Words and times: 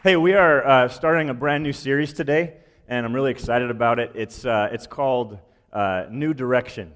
Hey, 0.00 0.14
we 0.14 0.34
are 0.34 0.64
uh, 0.64 0.88
starting 0.88 1.28
a 1.28 1.34
brand 1.34 1.64
new 1.64 1.72
series 1.72 2.12
today, 2.12 2.54
and 2.86 3.04
I'm 3.04 3.12
really 3.12 3.32
excited 3.32 3.68
about 3.68 3.98
it. 3.98 4.12
It's, 4.14 4.44
uh, 4.44 4.68
it's 4.70 4.86
called 4.86 5.40
uh, 5.72 6.04
New 6.08 6.32
Direction. 6.34 6.94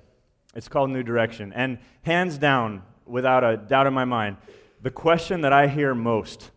It's 0.55 0.69
called 0.69 0.89
New 0.91 1.03
Direction. 1.03 1.53
And 1.53 1.79
hands 2.03 2.39
down, 2.39 2.85
without 3.05 3.43
a 3.43 3.57
doubt 3.57 3.89
in 3.89 3.93
my 3.93 4.05
mind, 4.05 4.37
the 4.83 4.93
question 4.93 5.41
that 5.41 5.53
I 5.53 5.67
hear 5.67 5.97
most 5.97 6.53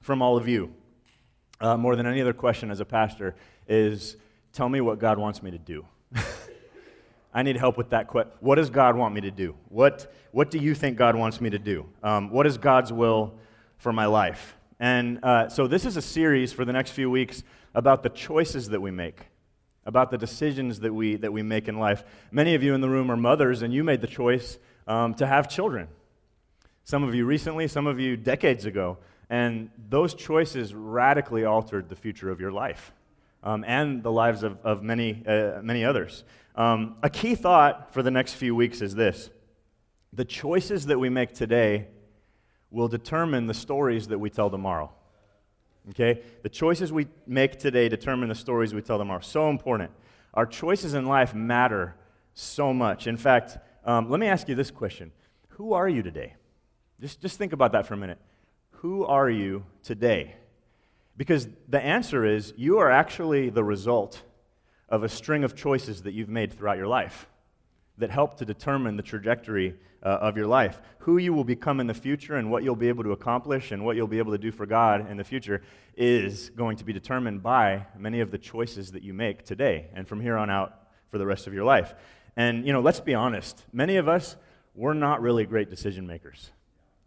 from 0.00 0.20
all 0.20 0.36
of 0.36 0.48
you, 0.48 0.74
uh, 1.60 1.76
more 1.76 1.94
than 1.94 2.06
any 2.06 2.20
other 2.20 2.32
question 2.32 2.72
as 2.72 2.80
a 2.80 2.84
pastor, 2.84 3.36
is 3.68 4.16
tell 4.52 4.68
me 4.68 4.80
what 4.80 4.98
God 4.98 5.16
wants 5.16 5.44
me 5.44 5.52
to 5.52 5.58
do. 5.58 5.86
I 7.32 7.44
need 7.44 7.56
help 7.56 7.78
with 7.78 7.90
that 7.90 8.08
question. 8.08 8.32
What 8.40 8.56
does 8.56 8.68
God 8.68 8.96
want 8.96 9.14
me 9.14 9.20
to 9.20 9.30
do? 9.30 9.54
What, 9.68 10.12
what 10.32 10.50
do 10.50 10.58
you 10.58 10.74
think 10.74 10.96
God 10.98 11.14
wants 11.14 11.40
me 11.40 11.50
to 11.50 11.58
do? 11.60 11.86
Um, 12.02 12.30
what 12.30 12.48
is 12.48 12.58
God's 12.58 12.92
will 12.92 13.34
for 13.78 13.92
my 13.92 14.06
life? 14.06 14.56
And 14.80 15.24
uh, 15.24 15.48
so, 15.48 15.66
this 15.66 15.84
is 15.84 15.96
a 15.96 16.02
series 16.02 16.52
for 16.52 16.64
the 16.64 16.72
next 16.72 16.90
few 16.90 17.10
weeks 17.10 17.42
about 17.74 18.02
the 18.02 18.08
choices 18.08 18.68
that 18.70 18.80
we 18.80 18.90
make, 18.90 19.20
about 19.86 20.10
the 20.10 20.18
decisions 20.18 20.80
that 20.80 20.92
we, 20.92 21.16
that 21.16 21.32
we 21.32 21.42
make 21.42 21.68
in 21.68 21.78
life. 21.78 22.04
Many 22.30 22.54
of 22.54 22.62
you 22.62 22.74
in 22.74 22.80
the 22.80 22.88
room 22.88 23.10
are 23.10 23.16
mothers, 23.16 23.62
and 23.62 23.72
you 23.72 23.84
made 23.84 24.00
the 24.00 24.06
choice 24.06 24.58
um, 24.86 25.14
to 25.14 25.26
have 25.26 25.48
children. 25.48 25.88
Some 26.84 27.02
of 27.02 27.14
you 27.14 27.24
recently, 27.24 27.66
some 27.68 27.86
of 27.86 27.98
you 27.98 28.16
decades 28.16 28.66
ago. 28.66 28.98
And 29.30 29.70
those 29.88 30.14
choices 30.14 30.74
radically 30.74 31.44
altered 31.44 31.88
the 31.88 31.96
future 31.96 32.30
of 32.30 32.40
your 32.40 32.52
life 32.52 32.92
um, 33.42 33.64
and 33.66 34.02
the 34.02 34.12
lives 34.12 34.42
of, 34.42 34.58
of 34.64 34.82
many, 34.82 35.22
uh, 35.26 35.60
many 35.62 35.84
others. 35.84 36.24
Um, 36.56 36.96
a 37.02 37.10
key 37.10 37.34
thought 37.34 37.92
for 37.92 38.02
the 38.02 38.10
next 38.10 38.34
few 38.34 38.54
weeks 38.54 38.80
is 38.80 38.94
this 38.94 39.30
the 40.12 40.24
choices 40.24 40.86
that 40.86 40.98
we 40.98 41.08
make 41.08 41.34
today 41.34 41.88
will 42.74 42.88
determine 42.88 43.46
the 43.46 43.54
stories 43.54 44.08
that 44.08 44.18
we 44.18 44.28
tell 44.28 44.50
tomorrow. 44.50 44.90
Okay? 45.90 46.20
The 46.42 46.48
choices 46.48 46.92
we 46.92 47.06
make 47.26 47.58
today 47.58 47.88
determine 47.88 48.28
the 48.28 48.34
stories 48.34 48.74
we 48.74 48.82
tell 48.82 48.98
tomorrow. 48.98 49.20
So 49.20 49.48
important. 49.48 49.92
Our 50.34 50.44
choices 50.44 50.92
in 50.92 51.06
life 51.06 51.34
matter 51.34 51.94
so 52.34 52.74
much. 52.74 53.06
In 53.06 53.16
fact, 53.16 53.58
um, 53.84 54.10
let 54.10 54.18
me 54.18 54.26
ask 54.26 54.48
you 54.48 54.56
this 54.56 54.72
question 54.72 55.12
Who 55.50 55.72
are 55.72 55.88
you 55.88 56.02
today? 56.02 56.34
Just, 57.00 57.20
just 57.20 57.38
think 57.38 57.52
about 57.52 57.72
that 57.72 57.86
for 57.86 57.94
a 57.94 57.96
minute. 57.96 58.18
Who 58.78 59.04
are 59.04 59.30
you 59.30 59.64
today? 59.84 60.34
Because 61.16 61.48
the 61.68 61.80
answer 61.80 62.24
is 62.26 62.52
you 62.56 62.78
are 62.78 62.90
actually 62.90 63.50
the 63.50 63.62
result 63.62 64.22
of 64.88 65.04
a 65.04 65.08
string 65.08 65.44
of 65.44 65.54
choices 65.54 66.02
that 66.02 66.12
you've 66.12 66.28
made 66.28 66.52
throughout 66.52 66.76
your 66.76 66.88
life 66.88 67.28
that 67.98 68.10
help 68.10 68.36
to 68.38 68.44
determine 68.44 68.96
the 68.96 69.02
trajectory 69.02 69.74
uh, 70.02 70.08
of 70.20 70.36
your 70.36 70.46
life. 70.46 70.80
Who 70.98 71.18
you 71.18 71.32
will 71.32 71.44
become 71.44 71.80
in 71.80 71.86
the 71.86 71.94
future 71.94 72.36
and 72.36 72.50
what 72.50 72.62
you'll 72.62 72.76
be 72.76 72.88
able 72.88 73.04
to 73.04 73.12
accomplish 73.12 73.72
and 73.72 73.84
what 73.84 73.96
you'll 73.96 74.06
be 74.06 74.18
able 74.18 74.32
to 74.32 74.38
do 74.38 74.52
for 74.52 74.66
God 74.66 75.10
in 75.10 75.16
the 75.16 75.24
future 75.24 75.62
is 75.96 76.50
going 76.50 76.76
to 76.76 76.84
be 76.84 76.92
determined 76.92 77.42
by 77.42 77.86
many 77.96 78.20
of 78.20 78.30
the 78.30 78.38
choices 78.38 78.92
that 78.92 79.02
you 79.02 79.14
make 79.14 79.44
today 79.44 79.86
and 79.94 80.06
from 80.06 80.20
here 80.20 80.36
on 80.36 80.50
out 80.50 80.74
for 81.10 81.18
the 81.18 81.26
rest 81.26 81.46
of 81.46 81.54
your 81.54 81.64
life. 81.64 81.94
And, 82.36 82.66
you 82.66 82.72
know, 82.72 82.80
let's 82.80 83.00
be 83.00 83.14
honest. 83.14 83.64
Many 83.72 83.96
of 83.96 84.08
us, 84.08 84.36
we're 84.74 84.94
not 84.94 85.22
really 85.22 85.44
great 85.44 85.70
decision 85.70 86.06
makers. 86.06 86.50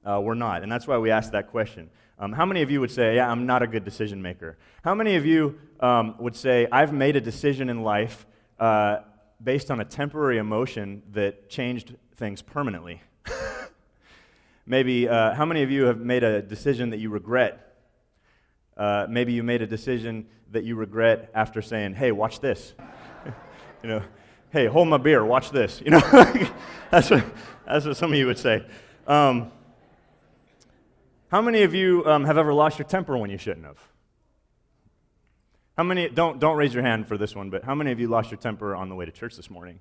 Uh, 0.06 0.22
we're 0.22 0.36
not. 0.36 0.64
And 0.64 0.72
that's 0.72 0.88
why 0.88 0.98
we 0.98 1.12
ask 1.12 1.32
that 1.34 1.50
question. 1.50 1.90
Um, 2.20 2.32
how 2.32 2.46
many 2.46 2.62
of 2.62 2.72
you 2.72 2.80
would 2.80 2.90
say, 2.90 3.16
Yeah, 3.16 3.30
I'm 3.30 3.46
not 3.46 3.62
a 3.62 3.68
good 3.68 3.84
decision 3.84 4.22
maker? 4.22 4.58
How 4.84 4.96
many 4.96 5.16
of 5.18 5.26
you 5.26 5.60
um, 5.82 6.16
would 6.20 6.36
say, 6.36 6.68
I've 6.72 6.94
made 6.94 7.16
a 7.16 7.22
decision 7.22 7.70
in 7.70 7.84
life 7.84 8.26
uh, 8.60 9.00
based 9.44 9.70
on 9.70 9.80
a 9.80 9.86
temporary 9.86 10.38
emotion 10.38 11.04
that 11.12 11.50
changed 11.50 11.96
things 12.16 12.42
permanently. 12.42 13.02
maybe, 14.66 15.08
uh, 15.08 15.34
how 15.34 15.46
many 15.46 15.64
of 15.64 15.72
you 15.72 15.84
have 15.84 16.00
made 16.00 16.24
a 16.24 16.42
decision 16.42 16.90
that 16.90 16.98
you 16.98 17.10
regret? 17.10 17.76
Uh, 18.76 19.06
maybe 19.10 19.34
you 19.34 19.44
made 19.44 19.62
a 19.62 19.68
decision 19.68 20.28
that 20.52 20.64
you 20.64 20.76
regret 20.76 21.30
after 21.34 21.62
saying, 21.62 21.94
hey, 21.94 22.12
watch 22.12 22.40
this. 22.40 22.74
you 23.84 23.90
know, 23.90 24.02
hey, 24.50 24.66
hold 24.66 24.88
my 24.88 24.98
beer, 24.98 25.24
watch 25.24 25.52
this. 25.52 25.82
You 25.84 25.92
know, 25.92 26.00
that's, 26.92 27.10
what, 27.10 27.26
that's 27.66 27.86
what 27.86 27.98
some 27.98 28.12
of 28.12 28.18
you 28.18 28.28
would 28.28 28.40
say. 28.40 28.66
Um, 29.06 29.52
how 31.30 31.42
many 31.42 31.64
of 31.64 31.74
you 31.74 32.06
um, 32.06 32.24
have 32.26 32.38
ever 32.38 32.54
lost 32.54 32.80
your 32.80 32.88
temper 32.88 33.18
when 33.18 33.30
you 33.30 33.38
shouldn't 33.38 33.66
have? 33.66 33.80
How 35.78 35.84
many, 35.84 36.10
don't, 36.10 36.40
don't 36.40 36.58
raise 36.58 36.74
your 36.74 36.82
hand 36.82 37.08
for 37.08 37.18
this 37.18 37.36
one, 37.36 37.52
but 37.52 37.64
how 37.64 37.76
many 37.76 37.92
of 37.92 38.00
you 38.00 38.08
lost 38.08 38.32
your 38.32 38.40
temper 38.40 38.76
on 38.76 38.90
the 38.90 38.96
way 38.96 39.06
to 39.06 39.12
church 39.12 39.36
this 39.36 39.50
morning? 39.50 39.80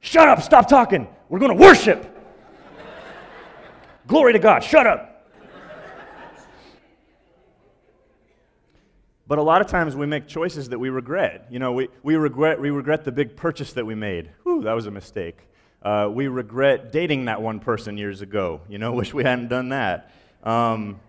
Shut 0.00 0.26
up, 0.26 0.40
stop 0.42 0.68
talking. 0.68 1.06
We're 1.28 1.38
going 1.38 1.56
to 1.56 1.62
worship. 1.62 2.18
Glory 4.06 4.32
to 4.32 4.38
God, 4.38 4.64
shut 4.64 4.86
up. 4.86 5.08
But 9.28 9.38
a 9.38 9.42
lot 9.42 9.60
of 9.60 9.66
times 9.66 9.94
we 9.94 10.06
make 10.06 10.26
choices 10.26 10.70
that 10.70 10.78
we 10.78 10.88
regret. 10.88 11.46
You 11.50 11.58
know, 11.58 11.72
we, 11.72 11.88
we, 12.02 12.16
regret, 12.16 12.60
we 12.60 12.70
regret 12.70 13.04
the 13.04 13.12
big 13.12 13.36
purchase 13.36 13.74
that 13.74 13.86
we 13.86 13.94
made. 13.94 14.30
Whew, 14.42 14.62
that 14.62 14.72
was 14.72 14.86
a 14.86 14.90
mistake. 14.90 15.38
Uh, 15.82 16.08
we 16.10 16.28
regret 16.28 16.90
dating 16.90 17.26
that 17.26 17.40
one 17.40 17.60
person 17.60 17.96
years 17.96 18.22
ago. 18.22 18.62
You 18.68 18.78
know, 18.78 18.92
wish 18.94 19.12
we 19.12 19.24
hadn't 19.24 19.48
done 19.48 19.68
that. 19.70 20.10
Um, 20.42 21.00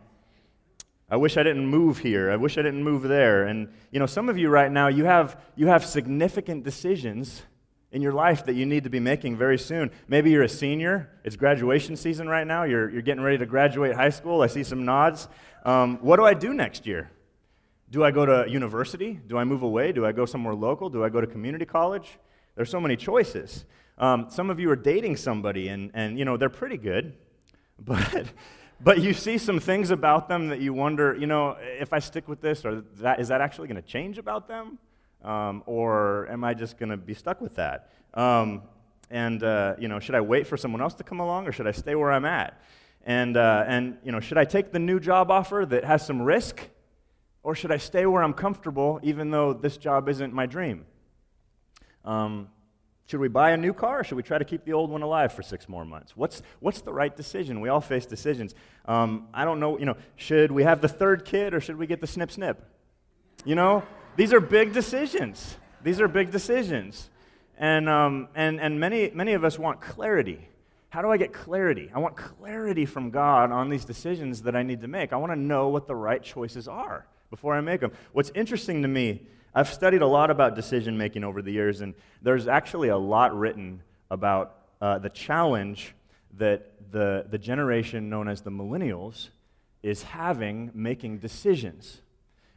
I 1.13 1.15
wish 1.15 1.37
I 1.37 1.43
didn't 1.43 1.67
move 1.67 1.99
here. 1.99 2.31
I 2.31 2.37
wish 2.37 2.57
I 2.57 2.63
didn't 2.63 2.83
move 2.83 3.03
there. 3.03 3.43
And 3.43 3.71
you 3.91 3.99
know, 3.99 4.07
some 4.07 4.29
of 4.29 4.37
you 4.39 4.49
right 4.49 4.71
now, 4.71 4.87
you 4.87 5.05
have 5.05 5.39
you 5.55 5.67
have 5.67 5.85
significant 5.85 6.63
decisions 6.63 7.43
in 7.91 8.01
your 8.01 8.13
life 8.13 8.45
that 8.45 8.55
you 8.55 8.65
need 8.65 8.85
to 8.85 8.89
be 8.89 8.99
making 8.99 9.37
very 9.37 9.59
soon. 9.59 9.91
Maybe 10.07 10.31
you're 10.31 10.41
a 10.41 10.49
senior. 10.49 11.11
It's 11.23 11.35
graduation 11.35 11.97
season 11.97 12.27
right 12.27 12.47
now. 12.47 12.63
You're, 12.63 12.89
you're 12.89 13.03
getting 13.03 13.23
ready 13.23 13.37
to 13.37 13.45
graduate 13.45 13.95
high 13.95 14.09
school. 14.09 14.41
I 14.41 14.47
see 14.47 14.63
some 14.63 14.85
nods. 14.85 15.27
Um, 15.63 15.99
what 16.01 16.15
do 16.15 16.25
I 16.25 16.33
do 16.33 16.51
next 16.51 16.87
year? 16.87 17.11
Do 17.91 18.03
I 18.03 18.09
go 18.09 18.25
to 18.25 18.49
university? 18.49 19.19
Do 19.27 19.37
I 19.37 19.43
move 19.43 19.61
away? 19.61 19.91
Do 19.91 20.07
I 20.07 20.13
go 20.13 20.25
somewhere 20.25 20.55
local? 20.55 20.89
Do 20.89 21.03
I 21.03 21.09
go 21.09 21.21
to 21.21 21.27
community 21.27 21.65
college? 21.65 22.17
There's 22.55 22.71
so 22.71 22.81
many 22.81 22.95
choices. 22.95 23.65
Um, 23.99 24.31
some 24.31 24.49
of 24.49 24.59
you 24.59 24.71
are 24.71 24.75
dating 24.75 25.17
somebody, 25.17 25.67
and, 25.67 25.91
and 25.93 26.17
you 26.17 26.25
know, 26.25 26.37
they're 26.37 26.49
pretty 26.49 26.77
good, 26.77 27.13
but 27.77 28.25
but 28.81 29.01
you 29.01 29.13
see 29.13 29.37
some 29.37 29.59
things 29.59 29.91
about 29.91 30.27
them 30.27 30.47
that 30.49 30.59
you 30.59 30.73
wonder, 30.73 31.15
you 31.15 31.27
know, 31.27 31.57
if 31.59 31.93
I 31.93 31.99
stick 31.99 32.27
with 32.27 32.41
this, 32.41 32.65
or 32.65 32.81
that, 32.97 33.19
is 33.19 33.27
that 33.29 33.41
actually 33.41 33.67
going 33.67 33.81
to 33.81 33.87
change 33.87 34.17
about 34.17 34.47
them? 34.47 34.77
Um, 35.23 35.63
or 35.65 36.27
am 36.29 36.43
I 36.43 36.53
just 36.53 36.77
going 36.77 36.89
to 36.89 36.97
be 36.97 37.13
stuck 37.13 37.39
with 37.39 37.55
that? 37.55 37.91
Um, 38.13 38.63
and, 39.09 39.41
uh, 39.43 39.75
you 39.79 39.87
know, 39.87 39.99
should 39.99 40.15
I 40.15 40.21
wait 40.21 40.47
for 40.47 40.57
someone 40.57 40.81
else 40.81 40.95
to 40.95 41.03
come 41.03 41.19
along, 41.19 41.47
or 41.47 41.51
should 41.51 41.67
I 41.67 41.71
stay 41.71 41.95
where 41.95 42.11
I'm 42.11 42.25
at? 42.25 42.61
And, 43.05 43.37
uh, 43.37 43.63
and, 43.67 43.97
you 44.03 44.11
know, 44.11 44.19
should 44.19 44.37
I 44.37 44.45
take 44.45 44.71
the 44.71 44.79
new 44.79 44.99
job 44.99 45.31
offer 45.31 45.65
that 45.69 45.85
has 45.85 46.05
some 46.05 46.21
risk, 46.21 46.67
or 47.41 47.55
should 47.55 47.71
I 47.71 47.77
stay 47.77 48.05
where 48.05 48.23
I'm 48.23 48.33
comfortable, 48.33 48.99
even 49.03 49.29
though 49.29 49.53
this 49.53 49.77
job 49.77 50.09
isn't 50.09 50.33
my 50.33 50.45
dream? 50.45 50.85
Um, 52.03 52.49
should 53.05 53.19
we 53.19 53.27
buy 53.27 53.51
a 53.51 53.57
new 53.57 53.73
car 53.73 53.99
or 53.99 54.03
should 54.03 54.15
we 54.15 54.23
try 54.23 54.37
to 54.37 54.45
keep 54.45 54.63
the 54.63 54.73
old 54.73 54.89
one 54.89 55.01
alive 55.01 55.33
for 55.33 55.41
six 55.41 55.67
more 55.67 55.83
months? 55.83 56.15
What's, 56.15 56.41
what's 56.59 56.81
the 56.81 56.93
right 56.93 57.15
decision? 57.15 57.59
We 57.59 57.69
all 57.69 57.81
face 57.81 58.05
decisions. 58.05 58.55
Um, 58.85 59.27
I 59.33 59.43
don't 59.45 59.59
know, 59.59 59.77
you 59.77 59.85
know, 59.85 59.97
should 60.15 60.51
we 60.51 60.63
have 60.63 60.81
the 60.81 60.87
third 60.87 61.25
kid 61.25 61.53
or 61.53 61.59
should 61.59 61.77
we 61.77 61.85
get 61.85 61.99
the 61.99 62.07
snip 62.07 62.31
snip? 62.31 62.63
You 63.43 63.55
know, 63.55 63.83
these 64.15 64.31
are 64.31 64.39
big 64.39 64.73
decisions. 64.73 65.57
These 65.83 65.99
are 65.99 66.07
big 66.07 66.31
decisions. 66.31 67.09
And, 67.57 67.89
um, 67.89 68.29
and, 68.35 68.59
and 68.59 68.79
many, 68.79 69.11
many 69.13 69.33
of 69.33 69.43
us 69.43 69.59
want 69.59 69.81
clarity. 69.81 70.47
How 70.89 71.01
do 71.01 71.11
I 71.11 71.17
get 71.17 71.33
clarity? 71.33 71.91
I 71.93 71.99
want 71.99 72.15
clarity 72.15 72.85
from 72.85 73.09
God 73.09 73.51
on 73.51 73.69
these 73.69 73.83
decisions 73.83 74.43
that 74.43 74.55
I 74.55 74.63
need 74.63 74.81
to 74.81 74.87
make. 74.87 75.11
I 75.11 75.17
want 75.17 75.31
to 75.31 75.39
know 75.39 75.67
what 75.67 75.87
the 75.87 75.95
right 75.95 76.23
choices 76.23 76.67
are 76.67 77.05
before 77.29 77.53
I 77.53 77.61
make 77.61 77.81
them. 77.81 77.91
What's 78.13 78.31
interesting 78.35 78.83
to 78.83 78.87
me 78.87 79.23
I've 79.55 79.69
studied 79.69 80.01
a 80.01 80.07
lot 80.07 80.31
about 80.31 80.55
decision 80.55 80.97
making 80.97 81.23
over 81.23 81.43
the 81.43 81.51
years, 81.51 81.81
and 81.81 81.93
there's 82.23 82.47
actually 82.47 82.89
a 82.89 82.97
lot 82.97 83.37
written 83.37 83.83
about 84.09 84.55
uh, 84.81 84.97
the 84.97 85.09
challenge 85.09 85.93
that 86.37 86.71
the, 86.91 87.25
the 87.29 87.37
generation 87.37 88.09
known 88.09 88.27
as 88.27 88.41
the 88.41 88.49
millennials 88.49 89.29
is 89.83 90.01
having 90.01 90.71
making 90.73 91.19
decisions. 91.19 92.01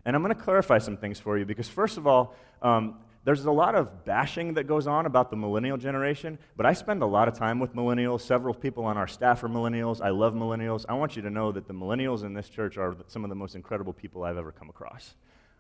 And 0.07 0.17
I'm 0.17 0.23
going 0.23 0.35
to 0.35 0.41
clarify 0.41 0.79
some 0.79 0.97
things 0.97 1.21
for 1.21 1.37
you 1.37 1.45
because, 1.45 1.69
first 1.69 1.99
of 1.99 2.07
all, 2.07 2.35
um, 2.63 2.99
there's 3.25 3.45
a 3.45 3.51
lot 3.51 3.75
of 3.75 4.05
bashing 4.05 4.55
that 4.55 4.65
goes 4.65 4.87
on 4.87 5.05
about 5.05 5.31
the 5.31 5.37
millennial 5.37 5.77
generation, 5.77 6.39
but 6.57 6.65
I 6.65 6.73
spend 6.73 7.03
a 7.03 7.07
lot 7.07 7.29
of 7.29 7.37
time 7.37 7.59
with 7.59 7.75
millennials. 7.75 8.21
Several 8.23 8.55
people 8.55 8.85
on 8.85 8.97
our 8.97 9.09
staff 9.09 9.43
are 9.43 9.49
millennials. 9.49 10.01
I 10.01 10.11
love 10.11 10.33
millennials. 10.33 10.87
I 10.89 10.95
want 10.95 11.17
you 11.17 11.23
to 11.23 11.31
know 11.31 11.53
that 11.53 11.67
the 11.67 11.75
millennials 11.75 12.25
in 12.25 12.33
this 12.33 12.49
church 12.49 12.79
are 12.79 12.97
some 13.09 13.25
of 13.25 13.29
the 13.29 13.35
most 13.35 13.55
incredible 13.55 13.93
people 13.93 14.23
I've 14.23 14.39
ever 14.39 14.53
come 14.53 14.71
across 14.71 15.15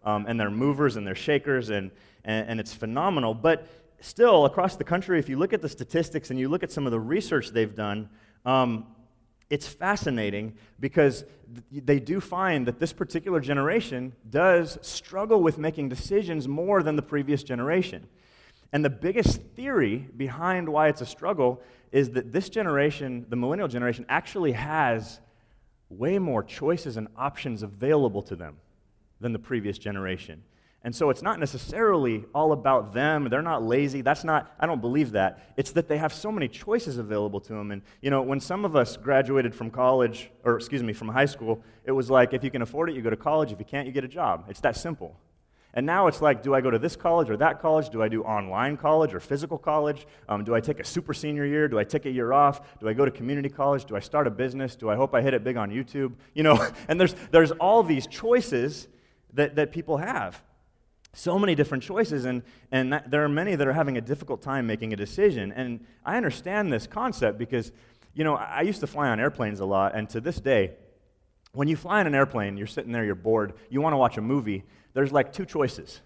um, 0.07 0.25
and 0.29 0.39
they're 0.39 0.51
movers 0.51 0.97
and 0.97 1.07
they're 1.07 1.17
shakers, 1.17 1.69
and, 1.69 1.91
and, 2.25 2.49
and 2.49 2.61
it's 2.61 2.73
phenomenal. 2.73 3.35
But 3.35 3.67
still, 4.01 4.47
across 4.47 4.77
the 4.77 4.85
country, 4.85 5.19
if 5.19 5.29
you 5.29 5.37
look 5.37 5.53
at 5.53 5.61
the 5.61 5.69
statistics 5.69 6.31
and 6.31 6.39
you 6.39 6.49
look 6.49 6.63
at 6.63 6.71
some 6.71 6.87
of 6.87 6.93
the 6.93 7.01
research 7.01 7.51
they've 7.51 7.75
done, 7.75 8.09
um, 8.47 8.87
it's 9.51 9.67
fascinating 9.67 10.55
because 10.81 11.25
th- 11.73 11.85
they 11.85 11.99
do 11.99 12.21
find 12.21 12.67
that 12.67 12.79
this 12.79 12.93
particular 12.93 13.41
generation 13.41 14.13
does 14.31 14.79
struggle 14.81 15.43
with 15.43 15.59
making 15.59 15.89
decisions 15.89 16.47
more 16.47 16.83
than 16.83 16.95
the 16.97 17.03
previous 17.03 17.43
generation. 17.43 18.07
And 18.73 18.85
the 18.85 18.91
biggest 18.91 19.43
theory 19.55 20.09
behind 20.17 20.69
why 20.69 20.89
it's 20.89 21.01
a 21.01 21.07
struggle 21.07 21.63
is 21.91 22.11
that 22.11 22.33
this 22.33 22.49
generation, 22.49 23.27
the 23.29 23.37
millennial 23.37 23.69
generation, 23.69 24.07
actually 24.09 24.53
has 24.53 25.21
way 25.89 26.19
more 26.19 26.43
choices 26.43 26.97
and 26.97 27.09
options 27.17 27.63
available 27.63 28.23
to 28.23 28.37
them 28.37 28.57
than 29.21 29.33
the 29.33 29.39
previous 29.39 29.79
generation. 29.79 30.43
And 30.87 30.95
so 30.95 31.11
it's 31.11 31.21
not 31.21 31.41
necessarily 31.41 32.25
all 32.33 32.53
about 32.53 32.95
them. 32.95 33.29
They're 33.29 33.43
not 33.43 33.65
lazy. 33.65 34.03
That's 34.03 34.23
not, 34.23 34.55
I 34.61 34.67
don't 34.67 34.81
believe 34.81 35.11
that. 35.13 35.53
It's 35.57 35.73
that 35.73 35.89
they 35.89 35.99
have 35.99 36.13
so 36.13 36.31
many 36.31 36.47
choices 36.47 36.97
available 36.97 37.41
to 37.41 37.55
them. 37.55 37.73
And, 37.73 37.83
you 38.01 38.11
know, 38.11 38.23
when 38.23 38.39
some 38.39 38.65
of 38.65 38.77
us 38.77 38.97
graduated 38.97 39.53
from 39.53 39.71
college, 39.73 40.31
or 40.45 40.55
excuse 40.55 40.85
me, 40.85 40.93
from 40.93 41.09
high 41.09 41.25
school, 41.25 41.61
it 41.85 41.91
was 41.91 42.09
like 42.09 42.35
if 42.35 42.45
you 42.45 42.53
can 42.53 42.63
afford 42.63 42.89
it, 42.89 42.95
you 42.95 43.03
go 43.03 43.11
to 43.11 43.17
college. 43.17 43.51
If 43.51 43.59
you 43.59 43.65
can't, 43.65 43.85
you 43.85 43.93
get 43.93 44.05
a 44.05 44.09
job. 44.09 44.45
It's 44.49 44.61
that 44.61 44.77
simple. 44.77 45.19
And 45.75 45.85
now 45.85 46.07
it's 46.07 46.23
like, 46.23 46.43
do 46.43 46.55
I 46.55 46.61
go 46.61 46.71
to 46.71 46.79
this 46.79 46.95
college 46.95 47.31
or 47.31 47.37
that 47.39 47.61
college? 47.61 47.91
Do 47.91 48.01
I 48.01 48.09
do 48.09 48.23
online 48.23 48.77
college 48.77 49.13
or 49.13 49.19
physical 49.19 49.59
college? 49.59 50.07
Um, 50.29 50.45
do 50.45 50.55
I 50.55 50.61
take 50.61 50.79
a 50.79 50.85
super 50.85 51.13
senior 51.13 51.45
year? 51.45 51.67
Do 51.67 51.81
I 51.81 51.85
take 51.85 52.07
a 52.07 52.11
year 52.11 52.33
off? 52.33 52.79
Do 52.79 52.89
I 52.89 52.93
go 52.93 53.05
to 53.05 53.11
community 53.11 53.49
college? 53.49 53.87
Do 53.87 53.97
I 53.97 54.01
start 54.01 54.29
a 54.29 54.31
business? 54.31 54.77
Do 54.77 54.89
I 54.89 54.95
hope 54.95 55.15
I 55.15 55.21
hit 55.21 55.35
it 55.35 55.43
big 55.43 55.57
on 55.57 55.71
YouTube? 55.71 56.13
You 56.33 56.45
know, 56.45 56.65
and 56.89 57.01
there's, 57.01 57.15
there's 57.33 57.51
all 57.51 57.83
these 57.83 58.07
choices 58.07 58.87
that, 59.37 59.55
that 59.57 59.73
people 59.73 59.99
have. 59.99 60.43
So 61.13 61.39
many 61.39 61.55
different 61.55 61.83
choices, 61.83 62.25
and, 62.25 62.43
and 62.71 62.93
that, 62.93 63.11
there 63.11 63.25
are 63.25 63.29
many 63.29 63.55
that 63.55 63.67
are 63.67 63.73
having 63.73 63.97
a 63.97 64.01
difficult 64.01 64.43
time 64.43 64.67
making 64.67 64.93
a 64.93 64.97
decision. 64.97 65.53
And 65.53 65.87
I 66.05 66.17
understand 66.17 66.73
this 66.73 66.87
concept 66.87 67.39
because, 67.39 67.73
you 68.13 68.25
know, 68.25 68.35
I 68.35 68.63
used 68.63 68.81
to 68.81 68.87
fly 68.87 69.09
on 69.09 69.21
airplanes 69.21 69.61
a 69.61 69.65
lot, 69.65 69.95
and 69.95 70.11
to 70.11 70.21
this 70.21 70.41
day, 70.41 70.73
when 71.53 71.69
you 71.69 71.77
fly 71.77 72.03
in 72.03 72.07
an 72.07 72.15
airplane, 72.15 72.59
you're 72.59 72.67
sitting 72.67 72.93
there, 72.93 73.05
you're 73.05 73.15
bored, 73.15 73.55
you 73.71 73.81
want 73.81 73.95
to 73.95 73.97
watch 73.97 74.19
a 74.19 74.21
movie, 74.21 74.65
there's 74.93 75.11
like 75.11 75.33
two 75.33 75.47
choices, 75.47 76.03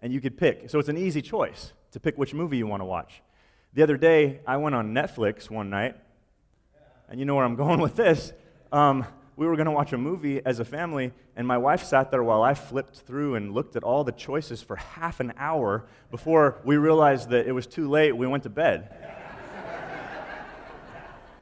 and 0.00 0.12
you 0.12 0.20
could 0.20 0.38
pick. 0.38 0.70
So 0.70 0.78
it's 0.78 0.88
an 0.88 0.96
easy 0.96 1.20
choice 1.20 1.72
to 1.92 2.00
pick 2.00 2.16
which 2.16 2.32
movie 2.32 2.56
you 2.56 2.66
want 2.66 2.80
to 2.80 2.86
watch. 2.86 3.20
The 3.74 3.82
other 3.82 3.98
day, 3.98 4.40
I 4.46 4.56
went 4.56 4.74
on 4.74 4.94
Netflix 4.94 5.50
one 5.50 5.68
night, 5.68 5.94
and 7.08 7.20
you 7.20 7.26
know 7.26 7.34
where 7.34 7.44
I'm 7.44 7.56
going 7.66 7.80
with 7.80 7.96
this. 7.96 8.32
Um, 8.72 9.04
we 9.38 9.46
were 9.46 9.54
going 9.54 9.66
to 9.66 9.72
watch 9.72 9.92
a 9.92 9.96
movie 9.96 10.44
as 10.44 10.58
a 10.58 10.64
family, 10.64 11.12
and 11.36 11.46
my 11.46 11.56
wife 11.56 11.84
sat 11.84 12.10
there 12.10 12.24
while 12.24 12.42
I 12.42 12.54
flipped 12.54 12.96
through 12.96 13.36
and 13.36 13.54
looked 13.54 13.76
at 13.76 13.84
all 13.84 14.02
the 14.02 14.10
choices 14.10 14.62
for 14.62 14.74
half 14.74 15.20
an 15.20 15.32
hour 15.38 15.84
before 16.10 16.56
we 16.64 16.76
realized 16.76 17.30
that 17.30 17.46
it 17.46 17.52
was 17.52 17.64
too 17.64 17.88
late. 17.88 18.16
We 18.16 18.26
went 18.26 18.42
to 18.42 18.48
bed. 18.48 18.92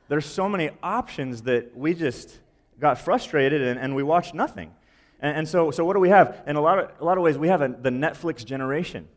There's 0.08 0.26
so 0.26 0.46
many 0.46 0.70
options 0.82 1.42
that 1.42 1.74
we 1.74 1.94
just 1.94 2.38
got 2.78 2.98
frustrated 2.98 3.62
and, 3.62 3.80
and 3.80 3.96
we 3.96 4.02
watched 4.02 4.34
nothing. 4.34 4.74
And, 5.18 5.38
and, 5.38 5.48
so, 5.48 5.70
so 5.70 5.86
what 5.86 5.94
do 5.94 6.00
we 6.00 6.10
have? 6.10 6.42
In 6.46 6.56
a 6.56 6.60
lot 6.60 6.78
of, 6.78 6.90
a 7.00 7.04
lot 7.04 7.16
of 7.16 7.24
ways, 7.24 7.38
we 7.38 7.48
have 7.48 7.62
a, 7.62 7.68
the 7.68 7.88
Netflix 7.88 8.44
generation. 8.44 9.08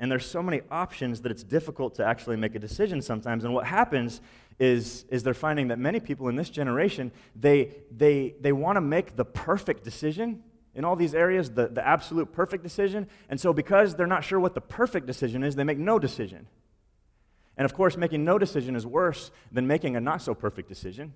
And 0.00 0.10
there's 0.10 0.26
so 0.26 0.42
many 0.42 0.62
options 0.70 1.20
that 1.20 1.30
it's 1.30 1.44
difficult 1.44 1.96
to 1.96 2.06
actually 2.06 2.36
make 2.36 2.54
a 2.54 2.58
decision 2.58 3.02
sometimes. 3.02 3.44
And 3.44 3.52
what 3.52 3.66
happens 3.66 4.22
is, 4.58 5.04
is 5.08 5.22
they're 5.22 5.34
finding 5.34 5.68
that 5.68 5.78
many 5.78 6.00
people 6.00 6.28
in 6.28 6.36
this 6.36 6.50
generation, 6.50 7.12
they, 7.34 7.74
they, 7.90 8.34
they 8.40 8.52
want 8.52 8.76
to 8.76 8.80
make 8.80 9.16
the 9.16 9.24
perfect 9.24 9.84
decision 9.84 10.42
in 10.74 10.84
all 10.84 10.96
these 10.96 11.14
areas, 11.14 11.50
the, 11.50 11.68
the 11.68 11.86
absolute 11.86 12.32
perfect 12.32 12.62
decision. 12.62 13.06
And 13.28 13.40
so 13.40 13.52
because 13.52 13.94
they're 13.94 14.06
not 14.06 14.24
sure 14.24 14.40
what 14.40 14.54
the 14.54 14.60
perfect 14.60 15.06
decision 15.06 15.42
is, 15.42 15.54
they 15.54 15.64
make 15.64 15.78
no 15.78 15.98
decision. 15.98 16.46
And 17.56 17.64
of 17.64 17.74
course, 17.74 17.96
making 17.96 18.24
no 18.24 18.38
decision 18.38 18.74
is 18.74 18.86
worse 18.86 19.30
than 19.52 19.66
making 19.66 19.96
a 19.96 20.00
not 20.00 20.22
so 20.22 20.34
perfect 20.34 20.68
decision. 20.68 21.14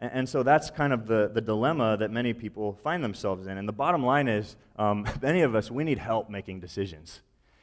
And, 0.00 0.10
and 0.12 0.28
so 0.28 0.42
that's 0.42 0.70
kind 0.70 0.92
of 0.92 1.06
the, 1.06 1.30
the 1.32 1.40
dilemma 1.40 1.96
that 1.98 2.10
many 2.10 2.32
people 2.32 2.78
find 2.82 3.02
themselves 3.02 3.46
in. 3.46 3.58
And 3.58 3.68
the 3.68 3.72
bottom 3.72 4.04
line 4.04 4.26
is 4.28 4.56
um, 4.76 5.06
many 5.22 5.42
of 5.42 5.54
us, 5.54 5.70
we 5.70 5.84
need 5.84 5.98
help 5.98 6.28
making 6.28 6.60
decisions. 6.60 7.22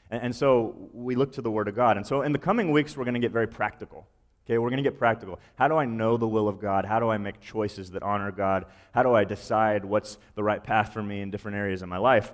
And, 0.10 0.24
and 0.24 0.36
so 0.36 0.90
we 0.94 1.16
look 1.16 1.34
to 1.34 1.42
the 1.42 1.52
Word 1.52 1.68
of 1.68 1.76
God. 1.76 1.98
And 1.98 2.08
so 2.08 2.22
in 2.22 2.32
the 2.32 2.40
coming 2.40 2.72
weeks, 2.72 2.96
we're 2.96 3.06
going 3.06 3.16
to 3.16 3.20
get 3.20 3.32
very 3.32 3.48
practical. 3.48 4.08
Okay, 4.46 4.58
we're 4.58 4.70
going 4.70 4.84
to 4.84 4.90
get 4.90 5.00
practical. 5.00 5.40
How 5.56 5.68
do 5.68 5.78
I 5.78 5.86
know 5.86 6.18
the 6.18 6.28
will 6.28 6.50
of 6.50 6.60
God? 6.60 6.84
How 6.86 7.00
do 7.00 7.10
I 7.10 7.18
make 7.18 7.40
choices 7.40 7.92
that 7.92 8.04
honor 8.04 8.32
God? 8.32 8.66
How 8.94 9.02
do 9.04 9.14
I 9.14 9.24
decide 9.24 9.86
what's 9.86 10.18
the 10.36 10.44
right 10.44 10.62
path 10.62 10.92
for 10.92 11.02
me 11.02 11.22
in 11.22 11.32
different 11.32 11.56
areas 11.56 11.82
of 11.82 11.90
my 11.90 11.98
life? 11.98 12.34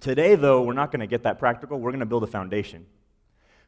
Today, 0.00 0.34
though, 0.34 0.62
we're 0.62 0.74
not 0.74 0.90
going 0.90 1.00
to 1.00 1.06
get 1.06 1.22
that 1.22 1.38
practical. 1.38 1.80
We're 1.80 1.90
going 1.90 2.00
to 2.00 2.06
build 2.06 2.24
a 2.24 2.26
foundation. 2.26 2.86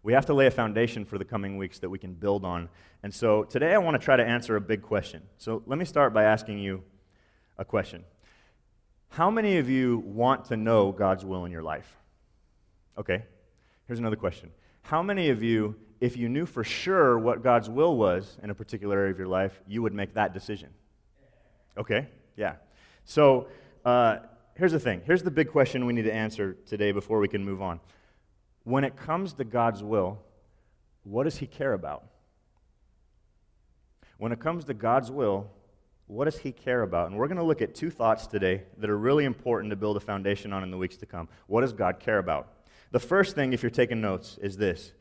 We 0.03 0.13
have 0.13 0.27
to 0.27 0.35
lay 0.35 0.47
a 0.47 0.51
foundation 0.51 1.07
for 1.07 1.17
the 1.17 1.25
coming 1.25 1.57
weeks 1.57 1.79
that 1.79 1.89
we 1.89 1.99
can 1.99 2.13
build 2.13 2.45
on. 2.45 2.69
And 3.03 3.15
so 3.15 3.45
today 3.45 3.73
I 3.73 3.79
want 3.79 3.99
to 3.99 4.05
try 4.05 4.17
to 4.17 4.25
answer 4.25 4.57
a 4.57 4.61
big 4.61 4.83
question. 4.83 5.23
So 5.39 5.63
let 5.65 5.79
me 5.79 5.87
start 5.87 6.13
by 6.13 6.25
asking 6.25 6.59
you 6.59 6.83
a 7.57 7.65
question. 7.65 8.05
How 9.09 9.31
many 9.31 9.57
of 9.57 9.71
you 9.71 9.99
want 10.05 10.45
to 10.47 10.59
know 10.59 10.93
God's 10.93 11.25
will 11.25 11.47
in 11.47 11.53
your 11.53 11.63
life? 11.63 11.97
Okay, 12.99 13.25
here's 13.87 13.99
another 13.99 14.17
question. 14.17 14.51
How 14.83 15.03
many 15.03 15.31
of 15.31 15.43
you, 15.43 15.75
if 16.01 16.17
you 16.17 16.29
knew 16.29 16.47
for 16.47 16.65
sure 16.65 17.19
what 17.19 17.43
God's 17.43 17.69
will 17.69 17.97
was 17.97 18.39
in 18.43 18.51
a 18.51 18.55
particular 18.55 18.99
area 18.99 19.13
of 19.13 19.19
your 19.19 19.29
life, 19.29 19.61
you 19.67 19.83
would 19.83 19.95
make 19.95 20.15
that 20.15 20.33
decision? 20.33 20.71
Okay, 21.77 22.09
yeah. 22.37 22.55
So 23.05 23.49
uh, 23.85 24.19
here's 24.55 24.73
the 24.73 24.81
thing. 24.81 25.03
Here's 25.05 25.23
the 25.23 25.31
big 25.31 25.51
question 25.51 25.87
we 25.87 25.93
need 25.93 26.03
to 26.03 26.15
answer 26.15 26.57
today 26.67 26.93
before 26.93 27.19
we 27.19 27.29
can 27.29 27.45
move 27.45 27.63
on 27.63 27.81
when 28.65 28.83
it 28.83 28.97
comes 28.97 29.35
to 29.35 29.45
God's 29.45 29.83
will, 29.83 30.19
what 31.05 31.25
does 31.25 31.37
He 31.37 31.47
care 31.47 31.75
about? 31.75 32.05
When 34.17 34.33
it 34.33 34.41
comes 34.41 34.65
to 34.65 34.75
God's 34.75 35.11
will, 35.11 35.51
what 36.07 36.25
does 36.25 36.39
He 36.39 36.51
care 36.51 36.83
about? 36.83 37.09
And 37.09 37.19
we're 37.19 37.29
going 37.29 37.39
to 37.39 37.45
look 37.45 37.63
at 37.63 37.75
two 37.75 37.91
thoughts 37.91 38.27
today 38.27 38.63
that 38.79 38.91
are 38.91 38.99
really 38.99 39.25
important 39.25 39.71
to 39.71 39.77
build 39.77 39.97
a 39.97 40.01
foundation 40.01 40.53
on 40.53 40.63
in 40.63 40.71
the 40.71 40.79
weeks 40.79 40.97
to 40.99 41.07
come. 41.07 41.29
What 41.47 41.61
does 41.61 41.73
God 41.73 42.01
care 42.01 42.19
about? 42.19 42.49
The 42.91 43.01
first 43.01 43.35
thing, 43.35 43.53
if 43.53 43.63
you're 43.63 43.71
taking 43.71 44.01
notes, 44.01 44.39
is 44.41 44.57
this. 44.57 44.93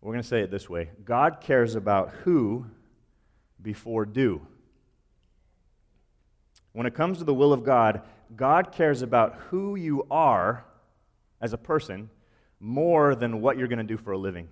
We're 0.00 0.12
going 0.12 0.22
to 0.22 0.28
say 0.28 0.40
it 0.40 0.50
this 0.50 0.68
way 0.68 0.90
God 1.04 1.40
cares 1.40 1.74
about 1.74 2.10
who 2.24 2.66
before 3.60 4.04
do. 4.04 4.40
When 6.72 6.86
it 6.86 6.94
comes 6.94 7.18
to 7.18 7.24
the 7.24 7.34
will 7.34 7.52
of 7.52 7.64
God, 7.64 8.02
God 8.36 8.72
cares 8.72 9.02
about 9.02 9.36
who 9.48 9.76
you 9.76 10.06
are 10.10 10.64
as 11.40 11.52
a 11.52 11.58
person 11.58 12.10
more 12.60 13.14
than 13.14 13.40
what 13.40 13.56
you're 13.56 13.68
going 13.68 13.78
to 13.78 13.84
do 13.84 13.96
for 13.96 14.12
a 14.12 14.18
living. 14.18 14.48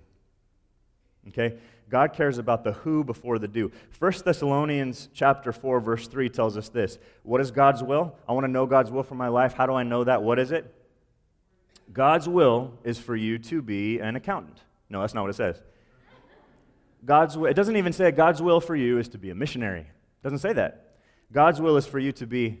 Okay? 1.27 1.57
God 1.89 2.13
cares 2.13 2.37
about 2.37 2.63
the 2.63 2.73
who 2.73 3.03
before 3.03 3.37
the 3.37 3.47
do. 3.47 3.71
1 3.99 4.13
Thessalonians 4.23 5.09
chapter 5.13 5.51
4 5.51 5.79
verse 5.79 6.07
3 6.07 6.29
tells 6.29 6.57
us 6.57 6.69
this. 6.69 6.97
What 7.23 7.41
is 7.41 7.51
God's 7.51 7.83
will? 7.83 8.15
I 8.27 8.33
want 8.33 8.45
to 8.45 8.51
know 8.51 8.65
God's 8.65 8.91
will 8.91 9.03
for 9.03 9.15
my 9.15 9.27
life. 9.27 9.53
How 9.53 9.65
do 9.65 9.73
I 9.73 9.83
know 9.83 10.03
that? 10.03 10.23
What 10.23 10.39
is 10.39 10.51
it? 10.51 10.73
God's 11.93 12.27
will 12.27 12.73
is 12.83 12.97
for 12.97 13.15
you 13.15 13.37
to 13.37 13.61
be 13.61 13.99
an 13.99 14.15
accountant. 14.15 14.59
No, 14.89 15.01
that's 15.01 15.13
not 15.13 15.21
what 15.21 15.29
it 15.29 15.35
says. 15.35 15.61
God's 17.03 17.35
it 17.35 17.55
doesn't 17.55 17.75
even 17.75 17.93
say 17.93 18.11
God's 18.11 18.41
will 18.41 18.59
for 18.59 18.75
you 18.75 18.97
is 18.97 19.07
to 19.09 19.17
be 19.17 19.29
a 19.29 19.35
missionary. 19.35 19.81
It 19.81 20.23
doesn't 20.23 20.39
say 20.39 20.53
that. 20.53 20.97
God's 21.31 21.61
will 21.61 21.77
is 21.77 21.85
for 21.85 21.99
you 21.99 22.11
to 22.13 22.25
be 22.25 22.59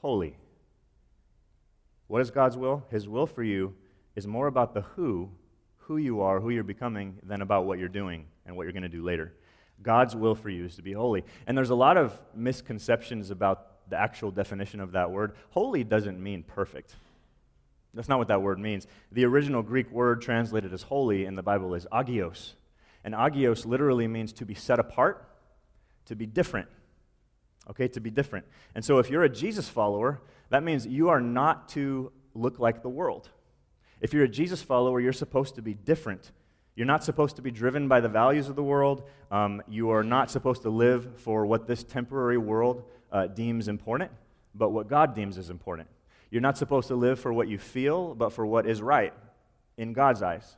holy. 0.00 0.36
What 2.06 2.22
is 2.22 2.30
God's 2.30 2.56
will? 2.56 2.84
His 2.90 3.08
will 3.08 3.26
for 3.26 3.42
you 3.42 3.74
is 4.16 4.26
more 4.26 4.46
about 4.46 4.74
the 4.74 4.80
who, 4.80 5.30
who 5.76 5.98
you 5.98 6.22
are, 6.22 6.40
who 6.40 6.50
you're 6.50 6.64
becoming, 6.64 7.18
than 7.22 7.42
about 7.42 7.66
what 7.66 7.78
you're 7.78 7.88
doing 7.88 8.26
and 8.46 8.56
what 8.56 8.64
you're 8.64 8.72
going 8.72 8.82
to 8.82 8.88
do 8.88 9.04
later. 9.04 9.34
God's 9.82 10.16
will 10.16 10.34
for 10.34 10.50
you 10.50 10.64
is 10.64 10.76
to 10.76 10.82
be 10.82 10.92
holy. 10.92 11.24
And 11.46 11.56
there's 11.56 11.70
a 11.70 11.74
lot 11.74 11.96
of 11.96 12.18
misconceptions 12.34 13.30
about 13.30 13.88
the 13.90 13.96
actual 13.96 14.30
definition 14.30 14.80
of 14.80 14.92
that 14.92 15.10
word. 15.10 15.32
Holy 15.50 15.84
doesn't 15.84 16.20
mean 16.20 16.42
perfect. 16.42 16.96
That's 17.94 18.08
not 18.08 18.18
what 18.18 18.28
that 18.28 18.42
word 18.42 18.58
means. 18.58 18.86
The 19.12 19.24
original 19.24 19.62
Greek 19.62 19.90
word 19.90 20.22
translated 20.22 20.72
as 20.72 20.82
holy 20.82 21.24
in 21.24 21.34
the 21.34 21.42
Bible 21.42 21.74
is 21.74 21.86
agios. 21.92 22.52
And 23.04 23.14
agios 23.14 23.64
literally 23.64 24.06
means 24.06 24.32
to 24.34 24.44
be 24.44 24.54
set 24.54 24.78
apart, 24.78 25.26
to 26.06 26.14
be 26.14 26.26
different. 26.26 26.68
Okay, 27.70 27.88
to 27.88 28.00
be 28.00 28.10
different. 28.10 28.46
And 28.74 28.84
so 28.84 28.98
if 28.98 29.10
you're 29.10 29.24
a 29.24 29.28
Jesus 29.28 29.68
follower, 29.68 30.20
that 30.50 30.62
means 30.62 30.86
you 30.86 31.08
are 31.08 31.20
not 31.20 31.68
to 31.70 32.12
look 32.34 32.58
like 32.58 32.82
the 32.82 32.88
world. 32.88 33.28
If 34.00 34.12
you're 34.12 34.24
a 34.24 34.28
Jesus 34.28 34.62
follower, 34.62 35.00
you're 35.00 35.12
supposed 35.12 35.56
to 35.56 35.62
be 35.62 35.74
different. 35.74 36.30
You're 36.76 36.86
not 36.86 37.02
supposed 37.02 37.36
to 37.36 37.42
be 37.42 37.50
driven 37.50 37.88
by 37.88 38.00
the 38.00 38.08
values 38.08 38.48
of 38.48 38.56
the 38.56 38.62
world. 38.62 39.02
Um, 39.30 39.62
you 39.68 39.90
are 39.90 40.04
not 40.04 40.30
supposed 40.30 40.62
to 40.62 40.70
live 40.70 41.20
for 41.20 41.44
what 41.44 41.66
this 41.66 41.82
temporary 41.82 42.38
world 42.38 42.84
uh, 43.10 43.26
deems 43.26 43.68
important, 43.68 44.12
but 44.54 44.70
what 44.70 44.88
God 44.88 45.14
deems 45.14 45.36
is 45.36 45.50
important. 45.50 45.88
You're 46.30 46.42
not 46.42 46.58
supposed 46.58 46.88
to 46.88 46.94
live 46.94 47.18
for 47.18 47.32
what 47.32 47.48
you 47.48 47.58
feel, 47.58 48.14
but 48.14 48.32
for 48.32 48.44
what 48.46 48.66
is 48.66 48.82
right 48.82 49.14
in 49.76 49.92
God's 49.92 50.22
eyes. 50.22 50.56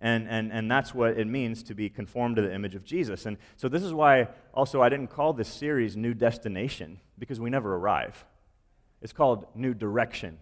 And, 0.00 0.28
and, 0.28 0.52
and 0.52 0.70
that's 0.70 0.94
what 0.94 1.16
it 1.18 1.26
means 1.26 1.62
to 1.64 1.74
be 1.74 1.88
conformed 1.88 2.36
to 2.36 2.42
the 2.42 2.52
image 2.52 2.74
of 2.74 2.84
Jesus. 2.84 3.26
And 3.26 3.38
so, 3.56 3.68
this 3.68 3.82
is 3.82 3.94
why 3.94 4.28
also 4.52 4.82
I 4.82 4.88
didn't 4.88 5.08
call 5.08 5.32
this 5.32 5.48
series 5.48 5.96
New 5.96 6.14
Destination, 6.14 7.00
because 7.18 7.40
we 7.40 7.48
never 7.48 7.76
arrive. 7.76 8.24
It's 9.00 9.12
called 9.12 9.46
New 9.54 9.72
Direction 9.72 10.38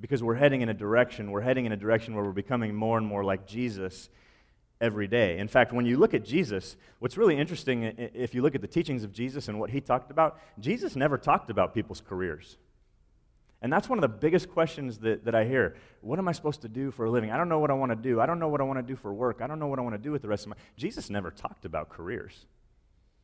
because 0.00 0.22
we're 0.22 0.34
heading 0.34 0.62
in 0.62 0.68
a 0.68 0.74
direction, 0.74 1.30
we're 1.30 1.42
heading 1.42 1.66
in 1.66 1.72
a 1.72 1.76
direction 1.76 2.14
where 2.14 2.24
we're 2.24 2.32
becoming 2.32 2.74
more 2.74 2.96
and 2.96 3.06
more 3.06 3.22
like 3.22 3.46
Jesus 3.46 4.08
every 4.80 5.06
day. 5.06 5.38
In 5.38 5.46
fact, 5.46 5.72
when 5.72 5.84
you 5.84 5.98
look 5.98 6.14
at 6.14 6.24
Jesus, 6.24 6.76
what's 7.00 7.18
really 7.18 7.36
interesting, 7.36 7.82
if 8.14 8.34
you 8.34 8.40
look 8.40 8.54
at 8.54 8.62
the 8.62 8.66
teachings 8.66 9.04
of 9.04 9.12
Jesus 9.12 9.48
and 9.48 9.60
what 9.60 9.70
he 9.70 9.80
talked 9.80 10.10
about, 10.10 10.40
Jesus 10.58 10.96
never 10.96 11.18
talked 11.18 11.50
about 11.50 11.74
people's 11.74 12.00
careers. 12.00 12.56
And 13.62 13.72
that's 13.72 13.88
one 13.88 13.98
of 13.98 14.02
the 14.02 14.08
biggest 14.08 14.50
questions 14.50 14.98
that, 14.98 15.24
that 15.26 15.34
I 15.34 15.44
hear. 15.44 15.76
What 16.00 16.18
am 16.18 16.28
I 16.28 16.32
supposed 16.32 16.62
to 16.62 16.68
do 16.68 16.90
for 16.90 17.04
a 17.04 17.10
living? 17.10 17.30
I 17.30 17.36
don't 17.36 17.48
know 17.48 17.58
what 17.58 17.70
I 17.70 17.74
want 17.74 17.92
to 17.92 17.96
do. 17.96 18.20
I 18.20 18.26
don't 18.26 18.38
know 18.38 18.48
what 18.48 18.60
I 18.60 18.64
want 18.64 18.78
to 18.78 18.82
do 18.82 18.96
for 18.96 19.12
work. 19.12 19.40
I 19.42 19.46
don't 19.46 19.58
know 19.58 19.66
what 19.66 19.78
I 19.78 19.82
want 19.82 19.94
to 19.94 19.98
do 19.98 20.10
with 20.10 20.22
the 20.22 20.28
rest 20.28 20.44
of 20.44 20.50
my. 20.50 20.56
Jesus 20.76 21.10
never 21.10 21.30
talked 21.30 21.66
about 21.66 21.90
careers. 21.90 22.46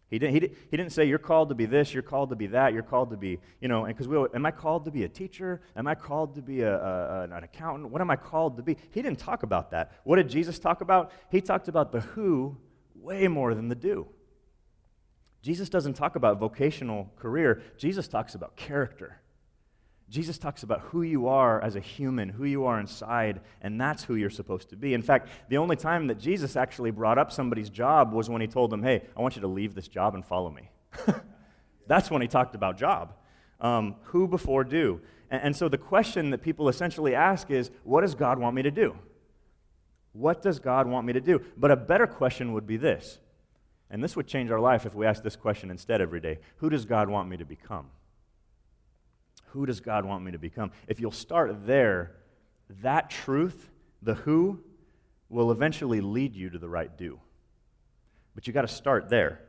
He 0.08 0.20
didn't, 0.20 0.34
he, 0.34 0.40
did, 0.40 0.56
he 0.70 0.76
didn't 0.76 0.92
say, 0.92 1.04
You're 1.06 1.18
called 1.18 1.48
to 1.48 1.54
be 1.54 1.66
this, 1.66 1.92
you're 1.92 2.02
called 2.02 2.30
to 2.30 2.36
be 2.36 2.46
that, 2.48 2.72
you're 2.72 2.82
called 2.82 3.10
to 3.10 3.16
be, 3.16 3.40
you 3.60 3.66
know, 3.66 3.86
because 3.86 4.06
we, 4.06 4.16
am 4.34 4.46
I 4.46 4.52
called 4.52 4.84
to 4.84 4.90
be 4.92 5.02
a 5.02 5.08
teacher? 5.08 5.62
Am 5.74 5.88
I 5.88 5.96
called 5.96 6.36
to 6.36 6.42
be 6.42 6.60
a, 6.60 6.76
a, 6.76 7.22
an 7.24 7.42
accountant? 7.42 7.90
What 7.90 8.00
am 8.00 8.10
I 8.10 8.16
called 8.16 8.56
to 8.58 8.62
be? 8.62 8.76
He 8.92 9.02
didn't 9.02 9.18
talk 9.18 9.42
about 9.42 9.72
that. 9.72 9.92
What 10.04 10.16
did 10.16 10.28
Jesus 10.28 10.58
talk 10.60 10.80
about? 10.80 11.10
He 11.30 11.40
talked 11.40 11.66
about 11.66 11.90
the 11.90 12.00
who 12.00 12.56
way 12.94 13.26
more 13.26 13.54
than 13.54 13.68
the 13.68 13.74
do. 13.74 14.06
Jesus 15.42 15.68
doesn't 15.68 15.94
talk 15.94 16.14
about 16.14 16.38
vocational 16.38 17.10
career, 17.16 17.62
Jesus 17.76 18.06
talks 18.06 18.34
about 18.34 18.54
character. 18.54 19.20
Jesus 20.08 20.38
talks 20.38 20.62
about 20.62 20.80
who 20.82 21.02
you 21.02 21.26
are 21.26 21.60
as 21.60 21.74
a 21.74 21.80
human, 21.80 22.28
who 22.28 22.44
you 22.44 22.64
are 22.66 22.78
inside, 22.78 23.40
and 23.60 23.80
that's 23.80 24.04
who 24.04 24.14
you're 24.14 24.30
supposed 24.30 24.70
to 24.70 24.76
be. 24.76 24.94
In 24.94 25.02
fact, 25.02 25.28
the 25.48 25.56
only 25.56 25.74
time 25.74 26.06
that 26.06 26.20
Jesus 26.20 26.54
actually 26.54 26.92
brought 26.92 27.18
up 27.18 27.32
somebody's 27.32 27.70
job 27.70 28.12
was 28.12 28.30
when 28.30 28.40
he 28.40 28.46
told 28.46 28.70
them, 28.70 28.82
Hey, 28.82 29.02
I 29.16 29.20
want 29.20 29.34
you 29.34 29.42
to 29.42 29.48
leave 29.48 29.74
this 29.74 29.88
job 29.88 30.14
and 30.14 30.24
follow 30.24 30.50
me. 30.50 30.70
that's 31.88 32.10
when 32.10 32.22
he 32.22 32.28
talked 32.28 32.54
about 32.54 32.78
job. 32.78 33.14
Um, 33.60 33.96
who 34.04 34.28
before 34.28 34.62
do? 34.62 35.00
And, 35.28 35.42
and 35.42 35.56
so 35.56 35.68
the 35.68 35.78
question 35.78 36.30
that 36.30 36.38
people 36.38 36.68
essentially 36.68 37.16
ask 37.16 37.50
is, 37.50 37.72
What 37.82 38.02
does 38.02 38.14
God 38.14 38.38
want 38.38 38.54
me 38.54 38.62
to 38.62 38.70
do? 38.70 38.96
What 40.12 40.40
does 40.40 40.60
God 40.60 40.86
want 40.86 41.04
me 41.06 41.14
to 41.14 41.20
do? 41.20 41.42
But 41.56 41.72
a 41.72 41.76
better 41.76 42.06
question 42.06 42.52
would 42.52 42.66
be 42.66 42.76
this, 42.76 43.18
and 43.90 44.04
this 44.04 44.14
would 44.14 44.28
change 44.28 44.52
our 44.52 44.60
life 44.60 44.86
if 44.86 44.94
we 44.94 45.04
asked 45.04 45.24
this 45.24 45.36
question 45.36 45.68
instead 45.68 46.00
every 46.00 46.20
day 46.20 46.38
Who 46.58 46.70
does 46.70 46.84
God 46.84 47.08
want 47.08 47.28
me 47.28 47.36
to 47.38 47.44
become? 47.44 47.88
Who 49.56 49.64
does 49.64 49.80
God 49.80 50.04
want 50.04 50.22
me 50.22 50.32
to 50.32 50.38
become? 50.38 50.70
If 50.86 51.00
you'll 51.00 51.10
start 51.10 51.66
there, 51.66 52.12
that 52.82 53.08
truth, 53.08 53.70
the 54.02 54.12
who, 54.12 54.60
will 55.30 55.50
eventually 55.50 56.02
lead 56.02 56.34
you 56.36 56.50
to 56.50 56.58
the 56.58 56.68
right 56.68 56.94
do. 56.98 57.18
But 58.34 58.46
you 58.46 58.52
got 58.52 58.62
to 58.62 58.68
start 58.68 59.08
there. 59.08 59.40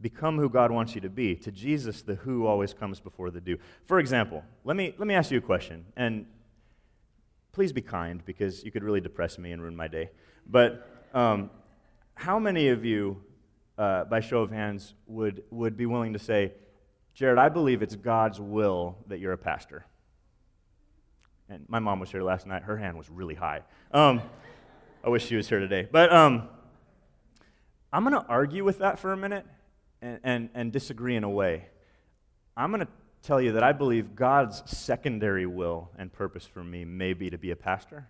Become 0.00 0.38
who 0.38 0.48
God 0.48 0.70
wants 0.70 0.94
you 0.94 1.02
to 1.02 1.10
be. 1.10 1.36
To 1.36 1.52
Jesus, 1.52 2.00
the 2.00 2.14
who 2.14 2.46
always 2.46 2.72
comes 2.72 3.00
before 3.00 3.30
the 3.30 3.38
do. 3.38 3.58
For 3.84 3.98
example, 3.98 4.42
let 4.64 4.78
me, 4.78 4.94
let 4.96 5.06
me 5.06 5.14
ask 5.14 5.30
you 5.30 5.36
a 5.36 5.42
question, 5.42 5.84
and 5.94 6.24
please 7.52 7.74
be 7.74 7.82
kind 7.82 8.24
because 8.24 8.64
you 8.64 8.70
could 8.70 8.82
really 8.82 9.02
depress 9.02 9.38
me 9.38 9.52
and 9.52 9.60
ruin 9.60 9.76
my 9.76 9.88
day. 9.88 10.08
But 10.46 10.88
um, 11.12 11.50
how 12.14 12.38
many 12.38 12.68
of 12.68 12.82
you, 12.82 13.20
uh, 13.76 14.04
by 14.04 14.20
show 14.20 14.40
of 14.40 14.50
hands, 14.50 14.94
would, 15.06 15.42
would 15.50 15.76
be 15.76 15.84
willing 15.84 16.14
to 16.14 16.18
say, 16.18 16.54
Jared, 17.18 17.36
I 17.36 17.48
believe 17.48 17.82
it's 17.82 17.96
God's 17.96 18.40
will 18.40 18.96
that 19.08 19.18
you're 19.18 19.32
a 19.32 19.38
pastor. 19.38 19.84
And 21.48 21.64
my 21.68 21.80
mom 21.80 21.98
was 21.98 22.12
here 22.12 22.22
last 22.22 22.46
night. 22.46 22.62
Her 22.62 22.76
hand 22.76 22.96
was 22.96 23.10
really 23.10 23.34
high. 23.34 23.62
Um, 23.90 24.22
I 25.02 25.08
wish 25.08 25.26
she 25.26 25.34
was 25.34 25.48
here 25.48 25.58
today. 25.58 25.88
But 25.90 26.12
um, 26.12 26.48
I'm 27.92 28.04
going 28.04 28.14
to 28.14 28.24
argue 28.28 28.62
with 28.62 28.78
that 28.78 29.00
for 29.00 29.12
a 29.12 29.16
minute 29.16 29.44
and, 30.00 30.20
and, 30.22 30.48
and 30.54 30.72
disagree 30.72 31.16
in 31.16 31.24
a 31.24 31.28
way. 31.28 31.66
I'm 32.56 32.70
going 32.70 32.86
to 32.86 32.92
tell 33.24 33.40
you 33.40 33.50
that 33.50 33.64
I 33.64 33.72
believe 33.72 34.14
God's 34.14 34.62
secondary 34.70 35.44
will 35.44 35.90
and 35.98 36.12
purpose 36.12 36.46
for 36.46 36.62
me 36.62 36.84
may 36.84 37.14
be 37.14 37.30
to 37.30 37.38
be 37.38 37.50
a 37.50 37.56
pastor. 37.56 38.06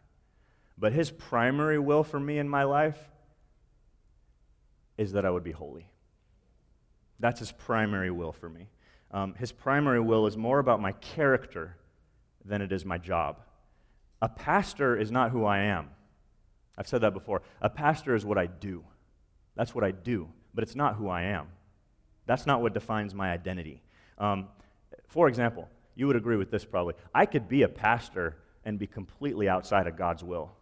But 0.76 0.92
his 0.92 1.10
primary 1.10 1.78
will 1.78 2.04
for 2.04 2.20
me 2.20 2.36
in 2.36 2.46
my 2.46 2.64
life 2.64 2.98
is 4.98 5.12
that 5.12 5.24
I 5.24 5.30
would 5.30 5.44
be 5.44 5.52
holy. 5.52 5.88
That's 7.18 7.38
his 7.38 7.52
primary 7.52 8.10
will 8.10 8.32
for 8.32 8.50
me. 8.50 8.68
Um, 9.10 9.34
his 9.34 9.52
primary 9.52 10.00
will 10.00 10.26
is 10.26 10.36
more 10.36 10.58
about 10.58 10.80
my 10.80 10.92
character 10.92 11.76
than 12.44 12.60
it 12.60 12.72
is 12.72 12.84
my 12.84 12.98
job. 12.98 13.40
A 14.20 14.28
pastor 14.28 14.96
is 14.96 15.10
not 15.10 15.30
who 15.30 15.44
I 15.44 15.58
am. 15.58 15.88
I've 16.76 16.88
said 16.88 17.00
that 17.00 17.14
before. 17.14 17.42
A 17.60 17.70
pastor 17.70 18.14
is 18.14 18.24
what 18.24 18.38
I 18.38 18.46
do. 18.46 18.84
That's 19.54 19.74
what 19.74 19.84
I 19.84 19.90
do, 19.90 20.28
but 20.54 20.62
it's 20.62 20.76
not 20.76 20.96
who 20.96 21.08
I 21.08 21.22
am. 21.22 21.48
That's 22.26 22.46
not 22.46 22.62
what 22.62 22.74
defines 22.74 23.14
my 23.14 23.32
identity. 23.32 23.82
Um, 24.18 24.48
for 25.08 25.28
example, 25.28 25.68
you 25.94 26.06
would 26.06 26.16
agree 26.16 26.36
with 26.36 26.50
this 26.50 26.64
probably. 26.64 26.94
I 27.14 27.26
could 27.26 27.48
be 27.48 27.62
a 27.62 27.68
pastor 27.68 28.36
and 28.64 28.78
be 28.78 28.86
completely 28.86 29.48
outside 29.48 29.86
of 29.86 29.96
God's 29.96 30.22
will, 30.22 30.52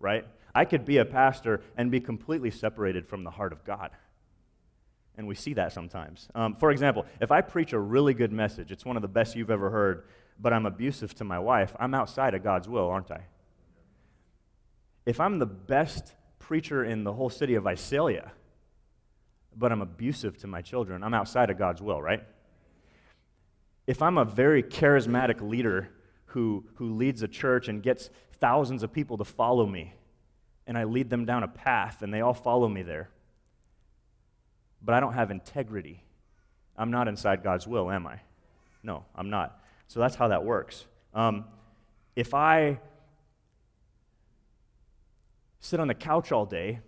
right? 0.00 0.26
I 0.54 0.64
could 0.64 0.84
be 0.84 0.98
a 0.98 1.04
pastor 1.04 1.62
and 1.76 1.90
be 1.90 2.00
completely 2.00 2.50
separated 2.50 3.06
from 3.06 3.24
the 3.24 3.30
heart 3.30 3.52
of 3.52 3.64
God. 3.64 3.90
And 5.16 5.26
we 5.26 5.34
see 5.34 5.54
that 5.54 5.72
sometimes. 5.72 6.28
Um, 6.34 6.56
for 6.56 6.70
example, 6.70 7.04
if 7.20 7.30
I 7.30 7.42
preach 7.42 7.72
a 7.72 7.78
really 7.78 8.14
good 8.14 8.32
message, 8.32 8.72
it's 8.72 8.84
one 8.84 8.96
of 8.96 9.02
the 9.02 9.08
best 9.08 9.36
you've 9.36 9.50
ever 9.50 9.70
heard, 9.70 10.04
but 10.40 10.52
I'm 10.52 10.66
abusive 10.66 11.14
to 11.16 11.24
my 11.24 11.38
wife, 11.38 11.76
I'm 11.78 11.94
outside 11.94 12.34
of 12.34 12.42
God's 12.42 12.68
will, 12.68 12.88
aren't 12.88 13.10
I? 13.10 13.22
If 15.04 15.20
I'm 15.20 15.38
the 15.38 15.46
best 15.46 16.14
preacher 16.38 16.84
in 16.84 17.04
the 17.04 17.12
whole 17.12 17.30
city 17.30 17.54
of 17.54 17.64
Visalia, 17.64 18.32
but 19.56 19.70
I'm 19.70 19.82
abusive 19.82 20.38
to 20.38 20.46
my 20.46 20.62
children, 20.62 21.02
I'm 21.02 21.14
outside 21.14 21.50
of 21.50 21.58
God's 21.58 21.82
will, 21.82 22.00
right? 22.00 22.22
If 23.86 24.00
I'm 24.00 24.16
a 24.16 24.24
very 24.24 24.62
charismatic 24.62 25.40
leader 25.46 25.90
who, 26.26 26.64
who 26.76 26.94
leads 26.94 27.22
a 27.22 27.28
church 27.28 27.68
and 27.68 27.82
gets 27.82 28.08
thousands 28.40 28.82
of 28.82 28.92
people 28.92 29.18
to 29.18 29.24
follow 29.24 29.66
me, 29.66 29.92
and 30.66 30.78
I 30.78 30.84
lead 30.84 31.10
them 31.10 31.24
down 31.24 31.42
a 31.42 31.48
path 31.48 32.02
and 32.02 32.14
they 32.14 32.20
all 32.20 32.34
follow 32.34 32.68
me 32.68 32.82
there, 32.82 33.10
but 34.84 34.94
I 34.94 35.00
don't 35.00 35.14
have 35.14 35.30
integrity. 35.30 36.02
I'm 36.76 36.90
not 36.90 37.08
inside 37.08 37.42
God's 37.42 37.66
will, 37.66 37.90
am 37.90 38.06
I? 38.06 38.20
No, 38.82 39.04
I'm 39.14 39.30
not. 39.30 39.60
So 39.88 40.00
that's 40.00 40.14
how 40.14 40.28
that 40.28 40.44
works. 40.44 40.86
Um, 41.14 41.44
if 42.16 42.34
I 42.34 42.80
sit 45.60 45.80
on 45.80 45.88
the 45.88 45.94
couch 45.94 46.32
all 46.32 46.46
day 46.46 46.80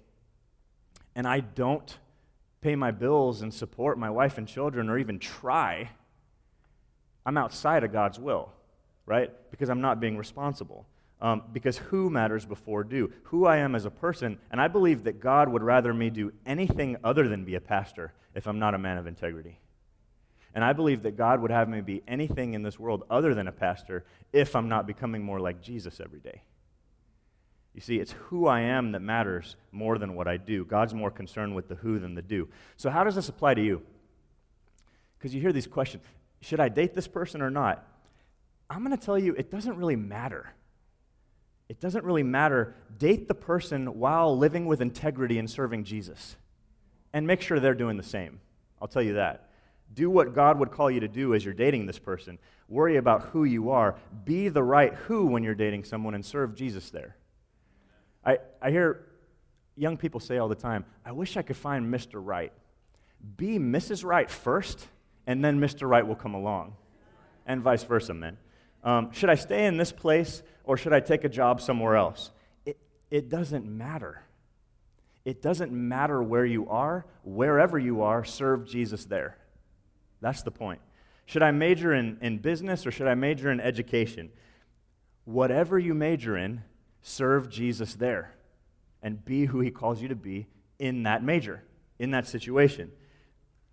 and 1.14 1.26
I 1.26 1.40
don't 1.40 1.98
pay 2.60 2.74
my 2.74 2.90
bills 2.90 3.42
and 3.42 3.52
support 3.52 3.98
my 3.98 4.10
wife 4.10 4.38
and 4.38 4.48
children 4.48 4.88
or 4.88 4.98
even 4.98 5.18
try, 5.18 5.90
I'm 7.24 7.36
outside 7.36 7.84
of 7.84 7.92
God's 7.92 8.18
will, 8.18 8.52
right? 9.06 9.30
Because 9.50 9.70
I'm 9.70 9.80
not 9.80 10.00
being 10.00 10.16
responsible. 10.16 10.86
Um, 11.24 11.42
because 11.54 11.78
who 11.78 12.10
matters 12.10 12.44
before 12.44 12.84
do? 12.84 13.10
Who 13.24 13.46
I 13.46 13.56
am 13.56 13.74
as 13.74 13.86
a 13.86 13.90
person, 13.90 14.38
and 14.50 14.60
I 14.60 14.68
believe 14.68 15.04
that 15.04 15.20
God 15.20 15.48
would 15.48 15.62
rather 15.62 15.94
me 15.94 16.10
do 16.10 16.34
anything 16.44 16.98
other 17.02 17.28
than 17.28 17.46
be 17.46 17.54
a 17.54 17.62
pastor 17.62 18.12
if 18.34 18.46
I'm 18.46 18.58
not 18.58 18.74
a 18.74 18.78
man 18.78 18.98
of 18.98 19.06
integrity. 19.06 19.58
And 20.54 20.62
I 20.62 20.74
believe 20.74 21.02
that 21.04 21.16
God 21.16 21.40
would 21.40 21.50
have 21.50 21.66
me 21.66 21.80
be 21.80 22.02
anything 22.06 22.52
in 22.52 22.62
this 22.62 22.78
world 22.78 23.04
other 23.08 23.32
than 23.32 23.48
a 23.48 23.52
pastor 23.52 24.04
if 24.34 24.54
I'm 24.54 24.68
not 24.68 24.86
becoming 24.86 25.22
more 25.22 25.40
like 25.40 25.62
Jesus 25.62 25.98
every 25.98 26.20
day. 26.20 26.42
You 27.72 27.80
see, 27.80 27.96
it's 27.96 28.12
who 28.12 28.46
I 28.46 28.60
am 28.60 28.92
that 28.92 29.00
matters 29.00 29.56
more 29.72 29.96
than 29.96 30.16
what 30.16 30.28
I 30.28 30.36
do. 30.36 30.66
God's 30.66 30.92
more 30.92 31.10
concerned 31.10 31.54
with 31.54 31.68
the 31.68 31.76
who 31.76 31.98
than 31.98 32.14
the 32.14 32.22
do. 32.22 32.50
So, 32.76 32.90
how 32.90 33.02
does 33.02 33.14
this 33.14 33.30
apply 33.30 33.54
to 33.54 33.64
you? 33.64 33.80
Because 35.16 35.34
you 35.34 35.40
hear 35.40 35.54
these 35.54 35.66
questions 35.66 36.04
should 36.42 36.60
I 36.60 36.68
date 36.68 36.92
this 36.92 37.08
person 37.08 37.40
or 37.40 37.50
not? 37.50 37.82
I'm 38.68 38.84
going 38.84 38.94
to 38.94 39.02
tell 39.02 39.18
you, 39.18 39.34
it 39.38 39.50
doesn't 39.50 39.78
really 39.78 39.96
matter 39.96 40.50
it 41.68 41.80
doesn't 41.80 42.04
really 42.04 42.22
matter. 42.22 42.74
Date 42.98 43.28
the 43.28 43.34
person 43.34 43.98
while 43.98 44.36
living 44.36 44.66
with 44.66 44.80
integrity 44.80 45.38
and 45.38 45.50
serving 45.50 45.84
Jesus. 45.84 46.36
And 47.12 47.26
make 47.26 47.40
sure 47.40 47.60
they're 47.60 47.74
doing 47.74 47.96
the 47.96 48.02
same. 48.02 48.40
I'll 48.80 48.88
tell 48.88 49.02
you 49.02 49.14
that. 49.14 49.48
Do 49.94 50.10
what 50.10 50.34
God 50.34 50.58
would 50.58 50.70
call 50.70 50.90
you 50.90 51.00
to 51.00 51.08
do 51.08 51.34
as 51.34 51.44
you're 51.44 51.54
dating 51.54 51.86
this 51.86 51.98
person. 51.98 52.38
Worry 52.68 52.96
about 52.96 53.22
who 53.26 53.44
you 53.44 53.70
are. 53.70 53.96
Be 54.24 54.48
the 54.48 54.62
right 54.62 54.92
who 54.94 55.26
when 55.26 55.42
you're 55.42 55.54
dating 55.54 55.84
someone 55.84 56.14
and 56.14 56.24
serve 56.24 56.54
Jesus 56.54 56.90
there. 56.90 57.16
I, 58.24 58.38
I 58.60 58.70
hear 58.70 59.06
young 59.76 59.96
people 59.96 60.20
say 60.20 60.38
all 60.38 60.48
the 60.48 60.54
time, 60.54 60.84
I 61.04 61.12
wish 61.12 61.36
I 61.36 61.42
could 61.42 61.56
find 61.56 61.92
Mr. 61.92 62.14
Right. 62.14 62.52
Be 63.36 63.58
Mrs. 63.58 64.04
Right 64.04 64.30
first, 64.30 64.88
and 65.26 65.44
then 65.44 65.60
Mr. 65.60 65.88
Right 65.88 66.06
will 66.06 66.14
come 66.14 66.34
along. 66.34 66.74
And 67.46 67.62
vice 67.62 67.84
versa, 67.84 68.14
man. 68.14 68.38
Um, 68.84 69.10
should 69.12 69.30
I 69.30 69.34
stay 69.34 69.66
in 69.66 69.76
this 69.76 69.90
place 69.90 70.42
or 70.62 70.76
should 70.76 70.92
I 70.92 71.00
take 71.00 71.24
a 71.24 71.28
job 71.28 71.60
somewhere 71.60 71.96
else? 71.96 72.30
It, 72.66 72.78
it 73.10 73.28
doesn't 73.28 73.66
matter. 73.66 74.22
It 75.24 75.40
doesn't 75.40 75.72
matter 75.72 76.22
where 76.22 76.44
you 76.44 76.68
are, 76.68 77.06
wherever 77.24 77.78
you 77.78 78.02
are, 78.02 78.24
serve 78.24 78.66
Jesus 78.66 79.06
there. 79.06 79.38
That's 80.20 80.42
the 80.42 80.50
point. 80.50 80.80
Should 81.26 81.42
I 81.42 81.50
major 81.50 81.94
in, 81.94 82.18
in 82.20 82.38
business 82.38 82.86
or 82.86 82.90
should 82.90 83.06
I 83.06 83.14
major 83.14 83.50
in 83.50 83.58
education? 83.58 84.30
Whatever 85.24 85.78
you 85.78 85.94
major 85.94 86.36
in, 86.36 86.62
serve 87.00 87.48
Jesus 87.48 87.94
there 87.94 88.34
and 89.02 89.24
be 89.24 89.46
who 89.46 89.60
he 89.60 89.70
calls 89.70 90.02
you 90.02 90.08
to 90.08 90.14
be 90.14 90.46
in 90.78 91.04
that 91.04 91.22
major, 91.22 91.62
in 91.98 92.10
that 92.10 92.26
situation. 92.26 92.90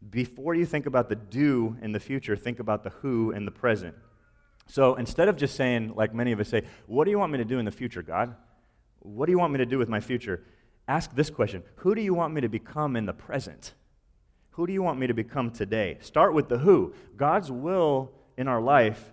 Before 0.10 0.56
you 0.56 0.66
think 0.66 0.86
about 0.86 1.10
the 1.10 1.16
do 1.16 1.76
in 1.82 1.92
the 1.92 2.00
future, 2.00 2.36
think 2.36 2.60
about 2.60 2.84
the 2.84 2.90
who 2.90 3.32
in 3.32 3.46
the 3.46 3.52
present. 3.52 3.96
So 4.72 4.96
instead 4.96 5.28
of 5.28 5.36
just 5.36 5.56
saying, 5.56 5.96
like 5.98 6.14
many 6.14 6.32
of 6.32 6.40
us 6.40 6.48
say, 6.48 6.64
What 6.88 7.04
do 7.04 7.12
you 7.12 7.20
want 7.20 7.34
me 7.34 7.38
to 7.40 7.46
do 7.46 7.60
in 7.60 7.66
the 7.66 7.72
future, 7.72 8.02
God? 8.02 8.34
What 9.00 9.26
do 9.26 9.34
you 9.34 9.38
want 9.38 9.52
me 9.52 9.58
to 9.58 9.66
do 9.66 9.78
with 9.78 9.90
my 9.90 10.00
future? 10.00 10.46
Ask 10.88 11.14
this 11.14 11.30
question 11.30 11.64
Who 11.76 11.94
do 11.94 12.02
you 12.02 12.14
want 12.14 12.34
me 12.34 12.40
to 12.40 12.48
become 12.48 12.96
in 12.96 13.06
the 13.06 13.14
present? 13.14 13.74
Who 14.52 14.66
do 14.66 14.72
you 14.72 14.82
want 14.82 14.98
me 14.98 15.08
to 15.08 15.14
become 15.14 15.52
today? 15.52 15.98
Start 16.00 16.34
with 16.34 16.48
the 16.48 16.60
who. 16.60 16.94
God's 17.18 17.52
will 17.52 18.14
in 18.38 18.48
our 18.48 18.62
life 18.62 19.12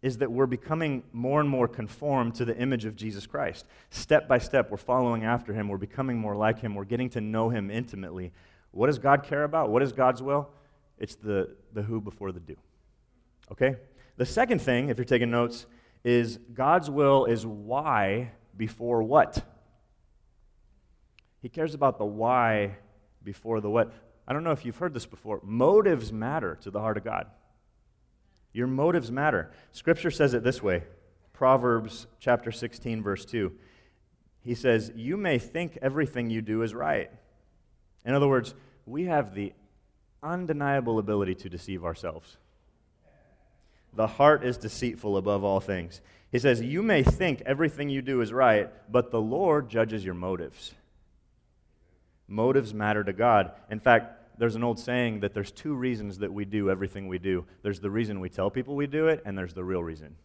is 0.00 0.16
that 0.18 0.32
we're 0.32 0.46
becoming 0.46 1.02
more 1.12 1.40
and 1.40 1.48
more 1.48 1.68
conformed 1.68 2.34
to 2.36 2.46
the 2.46 2.56
image 2.56 2.86
of 2.86 2.96
Jesus 2.96 3.26
Christ. 3.26 3.66
Step 3.90 4.26
by 4.26 4.38
step, 4.38 4.70
we're 4.70 4.78
following 4.78 5.22
after 5.22 5.52
him. 5.52 5.68
We're 5.68 5.76
becoming 5.76 6.16
more 6.16 6.34
like 6.34 6.60
him. 6.60 6.74
We're 6.74 6.84
getting 6.86 7.10
to 7.10 7.20
know 7.20 7.50
him 7.50 7.70
intimately. 7.70 8.32
What 8.70 8.86
does 8.86 8.98
God 8.98 9.22
care 9.22 9.44
about? 9.44 9.68
What 9.68 9.82
is 9.82 9.92
God's 9.92 10.22
will? 10.22 10.48
It's 10.98 11.14
the, 11.14 11.54
the 11.74 11.82
who 11.82 12.00
before 12.00 12.32
the 12.32 12.40
do. 12.40 12.56
Okay? 13.52 13.76
The 14.16 14.26
second 14.26 14.60
thing, 14.60 14.88
if 14.88 14.98
you're 14.98 15.04
taking 15.04 15.30
notes, 15.30 15.66
is 16.04 16.38
God's 16.52 16.90
will 16.90 17.24
is 17.24 17.46
why 17.46 18.32
before 18.56 19.02
what? 19.02 19.44
He 21.40 21.48
cares 21.48 21.74
about 21.74 21.98
the 21.98 22.04
why 22.04 22.76
before 23.22 23.60
the 23.60 23.70
what. 23.70 23.92
I 24.26 24.32
don't 24.32 24.44
know 24.44 24.52
if 24.52 24.64
you've 24.64 24.76
heard 24.76 24.94
this 24.94 25.06
before. 25.06 25.40
Motives 25.42 26.12
matter 26.12 26.56
to 26.62 26.70
the 26.70 26.80
heart 26.80 26.96
of 26.96 27.04
God. 27.04 27.26
Your 28.52 28.66
motives 28.66 29.10
matter. 29.10 29.50
Scripture 29.72 30.10
says 30.10 30.34
it 30.34 30.42
this 30.42 30.62
way 30.62 30.84
Proverbs 31.32 32.06
chapter 32.18 32.52
16, 32.52 33.02
verse 33.02 33.24
2. 33.24 33.52
He 34.42 34.54
says, 34.54 34.92
You 34.94 35.16
may 35.16 35.38
think 35.38 35.78
everything 35.80 36.30
you 36.30 36.42
do 36.42 36.62
is 36.62 36.74
right. 36.74 37.10
In 38.04 38.14
other 38.14 38.28
words, 38.28 38.54
we 38.86 39.04
have 39.04 39.34
the 39.34 39.52
undeniable 40.22 40.98
ability 40.98 41.34
to 41.36 41.48
deceive 41.48 41.84
ourselves. 41.84 42.36
The 43.92 44.06
heart 44.06 44.44
is 44.44 44.56
deceitful 44.56 45.16
above 45.16 45.44
all 45.44 45.60
things. 45.60 46.00
He 46.30 46.38
says, 46.38 46.60
You 46.60 46.82
may 46.82 47.02
think 47.02 47.42
everything 47.44 47.88
you 47.88 48.02
do 48.02 48.20
is 48.20 48.32
right, 48.32 48.70
but 48.90 49.10
the 49.10 49.20
Lord 49.20 49.68
judges 49.68 50.04
your 50.04 50.14
motives. 50.14 50.74
Motives 52.28 52.72
matter 52.72 53.02
to 53.02 53.12
God. 53.12 53.52
In 53.70 53.80
fact, 53.80 54.38
there's 54.38 54.54
an 54.54 54.64
old 54.64 54.78
saying 54.78 55.20
that 55.20 55.34
there's 55.34 55.50
two 55.50 55.74
reasons 55.74 56.18
that 56.18 56.32
we 56.32 56.44
do 56.44 56.70
everything 56.70 57.08
we 57.08 57.18
do 57.18 57.44
there's 57.62 57.80
the 57.80 57.90
reason 57.90 58.20
we 58.20 58.30
tell 58.30 58.50
people 58.50 58.74
we 58.74 58.86
do 58.86 59.08
it, 59.08 59.22
and 59.26 59.36
there's 59.36 59.54
the 59.54 59.64
real 59.64 59.82
reason. 59.82 60.16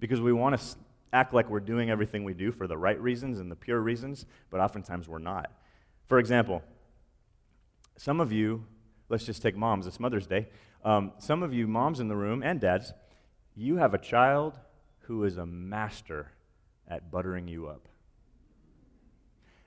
Because 0.00 0.20
we 0.20 0.32
want 0.32 0.58
to 0.58 0.76
act 1.12 1.34
like 1.34 1.50
we're 1.50 1.60
doing 1.60 1.90
everything 1.90 2.24
we 2.24 2.34
do 2.34 2.52
for 2.52 2.66
the 2.66 2.76
right 2.76 3.00
reasons 3.00 3.40
and 3.40 3.50
the 3.50 3.56
pure 3.56 3.80
reasons, 3.80 4.26
but 4.50 4.60
oftentimes 4.60 5.08
we're 5.08 5.18
not. 5.18 5.50
For 6.06 6.18
example, 6.18 6.62
some 7.96 8.20
of 8.20 8.32
you, 8.32 8.64
let's 9.08 9.24
just 9.24 9.42
take 9.42 9.56
moms, 9.56 9.86
it's 9.86 9.98
Mother's 9.98 10.26
Day. 10.26 10.48
Um, 10.84 11.12
some 11.18 11.42
of 11.42 11.52
you 11.52 11.66
moms 11.66 12.00
in 12.00 12.08
the 12.08 12.16
room 12.16 12.42
and 12.42 12.60
dads, 12.60 12.92
you 13.54 13.76
have 13.76 13.94
a 13.94 13.98
child 13.98 14.58
who 15.00 15.24
is 15.24 15.36
a 15.36 15.46
master 15.46 16.32
at 16.86 17.10
buttering 17.10 17.48
you 17.48 17.66
up. 17.66 17.88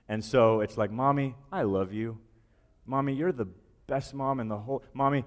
And 0.08 0.24
so 0.24 0.60
it's 0.60 0.76
like, 0.76 0.90
Mommy, 0.90 1.34
I 1.50 1.62
love 1.62 1.92
you. 1.92 2.18
Mommy, 2.86 3.14
you're 3.14 3.32
the 3.32 3.48
best 3.86 4.14
mom 4.14 4.40
in 4.40 4.48
the 4.48 4.58
whole. 4.58 4.82
Mommy, 4.94 5.24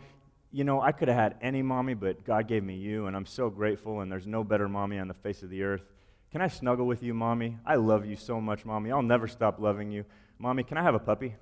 you 0.51 0.63
know, 0.63 0.81
I 0.81 0.91
could 0.91 1.07
have 1.07 1.17
had 1.17 1.35
any 1.41 1.61
mommy, 1.61 1.93
but 1.93 2.23
God 2.23 2.47
gave 2.47 2.63
me 2.63 2.75
you, 2.75 3.07
and 3.07 3.15
I'm 3.15 3.25
so 3.25 3.49
grateful, 3.49 4.01
and 4.01 4.11
there's 4.11 4.27
no 4.27 4.43
better 4.43 4.69
mommy 4.69 4.99
on 4.99 5.07
the 5.07 5.13
face 5.13 5.43
of 5.43 5.49
the 5.49 5.63
earth. 5.63 5.83
Can 6.31 6.41
I 6.41 6.47
snuggle 6.47 6.85
with 6.85 7.03
you, 7.03 7.13
Mommy? 7.13 7.57
I 7.65 7.75
love 7.75 8.05
you 8.05 8.15
so 8.15 8.41
much, 8.41 8.65
Mommy. 8.65 8.91
I'll 8.91 9.01
never 9.01 9.27
stop 9.27 9.59
loving 9.59 9.91
you. 9.91 10.05
Mommy, 10.37 10.63
can 10.63 10.77
I 10.77 10.83
have 10.83 10.95
a 10.95 10.99
puppy? 10.99 11.35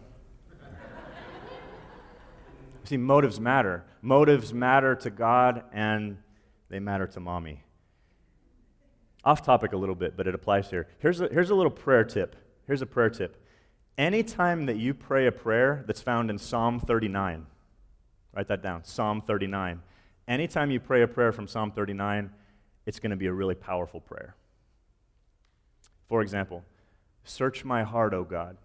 See, 2.86 2.98
motives 2.98 3.40
matter. 3.40 3.86
Motives 4.02 4.54
matter 4.54 4.96
to 4.96 5.10
God, 5.10 5.64
and 5.72 6.18
they 6.70 6.80
matter 6.80 7.08
to 7.08 7.20
Mommy. 7.20 7.64
Off 9.24 9.42
topic 9.42 9.72
a 9.72 9.78
little 9.78 9.96
bit, 9.96 10.18
but 10.18 10.28
it 10.28 10.36
applies 10.36 10.70
here. 10.70 10.88
Here's 11.00 11.22
a, 11.22 11.30
here's 11.30 11.50
a 11.50 11.56
little 11.56 11.72
prayer 11.72 12.04
tip. 12.04 12.36
Here's 12.68 12.82
a 12.82 12.86
prayer 12.86 13.10
tip. 13.10 13.42
Anytime 13.98 14.66
that 14.66 14.78
you 14.78 14.94
pray 14.94 15.28
a 15.28 15.32
prayer 15.32 15.84
that's 15.88 16.02
found 16.02 16.30
in 16.30 16.38
Psalm 16.38 16.80
39, 16.80 17.46
write 18.34 18.48
that 18.48 18.62
down 18.62 18.84
Psalm 18.84 19.22
39. 19.22 19.82
Anytime 20.28 20.72
you 20.72 20.80
pray 20.80 21.04
a 21.04 21.08
prayer 21.08 21.32
from 21.32 21.48
Psalm 21.48 21.72
39, 21.72 22.32
it's 22.86 23.00
going 23.00 23.12
to 23.12 23.16
be 23.16 23.28
a 23.28 23.34
really 23.34 23.56
powerful 23.56 24.02
prayer. 24.02 24.36
For 26.08 26.22
example, 26.22 26.64
search 27.24 27.64
my 27.64 27.84
heart, 27.84 28.14
O 28.14 28.24
God. 28.24 28.58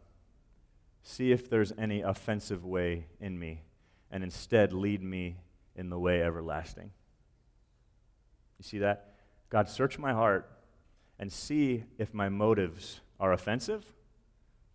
See 1.02 1.30
if 1.30 1.48
there's 1.48 1.72
any 1.78 2.00
offensive 2.00 2.64
way 2.64 3.06
in 3.20 3.38
me, 3.38 3.62
and 4.10 4.22
instead 4.24 4.72
lead 4.72 5.02
me 5.02 5.36
in 5.76 5.90
the 5.90 5.98
way 5.98 6.22
everlasting. 6.22 6.90
You 8.58 8.64
see 8.64 8.78
that? 8.78 9.14
God, 9.50 9.68
search 9.68 9.98
my 9.98 10.12
heart 10.12 10.50
and 11.18 11.32
see 11.32 11.84
if 11.98 12.12
my 12.12 12.28
motives 12.28 13.00
are 13.18 13.32
offensive 13.32 13.84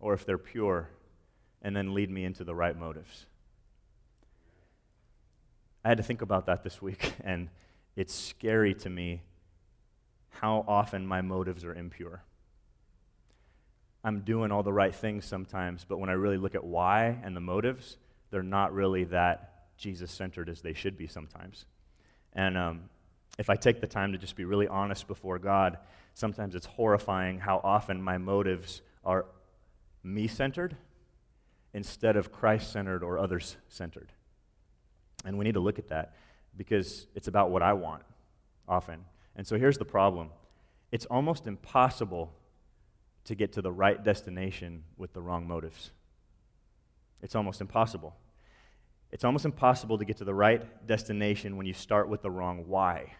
or 0.00 0.12
if 0.12 0.26
they're 0.26 0.38
pure, 0.38 0.90
and 1.62 1.74
then 1.74 1.94
lead 1.94 2.10
me 2.10 2.24
into 2.24 2.44
the 2.44 2.54
right 2.54 2.76
motives. 2.76 3.26
I 5.84 5.88
had 5.88 5.96
to 5.96 6.02
think 6.02 6.20
about 6.20 6.46
that 6.46 6.62
this 6.62 6.82
week, 6.82 7.14
and 7.24 7.48
it's 7.96 8.14
scary 8.14 8.74
to 8.74 8.90
me 8.90 9.22
how 10.28 10.64
often 10.66 11.06
my 11.06 11.22
motives 11.22 11.64
are 11.64 11.74
impure. 11.74 12.22
I'm 14.02 14.20
doing 14.20 14.52
all 14.52 14.62
the 14.62 14.72
right 14.72 14.94
things 14.94 15.24
sometimes, 15.24 15.86
but 15.88 15.98
when 15.98 16.10
I 16.10 16.14
really 16.14 16.36
look 16.36 16.54
at 16.54 16.64
why 16.64 17.18
and 17.22 17.34
the 17.34 17.40
motives, 17.40 17.96
they're 18.34 18.42
not 18.42 18.74
really 18.74 19.04
that 19.04 19.68
Jesus 19.76 20.10
centered 20.10 20.48
as 20.48 20.60
they 20.60 20.72
should 20.72 20.98
be 20.98 21.06
sometimes. 21.06 21.66
And 22.32 22.58
um, 22.58 22.80
if 23.38 23.48
I 23.48 23.54
take 23.54 23.80
the 23.80 23.86
time 23.86 24.10
to 24.10 24.18
just 24.18 24.34
be 24.34 24.44
really 24.44 24.66
honest 24.66 25.06
before 25.06 25.38
God, 25.38 25.78
sometimes 26.14 26.56
it's 26.56 26.66
horrifying 26.66 27.38
how 27.38 27.60
often 27.62 28.02
my 28.02 28.18
motives 28.18 28.82
are 29.04 29.26
me 30.02 30.26
centered 30.26 30.76
instead 31.74 32.16
of 32.16 32.32
Christ 32.32 32.72
centered 32.72 33.04
or 33.04 33.20
others 33.20 33.56
centered. 33.68 34.10
And 35.24 35.38
we 35.38 35.44
need 35.44 35.54
to 35.54 35.60
look 35.60 35.78
at 35.78 35.86
that 35.90 36.16
because 36.56 37.06
it's 37.14 37.28
about 37.28 37.52
what 37.52 37.62
I 37.62 37.74
want 37.74 38.02
often. 38.66 39.04
And 39.36 39.46
so 39.46 39.56
here's 39.56 39.78
the 39.78 39.84
problem 39.84 40.30
it's 40.90 41.06
almost 41.06 41.46
impossible 41.46 42.32
to 43.26 43.36
get 43.36 43.52
to 43.52 43.62
the 43.62 43.70
right 43.70 44.02
destination 44.02 44.82
with 44.96 45.12
the 45.12 45.20
wrong 45.20 45.46
motives. 45.46 45.92
It's 47.22 47.36
almost 47.36 47.60
impossible. 47.60 48.16
It's 49.14 49.22
almost 49.22 49.44
impossible 49.44 49.96
to 49.98 50.04
get 50.04 50.16
to 50.16 50.24
the 50.24 50.34
right 50.34 50.86
destination 50.88 51.56
when 51.56 51.66
you 51.66 51.72
start 51.72 52.08
with 52.08 52.20
the 52.20 52.32
wrong 52.32 52.64
why. 52.66 53.14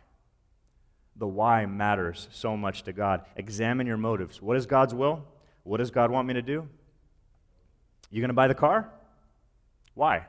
The 1.15 1.29
why 1.29 1.67
matters 1.67 2.27
so 2.33 2.57
much 2.57 2.83
to 2.83 2.93
God. 2.93 3.25
Examine 3.37 3.87
your 3.87 3.97
motives. 3.97 4.43
What 4.43 4.57
is 4.57 4.67
God's 4.67 4.93
will? 4.93 5.25
What 5.63 5.77
does 5.77 5.93
God 5.93 6.11
want 6.11 6.27
me 6.27 6.35
to 6.35 6.43
do? 6.43 6.69
You 8.11 8.21
going 8.21 8.29
to 8.29 8.35
buy 8.35 8.49
the 8.49 8.57
car? 8.57 8.91
Why? 9.95 10.27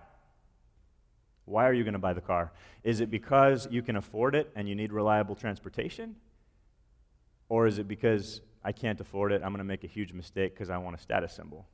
Why 1.45 1.67
are 1.67 1.73
you 1.73 1.83
going 1.83 1.93
to 1.93 1.99
buy 1.99 2.13
the 2.13 2.21
car? 2.21 2.51
Is 2.83 2.99
it 2.99 3.09
because 3.09 3.67
you 3.71 3.81
can 3.81 3.95
afford 3.95 4.35
it 4.35 4.51
and 4.55 4.69
you 4.69 4.75
need 4.75 4.93
reliable 4.93 5.33
transportation? 5.33 6.15
Or 7.49 7.65
is 7.65 7.79
it 7.79 7.87
because 7.87 8.39
I 8.63 8.71
can't 8.71 9.01
afford 9.01 9.31
it, 9.31 9.41
I'm 9.43 9.49
going 9.49 9.57
to 9.57 9.63
make 9.63 9.83
a 9.83 9.87
huge 9.87 10.13
mistake 10.13 10.53
because 10.53 10.69
I 10.69 10.77
want 10.77 10.95
a 10.95 10.99
status 10.99 11.33
symbol? 11.33 11.65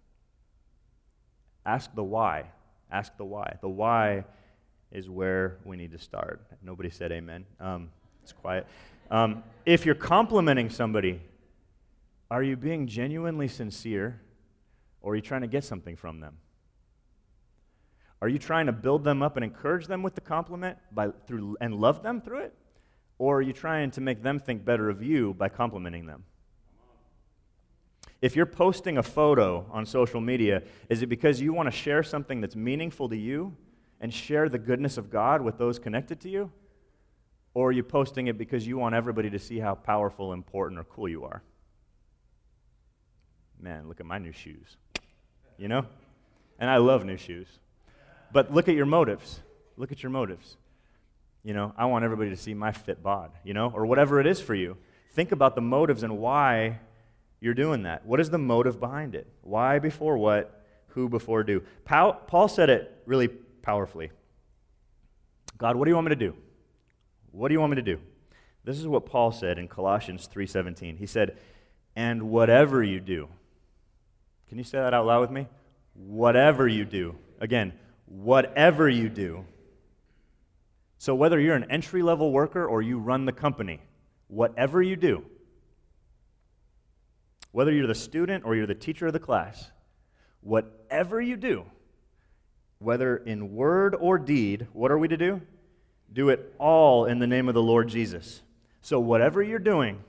Ask 1.65 1.93
the 1.93 2.03
why. 2.05 2.51
Ask 2.91 3.15
the 3.17 3.25
why. 3.25 3.57
The 3.61 3.69
why 3.69 4.25
is 4.91 5.09
where 5.09 5.57
we 5.63 5.77
need 5.77 5.91
to 5.91 5.99
start. 5.99 6.45
Nobody 6.61 6.89
said 6.89 7.11
amen. 7.11 7.45
Um, 7.59 7.89
it's 8.21 8.33
quiet. 8.33 8.67
Um, 9.09 9.43
if 9.65 9.85
you're 9.85 9.95
complimenting 9.95 10.69
somebody, 10.69 11.21
are 12.29 12.43
you 12.43 12.55
being 12.55 12.87
genuinely 12.87 13.47
sincere 13.47 14.21
or 15.01 15.13
are 15.13 15.15
you 15.15 15.21
trying 15.21 15.41
to 15.41 15.47
get 15.47 15.63
something 15.63 15.95
from 15.95 16.19
them? 16.19 16.37
Are 18.21 18.27
you 18.27 18.37
trying 18.37 18.67
to 18.67 18.71
build 18.71 19.03
them 19.03 19.23
up 19.23 19.35
and 19.35 19.43
encourage 19.43 19.87
them 19.87 20.03
with 20.03 20.15
the 20.15 20.21
compliment 20.21 20.77
by, 20.91 21.09
through, 21.25 21.57
and 21.59 21.73
love 21.73 22.03
them 22.03 22.21
through 22.21 22.39
it? 22.39 22.53
Or 23.17 23.39
are 23.39 23.41
you 23.41 23.53
trying 23.53 23.91
to 23.91 24.01
make 24.01 24.21
them 24.21 24.39
think 24.39 24.63
better 24.63 24.89
of 24.89 25.01
you 25.01 25.33
by 25.33 25.49
complimenting 25.49 26.05
them? 26.05 26.23
If 28.21 28.35
you're 28.35 28.45
posting 28.45 28.97
a 28.97 29.03
photo 29.03 29.65
on 29.71 29.85
social 29.85 30.21
media, 30.21 30.63
is 30.89 31.01
it 31.01 31.07
because 31.07 31.41
you 31.41 31.53
want 31.53 31.67
to 31.67 31.75
share 31.75 32.03
something 32.03 32.39
that's 32.39 32.55
meaningful 32.55 33.09
to 33.09 33.17
you 33.17 33.55
and 33.99 34.13
share 34.13 34.47
the 34.47 34.59
goodness 34.59 34.97
of 34.97 35.09
God 35.09 35.41
with 35.41 35.57
those 35.57 35.79
connected 35.79 36.19
to 36.21 36.29
you? 36.29 36.51
Or 37.53 37.69
are 37.69 37.71
you 37.71 37.83
posting 37.83 38.27
it 38.27 38.37
because 38.37 38.65
you 38.65 38.77
want 38.77 38.95
everybody 38.95 39.29
to 39.31 39.39
see 39.39 39.59
how 39.59 39.75
powerful, 39.75 40.33
important, 40.33 40.79
or 40.79 40.83
cool 40.83 41.09
you 41.09 41.25
are? 41.25 41.41
man, 43.61 43.87
look 43.87 43.99
at 43.99 44.05
my 44.05 44.17
new 44.17 44.31
shoes. 44.31 44.77
You 45.57 45.67
know? 45.67 45.85
And 46.59 46.69
I 46.69 46.77
love 46.77 47.05
new 47.05 47.17
shoes. 47.17 47.47
But 48.31 48.53
look 48.53 48.67
at 48.67 48.75
your 48.75 48.85
motives. 48.85 49.39
Look 49.77 49.91
at 49.91 50.01
your 50.03 50.09
motives. 50.09 50.57
You 51.43 51.53
know, 51.53 51.73
I 51.77 51.85
want 51.85 52.05
everybody 52.05 52.29
to 52.29 52.37
see 52.37 52.53
my 52.53 52.71
fit 52.71 53.01
bod, 53.01 53.31
you 53.43 53.53
know, 53.53 53.71
or 53.73 53.85
whatever 53.85 54.19
it 54.19 54.27
is 54.27 54.39
for 54.39 54.53
you. 54.53 54.77
Think 55.13 55.31
about 55.31 55.55
the 55.55 55.61
motives 55.61 56.03
and 56.03 56.19
why 56.19 56.79
you're 57.41 57.53
doing 57.53 57.83
that. 57.83 58.05
What 58.05 58.19
is 58.19 58.29
the 58.29 58.37
motive 58.37 58.79
behind 58.79 59.15
it? 59.15 59.27
Why 59.41 59.79
before 59.79 60.17
what? 60.17 60.63
Who 60.89 61.09
before 61.09 61.43
do? 61.43 61.63
Paul 61.85 62.47
said 62.47 62.69
it 62.69 63.01
really 63.05 63.27
powerfully. 63.27 64.11
God, 65.57 65.75
what 65.75 65.85
do 65.85 65.91
you 65.91 65.95
want 65.95 66.05
me 66.05 66.15
to 66.15 66.15
do? 66.15 66.35
What 67.31 67.47
do 67.49 67.53
you 67.53 67.59
want 67.59 67.71
me 67.71 67.75
to 67.75 67.81
do? 67.81 67.99
This 68.63 68.77
is 68.77 68.87
what 68.87 69.05
Paul 69.05 69.31
said 69.31 69.57
in 69.57 69.67
Colossians 69.67 70.27
3:17. 70.27 70.97
He 70.97 71.05
said, 71.05 71.37
"And 71.95 72.29
whatever 72.29 72.83
you 72.83 72.99
do, 72.99 73.27
can 74.51 74.57
you 74.57 74.63
say 74.63 74.79
that 74.79 74.93
out 74.93 75.05
loud 75.05 75.21
with 75.21 75.31
me? 75.31 75.47
Whatever 75.93 76.67
you 76.67 76.83
do. 76.83 77.15
Again, 77.39 77.73
whatever 78.05 78.89
you 78.89 79.07
do. 79.07 79.45
So, 80.97 81.15
whether 81.15 81.39
you're 81.39 81.55
an 81.55 81.71
entry 81.71 82.03
level 82.03 82.31
worker 82.31 82.65
or 82.65 82.81
you 82.81 82.99
run 82.99 83.25
the 83.25 83.31
company, 83.31 83.81
whatever 84.27 84.81
you 84.81 84.95
do, 84.95 85.25
whether 87.51 87.71
you're 87.71 87.87
the 87.87 87.95
student 87.95 88.45
or 88.45 88.55
you're 88.55 88.67
the 88.67 88.75
teacher 88.75 89.07
of 89.07 89.13
the 89.13 89.19
class, 89.19 89.71
whatever 90.41 91.21
you 91.21 91.35
do, 91.35 91.65
whether 92.79 93.17
in 93.17 93.53
word 93.53 93.95
or 93.99 94.17
deed, 94.17 94.67
what 94.73 94.91
are 94.91 94.97
we 94.97 95.07
to 95.07 95.17
do? 95.17 95.41
Do 96.11 96.29
it 96.29 96.53
all 96.57 97.05
in 97.05 97.19
the 97.19 97.27
name 97.27 97.47
of 97.47 97.53
the 97.53 97.61
Lord 97.61 97.87
Jesus. 97.87 98.41
So, 98.81 98.99
whatever 98.99 99.41
you're 99.41 99.59
doing, 99.59 100.03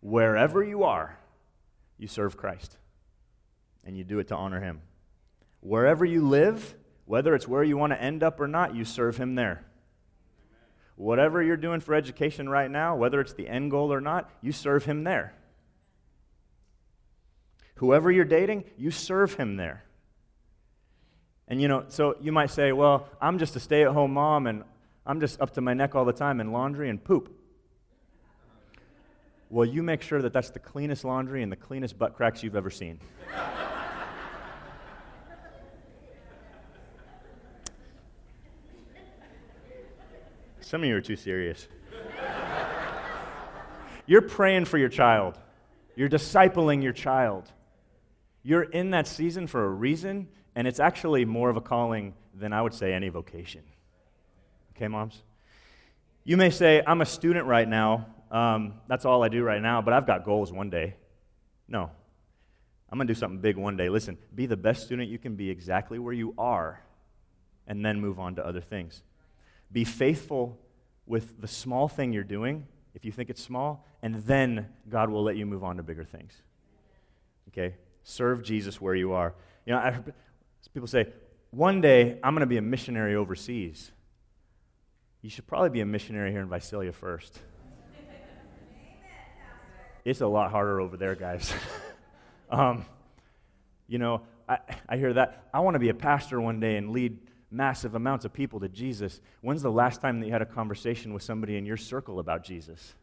wherever 0.00 0.62
you 0.62 0.82
are, 0.82 1.18
you 1.96 2.08
serve 2.08 2.36
Christ. 2.36 2.76
And 3.84 3.96
you 3.96 4.04
do 4.04 4.18
it 4.18 4.28
to 4.28 4.36
honor 4.36 4.60
Him. 4.60 4.80
Wherever 5.60 6.04
you 6.04 6.26
live, 6.26 6.74
whether 7.06 7.34
it's 7.34 7.48
where 7.48 7.62
you 7.62 7.76
want 7.76 7.92
to 7.92 8.02
end 8.02 8.22
up 8.22 8.40
or 8.40 8.48
not, 8.48 8.74
you 8.74 8.84
serve 8.84 9.16
Him 9.16 9.34
there. 9.34 9.64
Whatever 10.96 11.42
you're 11.42 11.56
doing 11.56 11.80
for 11.80 11.94
education 11.94 12.48
right 12.48 12.70
now, 12.70 12.96
whether 12.96 13.20
it's 13.20 13.32
the 13.32 13.48
end 13.48 13.70
goal 13.70 13.92
or 13.92 14.00
not, 14.00 14.28
you 14.42 14.50
serve 14.50 14.84
Him 14.84 15.04
there. 15.04 15.32
Whoever 17.78 18.10
you're 18.10 18.24
dating, 18.24 18.64
you 18.76 18.90
serve 18.90 19.34
Him 19.34 19.56
there. 19.56 19.84
And 21.46 21.62
you 21.62 21.68
know, 21.68 21.84
so 21.88 22.16
you 22.20 22.32
might 22.32 22.50
say, 22.50 22.72
well, 22.72 23.08
I'm 23.20 23.38
just 23.38 23.54
a 23.56 23.60
stay 23.60 23.84
at 23.84 23.92
home 23.92 24.12
mom 24.12 24.46
and 24.46 24.64
I'm 25.06 25.20
just 25.20 25.40
up 25.40 25.54
to 25.54 25.60
my 25.60 25.74
neck 25.74 25.94
all 25.94 26.04
the 26.04 26.12
time 26.12 26.40
in 26.40 26.52
laundry 26.52 26.90
and 26.90 27.02
poop. 27.02 27.32
Well, 29.48 29.64
you 29.64 29.82
make 29.82 30.02
sure 30.02 30.20
that 30.20 30.32
that's 30.32 30.50
the 30.50 30.58
cleanest 30.58 31.04
laundry 31.04 31.42
and 31.42 31.50
the 31.50 31.56
cleanest 31.56 31.98
butt 31.98 32.14
cracks 32.14 32.42
you've 32.42 32.56
ever 32.56 32.68
seen. 32.68 32.98
Some 40.60 40.82
of 40.82 40.88
you 40.88 40.96
are 40.96 41.00
too 41.00 41.16
serious. 41.16 41.68
You're 44.04 44.20
praying 44.22 44.64
for 44.64 44.78
your 44.78 44.88
child. 44.88 45.38
You're 45.94 46.08
discipling 46.08 46.82
your 46.82 46.92
child. 46.92 47.52
You're 48.42 48.62
in 48.62 48.90
that 48.90 49.06
season 49.06 49.46
for 49.46 49.64
a 49.64 49.68
reason, 49.68 50.28
and 50.54 50.66
it's 50.66 50.80
actually 50.80 51.24
more 51.24 51.50
of 51.50 51.56
a 51.56 51.60
calling 51.60 52.14
than 52.34 52.52
I 52.52 52.62
would 52.62 52.74
say 52.74 52.92
any 52.92 53.08
vocation. 53.08 53.62
Okay, 54.76 54.88
moms? 54.88 55.22
You 56.24 56.36
may 56.36 56.50
say, 56.50 56.82
I'm 56.86 57.00
a 57.00 57.06
student 57.06 57.46
right 57.46 57.68
now. 57.68 58.06
Um, 58.30 58.74
that's 58.86 59.04
all 59.04 59.22
I 59.22 59.28
do 59.28 59.42
right 59.42 59.62
now, 59.62 59.82
but 59.82 59.94
I've 59.94 60.06
got 60.06 60.24
goals 60.24 60.52
one 60.52 60.70
day. 60.70 60.94
No. 61.66 61.90
I'm 62.90 62.98
going 62.98 63.06
to 63.06 63.14
do 63.14 63.18
something 63.18 63.40
big 63.40 63.56
one 63.56 63.76
day. 63.76 63.88
Listen, 63.88 64.16
be 64.34 64.46
the 64.46 64.56
best 64.56 64.84
student 64.84 65.08
you 65.10 65.18
can 65.18 65.36
be 65.36 65.50
exactly 65.50 65.98
where 65.98 66.14
you 66.14 66.34
are, 66.38 66.82
and 67.66 67.84
then 67.84 68.00
move 68.00 68.18
on 68.18 68.36
to 68.36 68.46
other 68.46 68.60
things. 68.60 69.02
Be 69.70 69.84
faithful 69.84 70.58
with 71.06 71.40
the 71.40 71.48
small 71.48 71.88
thing 71.88 72.12
you're 72.12 72.24
doing, 72.24 72.66
if 72.94 73.04
you 73.04 73.12
think 73.12 73.30
it's 73.30 73.42
small, 73.42 73.86
and 74.02 74.16
then 74.24 74.68
God 74.88 75.10
will 75.10 75.22
let 75.22 75.36
you 75.36 75.44
move 75.44 75.64
on 75.64 75.76
to 75.76 75.82
bigger 75.82 76.04
things. 76.04 76.32
Okay? 77.48 77.74
Serve 78.08 78.42
Jesus 78.42 78.80
where 78.80 78.94
you 78.94 79.12
are. 79.12 79.34
You 79.66 79.74
know, 79.74 79.80
I, 79.80 79.98
People 80.72 80.86
say, 80.86 81.08
one 81.50 81.82
day 81.82 82.18
I'm 82.22 82.34
going 82.34 82.40
to 82.40 82.46
be 82.46 82.56
a 82.56 82.62
missionary 82.62 83.14
overseas. 83.14 83.92
You 85.20 85.28
should 85.28 85.46
probably 85.46 85.68
be 85.68 85.82
a 85.82 85.86
missionary 85.86 86.30
here 86.30 86.40
in 86.40 86.48
Visalia 86.48 86.92
first. 86.92 87.38
it's 90.06 90.22
a 90.22 90.26
lot 90.26 90.50
harder 90.50 90.80
over 90.80 90.96
there, 90.96 91.14
guys. 91.14 91.52
um, 92.50 92.86
you 93.88 93.98
know, 93.98 94.22
I, 94.48 94.58
I 94.88 94.96
hear 94.96 95.12
that. 95.12 95.48
I 95.52 95.60
want 95.60 95.74
to 95.74 95.78
be 95.78 95.90
a 95.90 95.94
pastor 95.94 96.40
one 96.40 96.60
day 96.60 96.76
and 96.76 96.90
lead 96.90 97.18
massive 97.50 97.94
amounts 97.94 98.24
of 98.24 98.32
people 98.32 98.58
to 98.60 98.70
Jesus. 98.70 99.20
When's 99.42 99.60
the 99.60 99.70
last 99.70 100.00
time 100.00 100.20
that 100.20 100.26
you 100.26 100.32
had 100.32 100.40
a 100.42 100.46
conversation 100.46 101.12
with 101.12 101.22
somebody 101.22 101.58
in 101.58 101.66
your 101.66 101.76
circle 101.76 102.20
about 102.20 102.42
Jesus? 102.42 102.94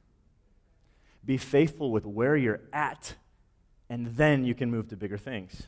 Be 1.23 1.37
faithful 1.37 1.91
with 1.91 2.07
where 2.07 2.35
you're 2.35 2.61
at, 2.73 3.13
and 3.89 4.07
then 4.15 4.43
you 4.43 4.55
can 4.55 4.71
move 4.71 4.89
to 4.89 4.95
bigger 4.95 5.17
things. 5.17 5.63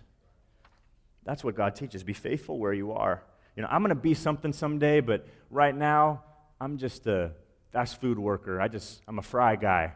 That's 1.23 1.43
what 1.43 1.55
God 1.55 1.75
teaches. 1.75 2.03
Be 2.03 2.13
faithful 2.13 2.57
where 2.57 2.73
you 2.73 2.93
are. 2.93 3.21
You 3.55 3.63
know, 3.63 3.69
I'm 3.69 3.81
going 3.81 3.89
to 3.89 3.95
be 3.95 4.13
something 4.13 4.53
someday, 4.53 5.01
but 5.01 5.27
right 5.49 5.75
now, 5.75 6.23
I'm 6.59 6.77
just 6.77 7.05
a 7.07 7.31
fast 7.71 7.99
food 7.99 8.17
worker. 8.17 8.61
I 8.61 8.67
just, 8.67 9.01
I'm 9.07 9.19
a 9.19 9.23
fry 9.23 9.55
guy. 9.55 9.93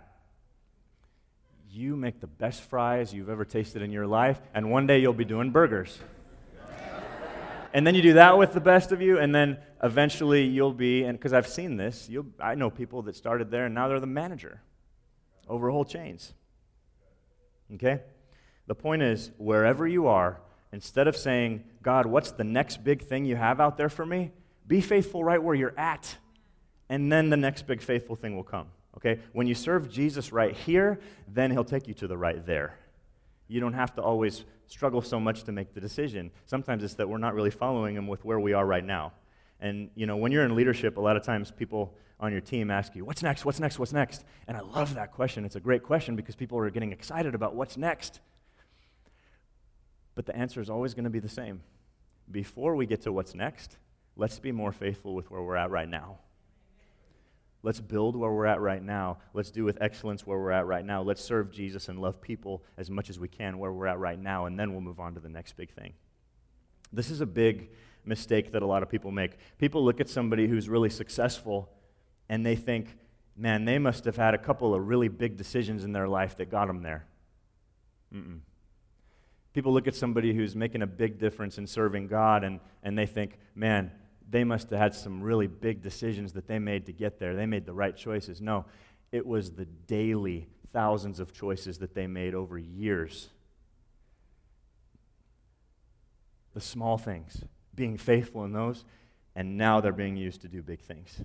You 1.70 1.96
make 1.96 2.20
the 2.20 2.28
best 2.28 2.62
fries 2.64 3.14
you've 3.14 3.30
ever 3.30 3.46
tasted 3.46 3.82
in 3.82 3.92
your 3.92 4.08
life, 4.08 4.40
and 4.54 4.70
one 4.70 4.88
day 4.88 5.00
you'll 5.00 5.14
be 5.14 5.26
doing 5.26 5.52
burgers. 5.52 5.98
and 7.74 7.88
then 7.88 7.96
you 7.96 8.02
do 8.02 8.14
that 8.14 8.38
with 8.38 8.52
the 8.52 8.60
best 8.60 8.92
of 8.92 9.02
you, 9.02 9.18
and 9.18 9.34
then 9.34 9.58
eventually 9.82 10.44
you'll 10.44 10.74
be, 10.74 11.04
and 11.04 11.18
because 11.18 11.32
I've 11.34 11.48
seen 11.48 11.78
this, 11.78 12.10
I 12.40 12.56
know 12.56 12.70
people 12.70 13.04
that 13.04 13.16
started 13.16 13.50
there 13.50 13.66
and 13.66 13.74
now 13.74 13.88
they're 13.88 14.00
the 14.00 14.06
manager 14.06 14.62
over 15.48 15.70
whole 15.70 15.86
chains. 15.86 16.34
Okay? 17.74 18.02
The 18.68 18.76
point 18.76 19.02
is, 19.02 19.32
wherever 19.38 19.88
you 19.88 20.08
are, 20.08 20.40
Instead 20.72 21.08
of 21.08 21.18
saying, 21.18 21.64
God, 21.82 22.06
what's 22.06 22.32
the 22.32 22.44
next 22.44 22.84
big 22.84 23.02
thing 23.02 23.26
you 23.26 23.36
have 23.36 23.60
out 23.60 23.78
there 23.78 23.90
for 23.90 24.06
me? 24.06 24.32
Be 24.68 24.80
faithful 24.80 25.24
right 25.24 25.42
where 25.42 25.56
you're 25.56 25.78
at, 25.78 26.18
and 26.88 27.12
then 27.12 27.30
the 27.30 27.38
next 27.38 27.68
big 27.68 27.82
faithful 27.82 28.16
thing 28.16 28.36
will 28.36 28.44
come. 28.44 28.68
Okay? 28.96 29.20
When 29.34 29.48
you 29.48 29.56
serve 29.56 29.90
Jesus 29.90 30.32
right 30.32 30.56
here, 30.56 31.00
then 31.28 31.52
he'll 31.52 31.66
take 31.66 31.88
you 31.88 31.94
to 31.96 32.08
the 32.08 32.18
right 32.18 32.46
there. 32.46 32.78
You 33.48 33.60
don't 33.60 33.74
have 33.74 33.94
to 33.96 34.02
always 34.02 34.46
struggle 34.68 35.02
so 35.02 35.20
much 35.20 35.44
to 35.44 35.52
make 35.52 35.74
the 35.74 35.82
decision. 35.82 36.32
Sometimes 36.46 36.84
it's 36.84 36.94
that 36.94 37.10
we're 37.10 37.18
not 37.18 37.34
really 37.34 37.52
following 37.52 37.96
him 37.96 38.08
with 38.08 38.24
where 38.24 38.40
we 38.40 38.54
are 38.54 38.66
right 38.66 38.86
now. 38.86 39.12
And 39.62 39.90
you 39.96 40.06
know, 40.06 40.18
when 40.18 40.32
you're 40.32 40.44
in 40.44 40.56
leadership, 40.56 40.98
a 40.98 41.02
lot 41.02 41.16
of 41.16 41.24
times 41.24 41.52
people 41.52 41.96
on 42.20 42.32
your 42.32 42.42
team 42.42 42.70
ask 42.70 42.96
you, 42.96 43.06
"What's 43.06 43.24
next? 43.24 43.46
What's 43.46 43.60
next? 43.60 43.80
What's 43.80 43.94
next?" 43.94 44.26
And 44.48 44.58
I 44.58 44.62
love 44.62 44.96
that 44.96 45.12
question. 45.12 45.46
It's 45.46 45.56
a 45.56 45.60
great 45.60 45.84
question 45.84 46.16
because 46.16 46.36
people 46.36 46.58
are 46.58 46.70
getting 46.70 46.92
excited 46.92 47.36
about 47.36 47.56
what's 47.56 47.78
next. 47.78 48.20
But 50.16 50.26
the 50.26 50.36
answer 50.36 50.60
is 50.60 50.70
always 50.70 50.94
going 50.94 51.06
to 51.06 51.10
be 51.10 51.20
the 51.20 51.30
same. 51.30 51.62
Before 52.30 52.76
we 52.76 52.86
get 52.86 53.02
to 53.02 53.14
what's 53.14 53.34
next, 53.34 53.78
let's 54.16 54.40
be 54.40 54.52
more 54.52 54.72
faithful 54.72 55.16
with 55.16 55.32
where 55.32 55.42
we're 55.42 55.56
at 55.56 55.72
right 55.72 55.88
now. 55.88 56.20
Let's 57.64 57.80
build 57.80 58.16
where 58.16 58.32
we're 58.32 58.48
at 58.48 58.60
right 58.60 58.82
now. 58.82 59.20
Let's 59.34 59.52
do 59.52 59.64
with 59.64 59.78
excellence 59.82 60.26
where 60.26 60.40
we're 60.40 60.52
at 60.52 60.66
right 60.66 60.84
now. 60.84 61.04
Let's 61.04 61.22
serve 61.22 61.52
Jesus 61.52 61.90
and 61.90 62.00
love 62.00 62.20
people 62.20 62.64
as 62.78 62.90
much 62.90 63.10
as 63.10 63.20
we 63.20 63.28
can 63.28 63.60
where 63.60 63.72
we're 63.72 63.86
at 63.86 64.00
right 64.00 64.20
now, 64.20 64.48
and 64.48 64.60
then 64.60 64.72
we'll 64.72 64.82
move 64.82 65.00
on 65.00 65.14
to 65.14 65.20
the 65.20 65.30
next 65.30 65.56
big 65.56 65.70
thing. 65.70 65.94
This 66.92 67.12
is 67.12 67.22
a 67.22 67.26
big 67.26 67.70
mistake 68.06 68.52
that 68.52 68.62
a 68.62 68.66
lot 68.66 68.84
of 68.84 68.90
people 68.90 69.12
make. 69.12 69.38
People 69.58 69.84
look 69.84 70.00
at 70.00 70.10
somebody 70.10 70.48
who's 70.48 70.68
really 70.68 70.90
successful 70.90 71.70
and 72.30 72.46
they 72.46 72.56
think, 72.56 72.98
man, 73.36 73.66
they 73.66 73.78
must 73.78 74.06
have 74.06 74.16
had 74.16 74.34
a 74.34 74.38
couple 74.38 74.74
of 74.74 74.88
really 74.88 75.08
big 75.08 75.38
decisions 75.38 75.84
in 75.84 75.92
their 75.92 76.08
life 76.08 76.38
that 76.38 76.50
got 76.50 76.68
them 76.68 76.82
there. 76.82 77.06
Mm-mm. 78.14 78.40
People 79.54 79.74
look 79.74 79.88
at 79.88 79.96
somebody 79.96 80.34
who's 80.34 80.56
making 80.56 80.82
a 80.82 80.88
big 80.88 81.20
difference 81.20 81.58
in 81.58 81.68
serving 81.68 82.08
God 82.08 82.44
and, 82.44 82.60
and 82.84 82.98
they 82.98 83.06
think, 83.06 83.38
man, 83.54 83.92
they 84.30 84.44
must 84.46 84.70
have 84.70 84.80
had 84.80 84.96
some 84.96 85.22
really 85.22 85.48
big 85.48 85.82
decisions 85.82 86.34
that 86.34 86.48
they 86.48 86.58
made 86.58 86.86
to 86.86 86.94
get 86.94 87.20
there. 87.20 87.36
They 87.36 87.46
made 87.46 87.66
the 87.66 87.74
right 87.74 87.96
choices. 87.96 88.40
No, 88.40 88.66
it 89.12 89.26
was 89.26 89.52
the 89.52 89.66
daily 89.66 90.48
thousands 90.72 91.20
of 91.20 91.34
choices 91.34 91.80
that 91.80 91.94
they 91.94 92.08
made 92.08 92.34
over 92.34 92.58
years. 92.58 93.30
The 96.54 96.62
small 96.62 96.98
things, 96.98 97.44
being 97.76 97.98
faithful 97.98 98.44
in 98.46 98.54
those, 98.54 98.86
and 99.36 99.58
now 99.58 99.82
they're 99.82 99.92
being 99.92 100.18
used 100.18 100.42
to 100.42 100.48
do 100.48 100.62
big 100.62 100.82
things. 100.82 101.24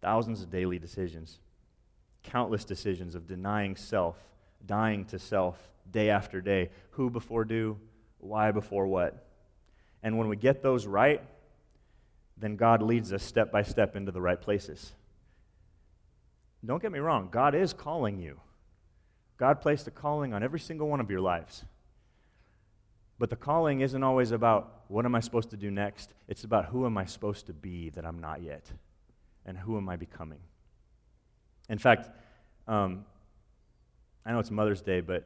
Thousands 0.00 0.42
of 0.42 0.50
daily 0.50 0.78
decisions, 0.78 1.38
countless 2.22 2.64
decisions 2.64 3.14
of 3.14 3.26
denying 3.26 3.76
self, 3.76 4.16
dying 4.64 5.04
to 5.06 5.18
self, 5.18 5.58
day 5.90 6.10
after 6.10 6.40
day. 6.40 6.70
Who 6.90 7.10
before 7.10 7.44
do, 7.44 7.78
why 8.18 8.52
before 8.52 8.86
what. 8.86 9.26
And 10.02 10.18
when 10.18 10.28
we 10.28 10.36
get 10.36 10.62
those 10.62 10.86
right, 10.86 11.22
then 12.36 12.56
God 12.56 12.82
leads 12.82 13.12
us 13.12 13.22
step 13.22 13.50
by 13.50 13.62
step 13.62 13.96
into 13.96 14.12
the 14.12 14.20
right 14.20 14.40
places. 14.40 14.92
Don't 16.64 16.82
get 16.82 16.92
me 16.92 16.98
wrong, 16.98 17.28
God 17.30 17.54
is 17.54 17.72
calling 17.72 18.18
you. 18.18 18.40
God 19.36 19.60
placed 19.60 19.86
a 19.86 19.90
calling 19.90 20.32
on 20.32 20.42
every 20.42 20.60
single 20.60 20.88
one 20.88 21.00
of 21.00 21.10
your 21.10 21.20
lives. 21.20 21.64
But 23.18 23.30
the 23.30 23.36
calling 23.36 23.80
isn't 23.80 24.02
always 24.02 24.30
about 24.30 24.75
what 24.88 25.04
am 25.04 25.14
I 25.14 25.20
supposed 25.20 25.50
to 25.50 25.56
do 25.56 25.70
next? 25.70 26.12
It's 26.28 26.44
about 26.44 26.66
who 26.66 26.86
am 26.86 26.96
I 26.98 27.04
supposed 27.04 27.46
to 27.46 27.52
be 27.52 27.90
that 27.90 28.04
I'm 28.04 28.20
not 28.20 28.42
yet? 28.42 28.64
And 29.44 29.56
who 29.56 29.76
am 29.76 29.88
I 29.88 29.96
becoming? 29.96 30.40
In 31.68 31.78
fact, 31.78 32.10
um, 32.68 33.04
I 34.24 34.32
know 34.32 34.38
it's 34.38 34.50
Mother's 34.50 34.82
Day, 34.82 35.00
but 35.00 35.24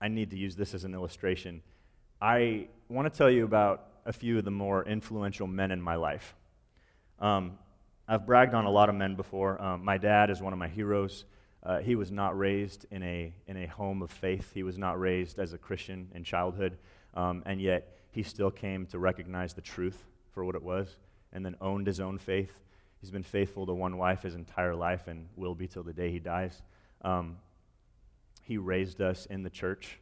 I 0.00 0.08
need 0.08 0.30
to 0.30 0.36
use 0.36 0.56
this 0.56 0.74
as 0.74 0.84
an 0.84 0.94
illustration. 0.94 1.62
I 2.20 2.68
want 2.88 3.12
to 3.12 3.16
tell 3.16 3.30
you 3.30 3.44
about 3.44 3.86
a 4.06 4.12
few 4.12 4.38
of 4.38 4.44
the 4.44 4.50
more 4.50 4.84
influential 4.84 5.46
men 5.46 5.70
in 5.70 5.80
my 5.80 5.96
life. 5.96 6.34
Um, 7.20 7.58
I've 8.06 8.26
bragged 8.26 8.54
on 8.54 8.66
a 8.66 8.70
lot 8.70 8.88
of 8.88 8.94
men 8.94 9.14
before. 9.14 9.60
Um, 9.62 9.84
my 9.84 9.98
dad 9.98 10.30
is 10.30 10.42
one 10.42 10.52
of 10.52 10.58
my 10.58 10.68
heroes. 10.68 11.24
Uh, 11.62 11.78
he 11.78 11.96
was 11.96 12.10
not 12.10 12.38
raised 12.38 12.86
in 12.90 13.02
a, 13.02 13.32
in 13.46 13.56
a 13.56 13.66
home 13.66 14.02
of 14.02 14.10
faith, 14.10 14.52
he 14.52 14.62
was 14.62 14.76
not 14.76 15.00
raised 15.00 15.38
as 15.38 15.54
a 15.54 15.58
Christian 15.58 16.08
in 16.14 16.22
childhood, 16.22 16.76
um, 17.14 17.42
and 17.46 17.60
yet 17.60 17.96
he 18.10 18.22
still 18.22 18.50
came 18.50 18.86
to 18.86 18.98
recognize 18.98 19.54
the 19.54 19.60
truth 19.60 20.04
for 20.32 20.44
what 20.44 20.54
it 20.54 20.62
was 20.62 20.96
and 21.32 21.44
then 21.44 21.56
owned 21.60 21.86
his 21.86 22.00
own 22.00 22.18
faith. 22.18 22.52
He's 23.00 23.10
been 23.10 23.22
faithful 23.22 23.66
to 23.66 23.74
one 23.74 23.98
wife 23.98 24.22
his 24.22 24.34
entire 24.34 24.74
life 24.74 25.08
and 25.08 25.26
will 25.36 25.54
be 25.54 25.66
till 25.66 25.82
the 25.82 25.92
day 25.92 26.10
he 26.10 26.18
dies. 26.18 26.62
Um, 27.02 27.36
he 28.42 28.56
raised 28.56 29.00
us 29.00 29.26
in 29.26 29.42
the 29.42 29.50
church, 29.50 29.98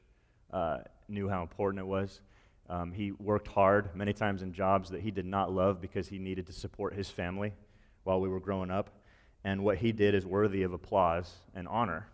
uh, 0.52 0.78
knew 1.08 1.28
how 1.28 1.42
important 1.42 1.80
it 1.80 1.86
was. 1.86 2.20
Um, 2.68 2.92
he 2.92 3.12
worked 3.12 3.48
hard 3.48 3.94
many 3.94 4.12
times 4.12 4.42
in 4.42 4.52
jobs 4.52 4.90
that 4.90 5.00
he 5.00 5.10
did 5.10 5.26
not 5.26 5.52
love 5.52 5.80
because 5.80 6.08
he 6.08 6.18
needed 6.18 6.46
to 6.46 6.52
support 6.52 6.94
his 6.94 7.08
family 7.08 7.52
while 8.04 8.20
we 8.20 8.28
were 8.28 8.40
growing 8.40 8.70
up. 8.70 8.90
And 9.44 9.64
what 9.64 9.78
he 9.78 9.92
did 9.92 10.14
is 10.14 10.24
worthy 10.24 10.62
of 10.62 10.72
applause 10.72 11.32
and 11.54 11.66
honor. 11.66 12.06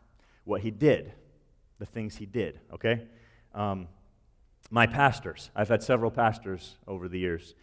What 0.44 0.62
he 0.62 0.70
did, 0.70 1.12
the 1.78 1.86
things 1.86 2.16
he 2.16 2.24
did, 2.24 2.60
okay? 2.72 3.02
Um, 3.54 3.88
my 4.70 4.86
pastors, 4.86 5.50
I've 5.56 5.68
had 5.68 5.82
several 5.82 6.10
pastors 6.10 6.76
over 6.86 7.08
the 7.08 7.18
years, 7.18 7.54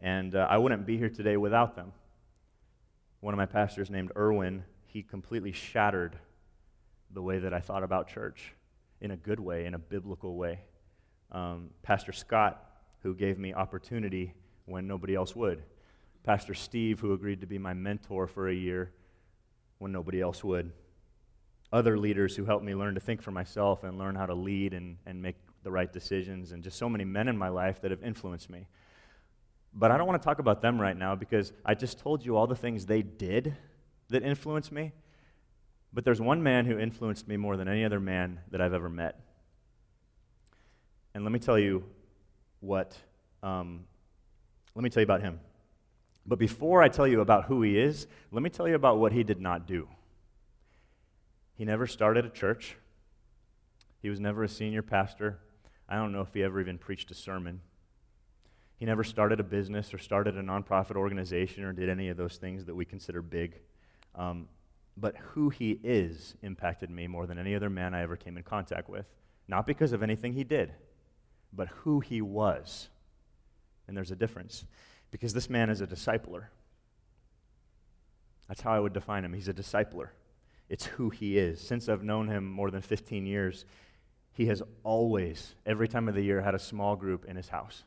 and 0.00 0.34
uh, 0.34 0.46
I 0.48 0.58
wouldn't 0.58 0.86
be 0.86 0.96
here 0.96 1.08
today 1.08 1.36
without 1.36 1.74
them. 1.74 1.92
One 3.20 3.34
of 3.34 3.38
my 3.38 3.46
pastors, 3.46 3.90
named 3.90 4.12
Erwin, 4.16 4.64
he 4.86 5.02
completely 5.02 5.52
shattered 5.52 6.16
the 7.12 7.22
way 7.22 7.38
that 7.40 7.52
I 7.52 7.60
thought 7.60 7.82
about 7.82 8.08
church 8.08 8.52
in 9.00 9.10
a 9.10 9.16
good 9.16 9.40
way, 9.40 9.66
in 9.66 9.74
a 9.74 9.78
biblical 9.78 10.36
way. 10.36 10.60
Um, 11.32 11.70
Pastor 11.82 12.12
Scott, 12.12 12.64
who 13.02 13.14
gave 13.14 13.38
me 13.38 13.52
opportunity 13.52 14.34
when 14.66 14.86
nobody 14.86 15.14
else 15.14 15.34
would. 15.34 15.62
Pastor 16.22 16.54
Steve, 16.54 17.00
who 17.00 17.12
agreed 17.12 17.40
to 17.40 17.46
be 17.46 17.58
my 17.58 17.74
mentor 17.74 18.28
for 18.28 18.48
a 18.48 18.54
year 18.54 18.92
when 19.78 19.90
nobody 19.90 20.20
else 20.20 20.44
would. 20.44 20.70
Other 21.72 21.98
leaders 21.98 22.36
who 22.36 22.44
helped 22.44 22.64
me 22.64 22.74
learn 22.74 22.94
to 22.94 23.00
think 23.00 23.22
for 23.22 23.32
myself 23.32 23.82
and 23.82 23.98
learn 23.98 24.14
how 24.14 24.26
to 24.26 24.34
lead 24.34 24.74
and, 24.74 24.98
and 25.06 25.20
make 25.20 25.36
the 25.62 25.70
right 25.70 25.92
decisions, 25.92 26.52
and 26.52 26.62
just 26.62 26.78
so 26.78 26.88
many 26.88 27.04
men 27.04 27.28
in 27.28 27.36
my 27.36 27.48
life 27.48 27.80
that 27.82 27.90
have 27.90 28.02
influenced 28.02 28.50
me. 28.50 28.66
But 29.74 29.90
I 29.90 29.96
don't 29.96 30.06
want 30.06 30.20
to 30.20 30.26
talk 30.26 30.38
about 30.38 30.60
them 30.60 30.80
right 30.80 30.96
now 30.96 31.14
because 31.14 31.52
I 31.64 31.74
just 31.74 31.98
told 31.98 32.24
you 32.24 32.36
all 32.36 32.46
the 32.46 32.56
things 32.56 32.86
they 32.86 33.02
did 33.02 33.56
that 34.08 34.22
influenced 34.22 34.70
me. 34.70 34.92
But 35.92 36.04
there's 36.04 36.20
one 36.20 36.42
man 36.42 36.66
who 36.66 36.78
influenced 36.78 37.28
me 37.28 37.36
more 37.36 37.56
than 37.56 37.68
any 37.68 37.84
other 37.84 38.00
man 38.00 38.40
that 38.50 38.60
I've 38.60 38.74
ever 38.74 38.88
met. 38.88 39.20
And 41.14 41.24
let 41.24 41.32
me 41.32 41.38
tell 41.38 41.58
you 41.58 41.84
what, 42.60 42.96
um, 43.42 43.84
let 44.74 44.82
me 44.82 44.90
tell 44.90 45.02
you 45.02 45.06
about 45.06 45.20
him. 45.20 45.40
But 46.24 46.38
before 46.38 46.82
I 46.82 46.88
tell 46.88 47.06
you 47.06 47.20
about 47.20 47.44
who 47.46 47.62
he 47.62 47.78
is, 47.78 48.06
let 48.30 48.42
me 48.42 48.48
tell 48.48 48.68
you 48.68 48.74
about 48.74 48.98
what 48.98 49.12
he 49.12 49.22
did 49.22 49.40
not 49.40 49.66
do. 49.66 49.88
He 51.54 51.64
never 51.64 51.86
started 51.86 52.24
a 52.24 52.30
church, 52.30 52.76
he 54.00 54.08
was 54.08 54.20
never 54.20 54.42
a 54.42 54.48
senior 54.48 54.82
pastor. 54.82 55.38
I 55.88 55.96
don't 55.96 56.12
know 56.12 56.20
if 56.22 56.32
he 56.32 56.42
ever 56.42 56.60
even 56.60 56.78
preached 56.78 57.10
a 57.10 57.14
sermon. 57.14 57.60
He 58.76 58.86
never 58.86 59.04
started 59.04 59.38
a 59.40 59.44
business 59.44 59.94
or 59.94 59.98
started 59.98 60.36
a 60.36 60.42
nonprofit 60.42 60.96
organization 60.96 61.64
or 61.64 61.72
did 61.72 61.88
any 61.88 62.08
of 62.08 62.16
those 62.16 62.36
things 62.36 62.64
that 62.66 62.74
we 62.74 62.84
consider 62.84 63.22
big. 63.22 63.54
Um, 64.14 64.48
but 64.96 65.16
who 65.16 65.50
he 65.50 65.78
is 65.82 66.34
impacted 66.42 66.90
me 66.90 67.06
more 67.06 67.26
than 67.26 67.38
any 67.38 67.54
other 67.54 67.70
man 67.70 67.94
I 67.94 68.02
ever 68.02 68.16
came 68.16 68.36
in 68.36 68.42
contact 68.42 68.88
with. 68.88 69.06
Not 69.48 69.66
because 69.66 69.92
of 69.92 70.02
anything 70.02 70.32
he 70.32 70.44
did, 70.44 70.72
but 71.52 71.68
who 71.68 72.00
he 72.00 72.20
was. 72.20 72.88
And 73.86 73.96
there's 73.96 74.10
a 74.10 74.16
difference. 74.16 74.64
Because 75.10 75.32
this 75.32 75.50
man 75.50 75.70
is 75.70 75.80
a 75.80 75.86
discipler. 75.86 76.46
That's 78.48 78.62
how 78.62 78.72
I 78.72 78.80
would 78.80 78.92
define 78.92 79.24
him. 79.24 79.32
He's 79.32 79.48
a 79.48 79.54
discipler. 79.54 80.08
It's 80.68 80.86
who 80.86 81.10
he 81.10 81.38
is. 81.38 81.60
Since 81.60 81.88
I've 81.88 82.02
known 82.02 82.28
him 82.28 82.50
more 82.50 82.70
than 82.70 82.82
15 82.82 83.26
years, 83.26 83.64
he 84.32 84.46
has 84.46 84.62
always, 84.82 85.54
every 85.66 85.88
time 85.88 86.08
of 86.08 86.14
the 86.14 86.22
year, 86.22 86.40
had 86.40 86.54
a 86.54 86.58
small 86.58 86.96
group 86.96 87.24
in 87.26 87.36
his 87.36 87.48
house 87.48 87.84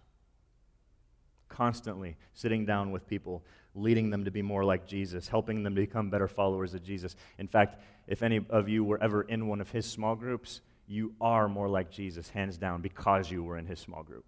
constantly 1.55 2.17
sitting 2.34 2.65
down 2.65 2.91
with 2.91 3.08
people, 3.08 3.43
leading 3.73 4.10
them 4.10 4.25
to 4.25 4.31
be 4.31 4.41
more 4.41 4.63
like 4.63 4.86
Jesus, 4.86 5.27
helping 5.27 5.63
them 5.63 5.73
become 5.73 6.10
better 6.10 6.27
followers 6.27 6.73
of 6.73 6.84
Jesus. 6.84 7.15
In 7.38 7.47
fact, 7.47 7.81
if 8.08 8.23
any 8.23 8.45
of 8.49 8.69
you 8.69 8.84
were 8.84 9.01
ever 9.01 9.21
in 9.21 9.47
one 9.47 9.62
of 9.62 9.69
his 9.71 9.86
small 9.86 10.15
groups, 10.15 10.62
you 10.88 11.13
are 11.19 11.47
more 11.47 11.67
like 11.67 11.89
Jesus, 11.89 12.29
hands 12.29 12.58
down, 12.58 12.81
because 12.81 13.31
you 13.31 13.43
were 13.43 13.58
in 13.58 13.65
his 13.65 13.79
small 13.79 14.03
group. 14.03 14.25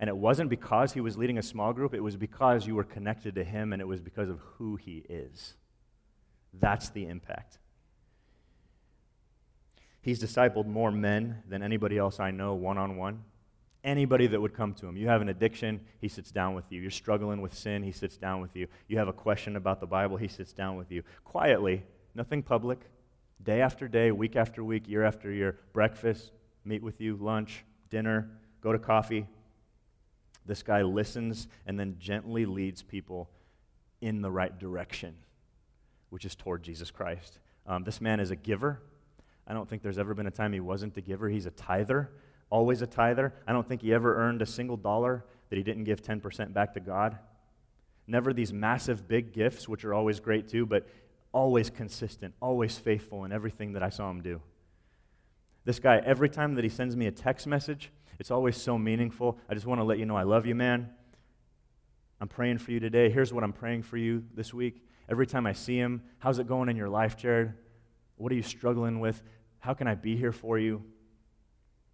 And 0.00 0.08
it 0.08 0.16
wasn't 0.16 0.50
because 0.50 0.92
he 0.92 1.00
was 1.00 1.16
leading 1.16 1.38
a 1.38 1.42
small 1.42 1.72
group, 1.72 1.94
it 1.94 2.00
was 2.00 2.16
because 2.16 2.66
you 2.66 2.74
were 2.74 2.84
connected 2.84 3.36
to 3.36 3.44
him 3.44 3.72
and 3.72 3.80
it 3.80 3.86
was 3.86 4.00
because 4.00 4.28
of 4.28 4.40
who 4.56 4.76
he 4.76 5.04
is. 5.08 5.54
That's 6.52 6.90
the 6.90 7.06
impact. 7.06 7.58
He's 10.04 10.22
discipled 10.22 10.66
more 10.66 10.92
men 10.92 11.42
than 11.48 11.62
anybody 11.62 11.98
else 11.98 12.20
I 12.20 12.30
know 12.30 12.54
one 12.54 12.78
on 12.78 12.96
one 12.96 13.24
anybody 13.84 14.26
that 14.26 14.40
would 14.40 14.54
come 14.54 14.72
to 14.72 14.86
him. 14.86 14.96
You 14.96 15.08
have 15.08 15.20
an 15.20 15.28
addiction, 15.28 15.80
he 16.00 16.08
sits 16.08 16.30
down 16.30 16.54
with 16.54 16.64
you. 16.70 16.80
You're 16.80 16.90
struggling 16.90 17.40
with 17.40 17.54
sin, 17.54 17.82
he 17.82 17.92
sits 17.92 18.16
down 18.16 18.40
with 18.40 18.56
you. 18.56 18.66
You 18.88 18.98
have 18.98 19.08
a 19.08 19.12
question 19.12 19.56
about 19.56 19.78
the 19.78 19.86
Bible, 19.86 20.16
he 20.16 20.26
sits 20.26 20.52
down 20.52 20.76
with 20.76 20.90
you. 20.90 21.02
Quietly, 21.22 21.84
nothing 22.14 22.42
public, 22.42 22.80
day 23.42 23.60
after 23.60 23.86
day, 23.86 24.10
week 24.10 24.36
after 24.36 24.64
week, 24.64 24.88
year 24.88 25.04
after 25.04 25.30
year. 25.30 25.58
Breakfast, 25.72 26.32
meet 26.64 26.82
with 26.82 27.00
you, 27.00 27.16
lunch, 27.16 27.64
dinner, 27.90 28.30
go 28.62 28.72
to 28.72 28.78
coffee. 28.78 29.26
This 30.46 30.62
guy 30.62 30.82
listens 30.82 31.46
and 31.66 31.78
then 31.78 31.96
gently 31.98 32.46
leads 32.46 32.82
people 32.82 33.28
in 34.00 34.22
the 34.22 34.30
right 34.30 34.58
direction, 34.58 35.14
which 36.08 36.24
is 36.24 36.34
toward 36.34 36.62
Jesus 36.62 36.90
Christ. 36.90 37.38
Um, 37.66 37.84
this 37.84 38.00
man 38.00 38.20
is 38.20 38.30
a 38.30 38.36
giver. 38.36 38.80
I 39.46 39.52
don't 39.52 39.68
think 39.68 39.82
there's 39.82 39.98
ever 39.98 40.14
been 40.14 40.26
a 40.26 40.30
time 40.30 40.52
he 40.52 40.60
wasn't 40.60 40.96
a 40.96 41.00
giver. 41.00 41.28
He's 41.28 41.46
a 41.46 41.50
tither 41.50 42.10
always 42.54 42.82
a 42.82 42.86
tither. 42.86 43.34
I 43.48 43.52
don't 43.52 43.68
think 43.68 43.82
he 43.82 43.92
ever 43.92 44.16
earned 44.16 44.40
a 44.40 44.46
single 44.46 44.76
dollar 44.76 45.24
that 45.50 45.56
he 45.56 45.64
didn't 45.64 45.84
give 45.84 46.02
10% 46.02 46.52
back 46.52 46.74
to 46.74 46.80
God. 46.80 47.18
Never 48.06 48.32
these 48.32 48.52
massive 48.52 49.08
big 49.08 49.32
gifts, 49.32 49.68
which 49.68 49.84
are 49.84 49.92
always 49.92 50.20
great 50.20 50.48
too, 50.48 50.64
but 50.64 50.86
always 51.32 51.68
consistent, 51.68 52.32
always 52.40 52.78
faithful 52.78 53.24
in 53.24 53.32
everything 53.32 53.72
that 53.72 53.82
I 53.82 53.88
saw 53.88 54.08
him 54.08 54.22
do. 54.22 54.40
This 55.64 55.80
guy, 55.80 56.00
every 56.04 56.28
time 56.28 56.54
that 56.54 56.62
he 56.62 56.70
sends 56.70 56.94
me 56.94 57.06
a 57.06 57.10
text 57.10 57.46
message, 57.46 57.90
it's 58.20 58.30
always 58.30 58.56
so 58.56 58.78
meaningful. 58.78 59.38
I 59.48 59.54
just 59.54 59.66
want 59.66 59.80
to 59.80 59.84
let 59.84 59.98
you 59.98 60.06
know 60.06 60.16
I 60.16 60.22
love 60.22 60.46
you, 60.46 60.54
man. 60.54 60.90
I'm 62.20 62.28
praying 62.28 62.58
for 62.58 62.70
you 62.70 62.78
today. 62.78 63.10
Here's 63.10 63.32
what 63.32 63.42
I'm 63.42 63.52
praying 63.52 63.82
for 63.82 63.96
you 63.96 64.22
this 64.34 64.54
week. 64.54 64.86
Every 65.08 65.26
time 65.26 65.44
I 65.44 65.54
see 65.54 65.76
him, 65.76 66.02
how's 66.18 66.38
it 66.38 66.46
going 66.46 66.68
in 66.68 66.76
your 66.76 66.88
life, 66.88 67.16
Jared? 67.16 67.54
What 68.16 68.32
are 68.32 68.34
you 68.34 68.42
struggling 68.42 69.00
with? 69.00 69.22
How 69.58 69.74
can 69.74 69.86
I 69.86 69.94
be 69.94 70.16
here 70.16 70.32
for 70.32 70.58
you? 70.58 70.82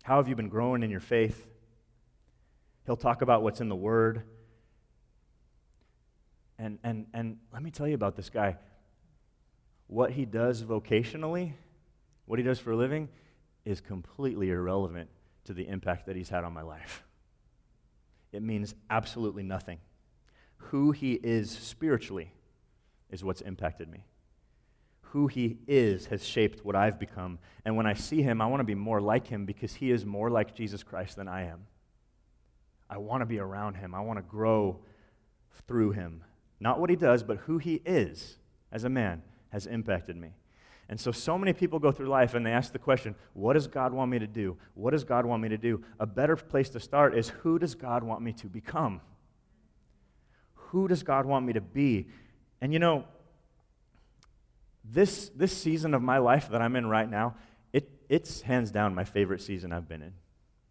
How 0.02 0.16
have 0.16 0.28
you 0.28 0.35
been 0.35 0.48
growing 0.48 0.83
in 0.83 0.90
your 0.90 1.00
faith? 1.00 1.46
He'll 2.87 2.96
talk 2.96 3.22
about 3.22 3.42
what's 3.42 3.61
in 3.61 3.68
the 3.68 3.76
Word. 3.76 4.22
And, 6.59 6.78
and, 6.83 7.06
and 7.14 7.38
let 7.52 7.62
me 7.62 7.70
tell 7.70 7.88
you 7.88 7.94
about 7.94 8.16
this 8.16 8.28
guy. 8.28 8.56
What 9.87 10.12
he 10.12 10.24
does 10.24 10.62
vocationally, 10.62 11.52
what 12.26 12.38
he 12.38 12.44
does 12.44 12.59
for 12.59 12.72
a 12.72 12.76
living, 12.76 13.09
is 13.64 13.80
completely 13.80 14.50
irrelevant 14.50 15.11
to 15.44 15.52
the 15.52 15.66
impact 15.68 16.06
that 16.06 16.16
he's 16.16 16.28
had 16.28 16.44
on 16.44 16.52
my 16.52 16.62
life. 16.62 17.02
It 18.33 18.42
means 18.42 18.74
absolutely 18.88 19.42
nothing. 19.42 19.78
Who 20.56 20.92
he 20.92 21.14
is 21.14 21.50
spiritually 21.50 22.33
is 23.11 23.24
what's 23.24 23.40
impacted 23.40 23.88
me 23.88 24.04
who 25.12 25.27
he 25.27 25.59
is 25.66 26.07
has 26.07 26.25
shaped 26.25 26.64
what 26.64 26.77
I've 26.77 26.99
become. 26.99 27.38
And 27.64 27.77
when 27.77 27.87
I 27.87 27.94
see 27.94 28.23
him, 28.23 28.40
I 28.40 28.46
want 28.46 28.61
to 28.61 28.64
be 28.64 28.77
more 28.77 29.01
like 29.01 29.27
him 29.27 29.44
because 29.44 29.75
he 29.75 29.90
is 29.90 30.07
more 30.07 30.31
like 30.31 30.55
Jesus 30.55 30.83
Christ 30.83 31.16
than 31.16 31.27
I 31.27 31.46
am. 31.46 31.66
I 32.88 32.99
want 32.99 33.23
to 33.23 33.27
be 33.27 33.38
around 33.38 33.75
him. 33.75 33.94
I 33.94 34.01
want 34.01 34.18
to 34.18 34.23
grow 34.23 34.81
through 35.66 35.92
him. 35.92 36.23
Not 36.61 36.79
what 36.79 36.90
he 36.90 36.96
does, 36.96 37.23
but 37.23 37.38
who 37.38 37.59
he 37.59 37.83
is 37.85 38.38
as 38.70 38.85
a 38.85 38.88
man 38.88 39.23
has 39.51 39.66
impacted 39.66 40.16
me. 40.16 40.31
And 40.88 41.01
so, 41.01 41.12
so 41.12 41.38
many 41.38 41.53
people 41.53 41.79
go 41.79 41.92
through 41.92 42.09
life 42.09 42.35
and 42.35 42.44
they 42.44 42.53
ask 42.53 42.73
the 42.73 42.79
question, 42.79 43.14
What 43.33 43.53
does 43.53 43.68
God 43.68 43.92
want 43.92 44.11
me 44.11 44.18
to 44.18 44.27
do? 44.27 44.57
What 44.75 44.90
does 44.90 45.05
God 45.05 45.25
want 45.25 45.42
me 45.42 45.49
to 45.49 45.59
do? 45.59 45.85
A 46.01 46.07
better 46.07 46.37
place 46.37 46.68
to 46.70 46.81
start 46.81 47.16
is, 47.16 47.29
Who 47.29 47.59
does 47.59 47.75
God 47.75 48.03
want 48.03 48.23
me 48.23 48.33
to 48.35 48.49
become? 48.49 49.01
Who 50.55 50.88
does 50.88 51.03
God 51.03 51.27
want 51.27 51.46
me 51.46 51.53
to 51.53 51.61
be? 51.61 52.09
And 52.61 52.73
you 52.73 52.79
know, 52.79 53.05
this, 54.92 55.31
this 55.31 55.57
season 55.57 55.94
of 55.94 56.03
my 56.03 56.18
life 56.18 56.48
that 56.50 56.61
I'm 56.61 56.76
in 56.76 56.87
right 56.87 57.09
now, 57.09 57.35
it, 57.72 57.88
it's 58.09 58.42
hands 58.42 58.70
down 58.70 58.94
my 58.94 59.05
favorite 59.05 59.40
season 59.40 59.72
I've 59.72 59.88
been 59.88 60.03
in. 60.03 60.12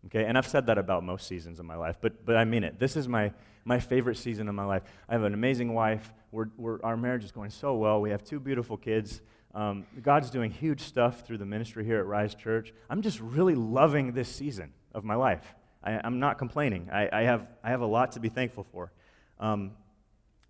Okay, 0.08 0.26
and 0.26 0.38
I've 0.38 0.48
said 0.48 0.66
that 0.68 0.78
about 0.78 1.04
most 1.04 1.28
seasons 1.28 1.60
of 1.60 1.66
my 1.66 1.76
life, 1.76 1.98
but, 2.00 2.26
but 2.26 2.38
I 2.38 2.46
mean 2.46 2.64
it. 2.64 2.80
This 2.80 2.96
is 2.96 3.08
my, 3.08 3.34
my 3.66 3.80
favorite 3.80 4.18
season 4.18 4.48
of 4.48 4.56
my 4.56 4.64
life. 4.64 4.84
I 5.10 5.14
have 5.14 5.24
an 5.24 5.34
amazing 5.34 5.74
wife. 5.74 6.14
We're, 6.32 6.48
we're, 6.58 6.82
our 6.84 6.96
marriage 6.96 7.26
is 7.26 7.32
going 7.32 7.50
so 7.50 7.76
well. 7.76 8.00
We 8.00 8.10
have 8.12 8.24
two 8.24 8.40
beautiful 8.40 8.78
kids. 8.78 9.22
Um, 9.54 9.86
God's 10.02 10.30
doing 10.30 10.52
huge 10.52 10.82
stuff 10.82 11.26
through 11.26 11.40
the 11.40 11.46
ministry 11.46 11.84
here 11.84 12.00
at 12.00 12.06
Rise 12.06 12.34
Church. 12.36 12.74
I'm 12.90 13.02
just 13.02 13.20
really 13.20 13.56
loving 13.56 14.14
this 14.14 14.30
season 14.30 14.72
of 14.94 15.04
my 15.04 15.16
life. 15.16 15.56
I, 15.84 16.06
am 16.06 16.20
not 16.20 16.38
complaining. 16.38 16.90
I, 16.92 17.10
I, 17.12 17.22
have, 17.24 17.48
I 17.64 17.70
have 17.70 17.82
a 17.82 17.86
lot 17.86 18.14
to 18.14 18.20
be 18.20 18.30
thankful 18.30 18.66
for. 18.72 18.92
Um, 19.40 19.72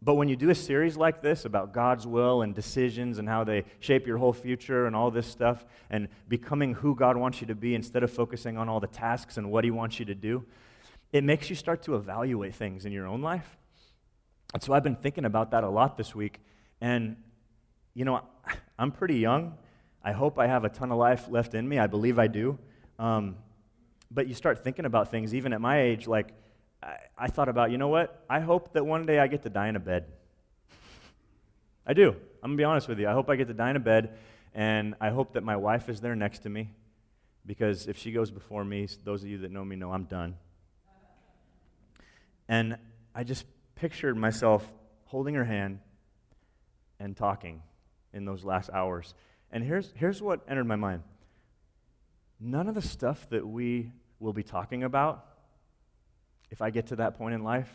but 0.02 0.16
when 0.16 0.30
you 0.30 0.38
do 0.38 0.50
a 0.50 0.56
series 0.56 0.96
like 0.96 1.22
this 1.22 1.44
about 1.44 1.74
God's 1.74 2.08
will 2.08 2.42
and 2.42 2.56
decisions 2.56 3.18
and 3.18 3.28
how 3.28 3.44
they 3.44 3.66
shape 3.80 4.08
your 4.08 4.18
whole 4.18 4.32
future 4.32 4.86
and 4.86 4.96
all 4.96 5.12
this 5.12 5.28
stuff, 5.28 5.66
and 5.90 6.08
becoming 6.30 6.74
who 6.74 6.96
God 6.96 7.18
wants 7.18 7.42
you 7.42 7.48
to 7.48 7.56
be 7.56 7.76
instead 7.76 8.04
of 8.04 8.12
focusing 8.12 8.58
on 8.58 8.70
all 8.70 8.80
the 8.80 8.88
tasks 8.88 9.38
and 9.38 9.52
what 9.52 9.66
He 9.66 9.72
wants 9.72 10.00
you 10.00 10.06
to 10.06 10.16
do, 10.16 10.46
it 11.12 11.24
makes 11.24 11.50
you 11.50 11.56
start 11.56 11.82
to 11.84 11.96
evaluate 11.96 12.56
things 12.56 12.86
in 12.86 12.94
your 12.94 13.08
own 13.08 13.22
life. 13.22 13.58
And 14.54 14.64
so 14.64 14.74
I've 14.74 14.84
been 14.84 14.96
thinking 14.96 15.26
about 15.26 15.52
that 15.52 15.64
a 15.64 15.70
lot 15.70 15.98
this 15.98 16.16
week. 16.16 16.40
And, 16.80 17.18
you 17.94 18.06
know, 18.06 18.22
I'm 18.80 18.92
pretty 18.92 19.18
young. 19.18 19.58
I 20.02 20.14
hope 20.14 20.40
I 20.40 20.48
have 20.48 20.64
a 20.64 20.70
ton 20.70 20.92
of 20.92 20.98
life 20.98 21.28
left 21.30 21.56
in 21.56 21.68
me. 21.68 21.78
I 21.78 21.88
believe 21.88 22.18
I 22.18 22.28
do. 22.28 22.58
Um, 22.98 23.36
But 24.10 24.28
you 24.28 24.34
start 24.34 24.64
thinking 24.64 24.86
about 24.86 25.12
things, 25.12 25.36
even 25.36 25.52
at 25.52 25.62
my 25.62 25.82
age, 25.82 26.08
like 26.08 26.34
I, 26.82 26.96
I 27.18 27.28
thought 27.28 27.50
about, 27.50 27.72
you 27.72 27.78
know 27.78 27.88
what? 27.88 28.24
I 28.30 28.40
hope 28.40 28.74
that 28.74 28.86
one 28.86 29.06
day 29.06 29.20
I 29.20 29.28
get 29.28 29.44
to 29.44 29.50
die 29.50 29.68
in 29.68 29.76
a 29.76 29.80
bed. 29.80 30.06
I 31.86 31.94
do. 31.94 32.10
I'm 32.10 32.52
going 32.52 32.58
to 32.58 32.62
be 32.62 32.64
honest 32.64 32.88
with 32.88 33.00
you. 33.00 33.08
I 33.08 33.14
hope 33.14 33.30
I 33.30 33.36
get 33.36 33.48
to 33.48 33.54
die 33.54 33.72
in 33.72 33.76
a 33.76 33.82
bed, 33.82 34.18
and 34.54 34.96
I 35.02 35.10
hope 35.10 35.34
that 35.34 35.44
my 35.44 35.56
wife 35.56 35.90
is 35.90 36.00
there 36.02 36.16
next 36.16 36.40
to 36.40 36.50
me, 36.50 36.72
because 37.46 37.88
if 37.88 37.98
she 37.98 38.12
goes 38.12 38.32
before 38.32 38.64
me, 38.64 38.88
those 39.04 39.24
of 39.24 39.30
you 39.30 39.40
that 39.40 39.52
know 39.52 39.66
me 39.66 39.76
know 39.76 39.92
I'm 39.92 40.06
done. 40.06 40.36
And 42.48 42.78
I 43.14 43.24
just 43.24 43.46
pictured 43.76 44.18
myself 44.18 44.66
holding 45.06 45.36
her 45.36 45.46
hand 45.46 45.80
and 47.00 47.16
talking 47.16 47.62
in 48.14 48.26
those 48.26 48.44
last 48.44 48.70
hours. 48.72 49.14
And 49.52 49.64
here's, 49.64 49.92
here's 49.96 50.22
what 50.22 50.42
entered 50.48 50.66
my 50.66 50.76
mind 50.76 51.04
none 52.40 52.70
of 52.70 52.76
the 52.76 52.82
stuff 52.82 53.28
that 53.30 53.46
we 53.46 53.92
will 54.20 54.32
be 54.32 54.44
talking 54.44 54.84
about, 54.84 55.26
if 56.52 56.62
I 56.62 56.70
get 56.70 56.88
to 56.88 56.98
that 56.98 57.18
point 57.18 57.36
in 57.36 57.44
life, 57.44 57.70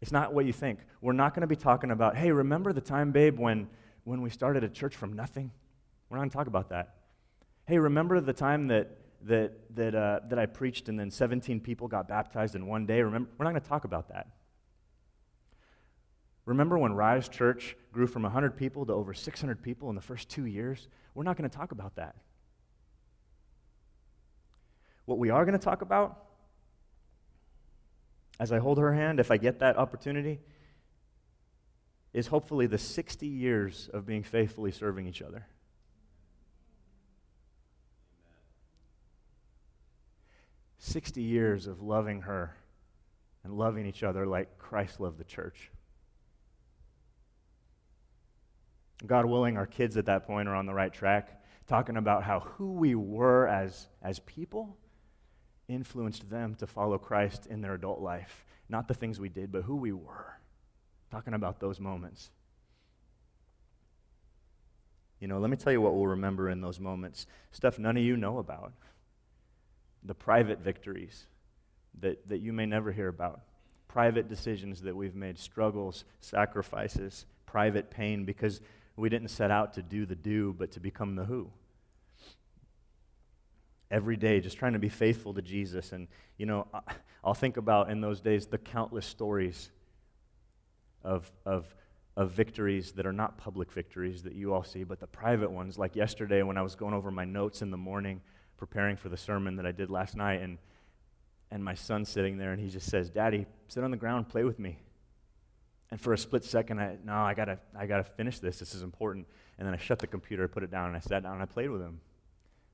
it's 0.00 0.12
not 0.12 0.32
what 0.32 0.46
you 0.46 0.52
think. 0.52 0.80
We're 1.00 1.12
not 1.12 1.34
going 1.34 1.40
to 1.42 1.46
be 1.48 1.56
talking 1.56 1.90
about, 1.90 2.16
hey, 2.16 2.30
remember 2.30 2.72
the 2.72 2.80
time, 2.80 3.10
babe, 3.10 3.38
when, 3.38 3.68
when 4.04 4.22
we 4.22 4.30
started 4.30 4.64
a 4.64 4.68
church 4.68 4.94
from 4.94 5.12
nothing? 5.12 5.50
We're 6.08 6.16
not 6.16 6.22
going 6.22 6.30
to 6.30 6.36
talk 6.36 6.46
about 6.46 6.68
that. 6.70 6.94
Hey, 7.66 7.78
remember 7.78 8.20
the 8.20 8.32
time 8.32 8.68
that, 8.68 8.96
that, 9.22 9.52
that, 9.74 9.94
uh, 9.94 10.20
that 10.28 10.38
I 10.38 10.46
preached 10.46 10.88
and 10.88 10.98
then 10.98 11.10
17 11.10 11.60
people 11.60 11.88
got 11.88 12.08
baptized 12.08 12.54
in 12.54 12.66
one 12.66 12.86
day? 12.86 13.02
Remember, 13.02 13.28
we're 13.36 13.44
not 13.44 13.50
going 13.50 13.62
to 13.62 13.68
talk 13.68 13.84
about 13.84 14.08
that. 14.08 14.28
Remember 16.44 16.78
when 16.78 16.94
Rise 16.94 17.28
Church 17.28 17.76
grew 17.92 18.06
from 18.06 18.22
100 18.22 18.56
people 18.56 18.86
to 18.86 18.92
over 18.94 19.12
600 19.12 19.62
people 19.62 19.90
in 19.90 19.96
the 19.96 20.00
first 20.00 20.30
two 20.30 20.46
years? 20.46 20.88
We're 21.14 21.24
not 21.24 21.36
going 21.36 21.48
to 21.48 21.54
talk 21.54 21.72
about 21.72 21.96
that. 21.96 22.14
What 25.04 25.18
we 25.18 25.28
are 25.28 25.44
going 25.44 25.58
to 25.58 25.62
talk 25.62 25.82
about, 25.82 26.27
as 28.40 28.52
I 28.52 28.58
hold 28.58 28.78
her 28.78 28.94
hand, 28.94 29.20
if 29.20 29.30
I 29.30 29.36
get 29.36 29.58
that 29.60 29.76
opportunity, 29.76 30.40
is 32.12 32.28
hopefully 32.28 32.66
the 32.66 32.78
60 32.78 33.26
years 33.26 33.90
of 33.92 34.06
being 34.06 34.22
faithfully 34.22 34.72
serving 34.72 35.06
each 35.06 35.22
other. 35.22 35.46
Sixty 40.80 41.22
years 41.22 41.66
of 41.66 41.82
loving 41.82 42.22
her 42.22 42.56
and 43.44 43.52
loving 43.52 43.84
each 43.84 44.02
other 44.02 44.26
like 44.26 44.58
Christ 44.58 45.00
loved 45.00 45.18
the 45.18 45.24
church. 45.24 45.70
God 49.04 49.26
willing, 49.26 49.56
our 49.56 49.66
kids 49.66 49.96
at 49.96 50.06
that 50.06 50.26
point 50.26 50.48
are 50.48 50.54
on 50.54 50.66
the 50.66 50.74
right 50.74 50.92
track, 50.92 51.42
talking 51.66 51.96
about 51.96 52.22
how 52.22 52.40
who 52.40 52.72
we 52.72 52.94
were 52.94 53.46
as, 53.46 53.88
as 54.02 54.20
people 54.20 54.76
influenced 55.68 56.30
them 56.30 56.54
to 56.56 56.66
follow 56.66 56.98
Christ 56.98 57.46
in 57.46 57.60
their 57.60 57.74
adult 57.74 58.00
life. 58.00 58.44
Not 58.68 58.88
the 58.88 58.94
things 58.94 59.20
we 59.20 59.28
did, 59.28 59.52
but 59.52 59.62
who 59.62 59.76
we 59.76 59.92
were. 59.92 60.38
Talking 61.10 61.34
about 61.34 61.60
those 61.60 61.78
moments. 61.78 62.30
You 65.20 65.28
know, 65.28 65.38
let 65.38 65.50
me 65.50 65.56
tell 65.56 65.72
you 65.72 65.80
what 65.80 65.94
we'll 65.94 66.06
remember 66.06 66.48
in 66.48 66.60
those 66.60 66.78
moments 66.78 67.26
stuff 67.50 67.78
none 67.78 67.96
of 67.96 68.02
you 68.02 68.16
know 68.16 68.38
about. 68.38 68.72
The 70.04 70.14
private 70.14 70.60
victories 70.60 71.26
that, 72.00 72.28
that 72.28 72.38
you 72.38 72.52
may 72.52 72.66
never 72.66 72.92
hear 72.92 73.08
about. 73.08 73.40
Private 73.88 74.28
decisions 74.28 74.82
that 74.82 74.94
we've 74.94 75.14
made, 75.14 75.38
struggles, 75.38 76.04
sacrifices, 76.20 77.26
private 77.46 77.90
pain, 77.90 78.24
because 78.24 78.60
we 78.96 79.08
didn't 79.08 79.28
set 79.28 79.50
out 79.50 79.72
to 79.74 79.82
do 79.82 80.06
the 80.06 80.14
do, 80.14 80.54
but 80.56 80.70
to 80.72 80.80
become 80.80 81.16
the 81.16 81.24
who. 81.24 81.50
Every 83.90 84.16
day, 84.16 84.40
just 84.40 84.58
trying 84.58 84.74
to 84.74 84.78
be 84.78 84.88
faithful 84.88 85.32
to 85.34 85.42
Jesus. 85.42 85.92
And, 85.92 86.08
you 86.36 86.46
know, 86.46 86.66
I'll 87.24 87.34
think 87.34 87.56
about 87.56 87.90
in 87.90 88.00
those 88.00 88.20
days 88.20 88.46
the 88.46 88.58
countless 88.58 89.06
stories 89.06 89.70
of, 91.02 91.30
of, 91.46 91.74
of 92.16 92.32
victories 92.32 92.92
that 92.92 93.06
are 93.06 93.12
not 93.12 93.38
public 93.38 93.72
victories 93.72 94.22
that 94.24 94.34
you 94.34 94.52
all 94.52 94.64
see, 94.64 94.84
but 94.84 95.00
the 95.00 95.06
private 95.06 95.50
ones. 95.50 95.78
Like 95.78 95.96
yesterday 95.96 96.42
when 96.42 96.58
I 96.58 96.62
was 96.62 96.74
going 96.74 96.92
over 96.92 97.10
my 97.10 97.24
notes 97.24 97.62
in 97.62 97.70
the 97.70 97.78
morning, 97.78 98.20
preparing 98.58 98.96
for 98.96 99.08
the 99.08 99.16
sermon 99.16 99.56
that 99.56 99.64
I 99.64 99.72
did 99.72 99.88
last 99.88 100.16
night, 100.16 100.42
and, 100.42 100.58
and 101.50 101.64
my 101.64 101.74
son's 101.74 102.10
sitting 102.10 102.36
there, 102.36 102.52
and 102.52 102.60
he 102.60 102.68
just 102.68 102.90
says, 102.90 103.08
Daddy, 103.08 103.46
sit 103.68 103.84
on 103.84 103.90
the 103.90 103.96
ground, 103.96 104.28
play 104.28 104.44
with 104.44 104.58
me. 104.58 104.78
And 105.90 106.00
for 106.00 106.12
a 106.12 106.18
split 106.18 106.44
second, 106.44 106.80
I, 106.80 106.98
no, 107.02 107.14
I 107.14 107.32
gotta, 107.34 107.58
I 107.74 107.86
gotta 107.86 108.04
finish 108.04 108.38
this. 108.40 108.58
This 108.58 108.74
is 108.74 108.82
important. 108.82 109.26
And 109.58 109.66
then 109.66 109.74
I 109.74 109.78
shut 109.78 109.98
the 109.98 110.06
computer, 110.06 110.46
put 110.46 110.62
it 110.62 110.70
down, 110.70 110.88
and 110.88 110.96
I 110.96 111.00
sat 111.00 111.22
down 111.22 111.34
and 111.34 111.42
I 111.42 111.46
played 111.46 111.70
with 111.70 111.80
him. 111.80 112.00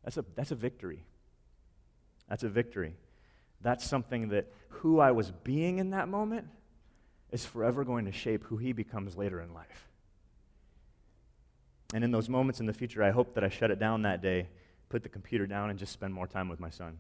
That's 0.05 0.17
a, 0.17 0.25
that's 0.35 0.51
a 0.51 0.55
victory. 0.55 1.05
That's 2.29 2.43
a 2.43 2.49
victory. 2.49 2.97
That's 3.61 3.85
something 3.85 4.29
that 4.29 4.53
who 4.69 5.01
I 5.01 5.13
was 5.13 5.31
being 5.31 5.79
in 5.79 5.91
that 5.91 6.09
moment 6.09 6.47
is 7.33 7.45
forever 7.45 7.85
going 7.85 8.05
to 8.05 8.13
shape 8.13 8.45
who 8.45 8.57
he 8.57 8.73
becomes 8.73 9.17
later 9.17 9.41
in 9.41 9.53
life. 9.55 9.89
And 11.93 12.05
in 12.05 12.11
those 12.11 12.29
moments 12.29 12.61
in 12.61 12.67
the 12.67 12.73
future, 12.73 13.03
I 13.03 13.11
hope 13.11 13.35
that 13.35 13.45
I 13.45 13.49
shut 13.49 13.71
it 13.71 13.79
down 13.79 14.03
that 14.03 14.21
day, 14.21 14.49
put 14.89 15.03
the 15.03 15.09
computer 15.09 15.47
down, 15.47 15.71
and 15.71 15.79
just 15.79 15.93
spend 15.93 16.13
more 16.13 16.27
time 16.27 16.49
with 16.49 16.61
my 16.61 16.71
son. 16.71 16.99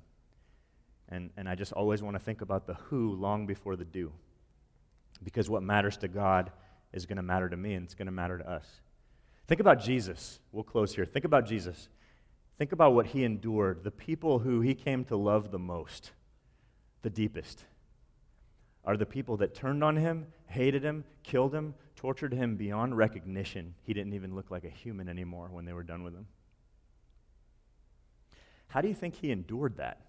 And, 1.08 1.30
and 1.36 1.48
I 1.48 1.54
just 1.54 1.72
always 1.72 2.02
want 2.02 2.16
to 2.16 2.20
think 2.20 2.40
about 2.40 2.66
the 2.66 2.74
who 2.74 3.14
long 3.14 3.46
before 3.46 3.76
the 3.76 3.84
do 3.84 4.12
because 5.22 5.48
what 5.48 5.62
matters 5.62 5.96
to 5.98 6.08
God 6.08 6.50
is 6.92 7.06
going 7.06 7.16
to 7.16 7.22
matter 7.22 7.48
to 7.48 7.56
me 7.56 7.74
and 7.74 7.84
it's 7.84 7.94
going 7.94 8.06
to 8.06 8.12
matter 8.12 8.38
to 8.38 8.48
us. 8.48 8.66
Think 9.46 9.60
about 9.60 9.80
Jesus. 9.80 10.38
We'll 10.52 10.64
close 10.64 10.94
here. 10.94 11.04
Think 11.04 11.24
about 11.24 11.46
Jesus. 11.46 11.88
Think 12.58 12.72
about 12.72 12.94
what 12.94 13.06
he 13.06 13.24
endured, 13.24 13.82
the 13.82 13.90
people 13.90 14.38
who 14.38 14.60
he 14.60 14.74
came 14.74 15.04
to 15.06 15.16
love 15.16 15.50
the 15.50 15.58
most, 15.58 16.12
the 17.02 17.10
deepest, 17.10 17.64
are 18.84 18.96
the 18.96 19.06
people 19.06 19.36
that 19.38 19.54
turned 19.54 19.82
on 19.82 19.96
him, 19.96 20.26
hated 20.46 20.84
him, 20.84 21.04
killed 21.22 21.54
him, 21.54 21.74
tortured 21.96 22.32
him 22.32 22.56
beyond 22.56 22.96
recognition. 22.96 23.74
He 23.82 23.92
didn't 23.92 24.12
even 24.12 24.34
look 24.34 24.50
like 24.50 24.64
a 24.64 24.68
human 24.68 25.08
anymore 25.08 25.48
when 25.50 25.64
they 25.64 25.72
were 25.72 25.82
done 25.82 26.04
with 26.04 26.14
him. 26.14 26.26
How 28.68 28.80
do 28.80 28.88
you 28.88 28.94
think 28.94 29.14
he 29.14 29.30
endured 29.30 29.76
that? 29.78 30.00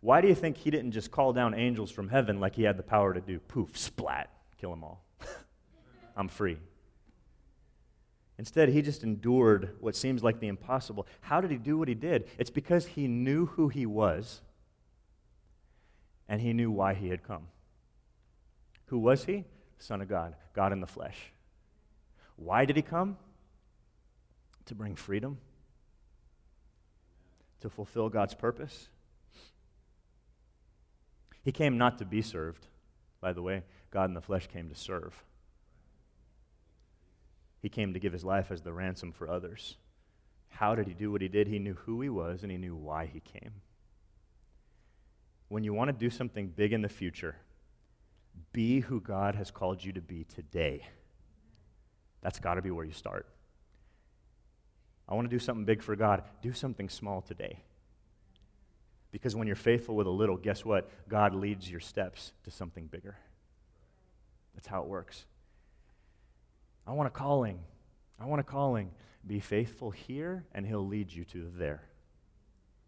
Why 0.00 0.20
do 0.20 0.28
you 0.28 0.34
think 0.34 0.56
he 0.56 0.70
didn't 0.70 0.92
just 0.92 1.10
call 1.10 1.32
down 1.32 1.54
angels 1.54 1.90
from 1.90 2.08
heaven 2.08 2.38
like 2.40 2.54
he 2.54 2.62
had 2.62 2.76
the 2.76 2.84
power 2.84 3.12
to 3.12 3.20
do? 3.20 3.40
Poof, 3.40 3.76
splat, 3.76 4.30
kill 4.60 4.70
them 4.70 4.84
all. 4.84 5.04
I'm 6.16 6.28
free. 6.28 6.58
Instead, 8.38 8.68
he 8.68 8.82
just 8.82 9.02
endured 9.02 9.74
what 9.80 9.96
seems 9.96 10.22
like 10.22 10.38
the 10.38 10.46
impossible. 10.46 11.06
How 11.20 11.40
did 11.40 11.50
he 11.50 11.56
do 11.56 11.76
what 11.76 11.88
he 11.88 11.94
did? 11.94 12.28
It's 12.38 12.50
because 12.50 12.86
he 12.86 13.08
knew 13.08 13.46
who 13.46 13.68
he 13.68 13.84
was 13.84 14.40
and 16.28 16.40
he 16.40 16.52
knew 16.52 16.70
why 16.70 16.94
he 16.94 17.08
had 17.08 17.24
come. 17.24 17.48
Who 18.86 18.98
was 18.98 19.24
he? 19.24 19.44
Son 19.78 20.00
of 20.00 20.08
God, 20.08 20.34
God 20.54 20.72
in 20.72 20.80
the 20.80 20.86
flesh. 20.86 21.32
Why 22.36 22.64
did 22.64 22.76
he 22.76 22.82
come? 22.82 23.16
To 24.66 24.74
bring 24.74 24.94
freedom, 24.94 25.38
to 27.60 27.70
fulfill 27.70 28.08
God's 28.08 28.34
purpose 28.34 28.88
he 31.48 31.52
came 31.52 31.78
not 31.78 31.96
to 31.96 32.04
be 32.04 32.20
served, 32.20 32.66
by 33.22 33.32
the 33.32 33.40
way. 33.40 33.62
God 33.90 34.10
in 34.10 34.12
the 34.12 34.20
flesh 34.20 34.46
came 34.48 34.68
to 34.68 34.74
serve. 34.74 35.24
He 37.60 37.68
came 37.68 37.92
to 37.92 38.00
give 38.00 38.12
his 38.12 38.24
life 38.24 38.50
as 38.50 38.62
the 38.62 38.72
ransom 38.72 39.12
for 39.12 39.28
others. 39.28 39.76
How 40.48 40.74
did 40.74 40.86
he 40.86 40.94
do 40.94 41.10
what 41.10 41.22
he 41.22 41.28
did? 41.28 41.48
He 41.48 41.58
knew 41.58 41.74
who 41.74 42.00
he 42.00 42.08
was 42.08 42.42
and 42.42 42.52
he 42.52 42.58
knew 42.58 42.74
why 42.74 43.06
he 43.06 43.20
came. 43.20 43.52
When 45.48 45.64
you 45.64 45.72
want 45.72 45.88
to 45.88 45.92
do 45.92 46.10
something 46.10 46.48
big 46.48 46.72
in 46.72 46.82
the 46.82 46.88
future, 46.88 47.36
be 48.52 48.80
who 48.80 49.00
God 49.00 49.34
has 49.34 49.50
called 49.50 49.82
you 49.82 49.92
to 49.92 50.00
be 50.00 50.24
today. 50.24 50.86
That's 52.20 52.38
got 52.38 52.54
to 52.54 52.62
be 52.62 52.70
where 52.70 52.84
you 52.84 52.92
start. 52.92 53.26
I 55.08 55.14
want 55.14 55.28
to 55.28 55.34
do 55.34 55.38
something 55.38 55.64
big 55.64 55.82
for 55.82 55.96
God. 55.96 56.22
Do 56.42 56.52
something 56.52 56.88
small 56.88 57.22
today. 57.22 57.62
Because 59.10 59.34
when 59.34 59.46
you're 59.46 59.56
faithful 59.56 59.96
with 59.96 60.06
a 60.06 60.10
little, 60.10 60.36
guess 60.36 60.64
what? 60.64 60.90
God 61.08 61.34
leads 61.34 61.70
your 61.70 61.80
steps 61.80 62.32
to 62.44 62.50
something 62.50 62.86
bigger. 62.86 63.16
That's 64.54 64.66
how 64.66 64.82
it 64.82 64.88
works. 64.88 65.24
I 66.88 66.92
want 66.92 67.06
a 67.06 67.10
calling. 67.10 67.60
I 68.18 68.24
want 68.24 68.40
a 68.40 68.44
calling. 68.44 68.90
Be 69.26 69.40
faithful 69.40 69.90
here, 69.90 70.46
and 70.54 70.66
He'll 70.66 70.86
lead 70.86 71.12
you 71.12 71.24
to 71.26 71.52
there. 71.54 71.82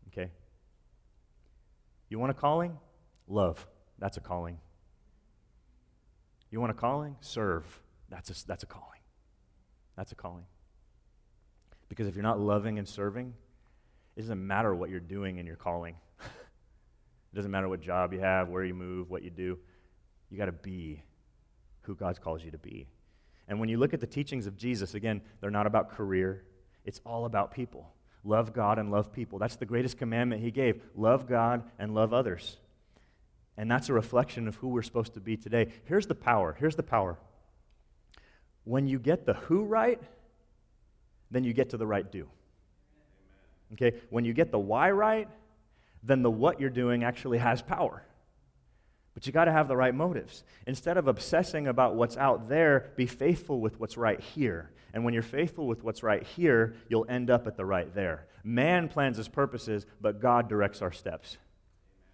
Okay? 0.09 0.30
You 2.09 2.18
want 2.18 2.30
a 2.30 2.34
calling? 2.34 2.78
Love. 3.28 3.66
That's 3.98 4.16
a 4.16 4.20
calling. 4.20 4.59
You 6.51 6.61
want 6.61 6.70
a 6.70 6.74
calling? 6.74 7.16
Serve. 7.20 7.64
That's 8.09 8.30
a, 8.30 8.46
that's 8.46 8.62
a 8.62 8.66
calling. 8.66 9.01
That's 9.96 10.12
a 10.12 10.14
calling. 10.14 10.46
Because 11.90 12.07
if 12.07 12.14
you're 12.14 12.22
not 12.22 12.40
loving 12.40 12.78
and 12.78 12.88
serving, 12.88 13.34
it 14.16 14.20
doesn't 14.22 14.44
matter 14.44 14.74
what 14.74 14.88
you're 14.88 14.98
doing 14.98 15.36
in 15.36 15.46
your 15.46 15.57
calling. 15.57 15.94
it 16.20 17.36
doesn't 17.36 17.51
matter 17.51 17.68
what 17.68 17.82
job 17.82 18.14
you 18.14 18.20
have, 18.20 18.48
where 18.48 18.64
you 18.64 18.72
move, 18.74 19.11
what 19.11 19.22
you 19.22 19.30
do. 19.30 19.59
You 20.30 20.38
got 20.38 20.46
to 20.46 20.53
be 20.53 21.03
who 21.82 21.94
God 21.94 22.18
calls 22.22 22.42
you 22.42 22.51
to 22.51 22.59
be. 22.59 22.88
And 23.51 23.59
when 23.59 23.68
you 23.68 23.78
look 23.78 23.92
at 23.92 24.01
the 24.01 24.07
teachings 24.07 24.46
of 24.46 24.57
Jesus, 24.57 24.94
again, 24.94 25.20
they're 25.40 25.51
not 25.51 25.66
about 25.66 25.90
career, 25.90 26.44
it's 26.84 27.01
all 27.05 27.24
about 27.24 27.51
people. 27.51 27.92
Love 28.22 28.53
God 28.53 28.78
and 28.78 28.92
love 28.92 29.12
people. 29.12 29.40
That's 29.40 29.57
the 29.57 29.66
greatest 29.66 29.98
commandment 29.98 30.40
he 30.40 30.53
gave. 30.53 30.80
Love 30.94 31.28
God 31.28 31.64
and 31.78 31.92
love 31.92 32.14
others. 32.14 32.59
And 33.57 33.68
that's 33.68 33.88
a 33.88 33.92
reflection 33.92 34.46
of 34.46 34.55
who 34.57 34.68
we're 34.68 34.82
supposed 34.82 35.14
to 35.14 35.20
be 35.20 35.36
today. 35.36 35.72
Here's 35.84 36.07
the 36.07 36.14
power. 36.14 36.57
Here's 36.61 36.76
the 36.76 36.84
power. 36.84 37.18
When 38.64 38.86
you 38.86 39.01
get 39.01 39.26
the 39.26 39.34
who 39.34 39.64
right, 39.64 40.01
then 41.32 41.42
you 41.42 41.53
get 41.53 41.70
to 41.70 41.76
the 41.76 41.86
right 41.86 42.11
do. 42.11 42.28
Okay? 43.72 43.94
When 44.11 44.24
you 44.24 44.32
get 44.32 44.53
the 44.53 44.61
why 44.61 44.92
right, 44.92 45.28
then 46.05 46.22
the 46.22 46.30
what 46.30 46.61
you're 46.61 46.70
doing 46.70 47.03
actually 47.03 47.38
has 47.38 47.62
power. 47.62 48.05
But 49.15 49.27
you 49.27 49.33
got 49.33 49.47
to 49.47 49.53
have 49.53 49.69
the 49.69 49.77
right 49.77 49.95
motives. 49.95 50.45
Instead 50.67 50.97
of 50.97 51.09
obsessing 51.09 51.67
about 51.67 51.97
what's 51.97 52.17
out 52.17 52.49
there, 52.49 52.93
be 52.97 53.07
faithful 53.07 53.61
with 53.61 53.81
what's 53.81 53.97
right 53.97 54.21
here. 54.21 54.71
And 54.93 55.05
when 55.05 55.15
you're 55.15 55.23
faithful 55.23 55.67
with 55.67 55.83
what's 55.83 56.03
right 56.03 56.23
here, 56.23 56.75
you'll 56.89 57.07
end 57.09 57.31
up 57.31 57.47
at 57.47 57.57
the 57.57 57.65
right 57.65 57.93
there. 57.95 58.27
Man 58.45 58.89
plans 58.89 59.17
his 59.17 59.29
purposes, 59.29 59.87
but 60.01 60.21
God 60.21 60.49
directs 60.49 60.83
our 60.83 60.93
steps, 60.93 61.39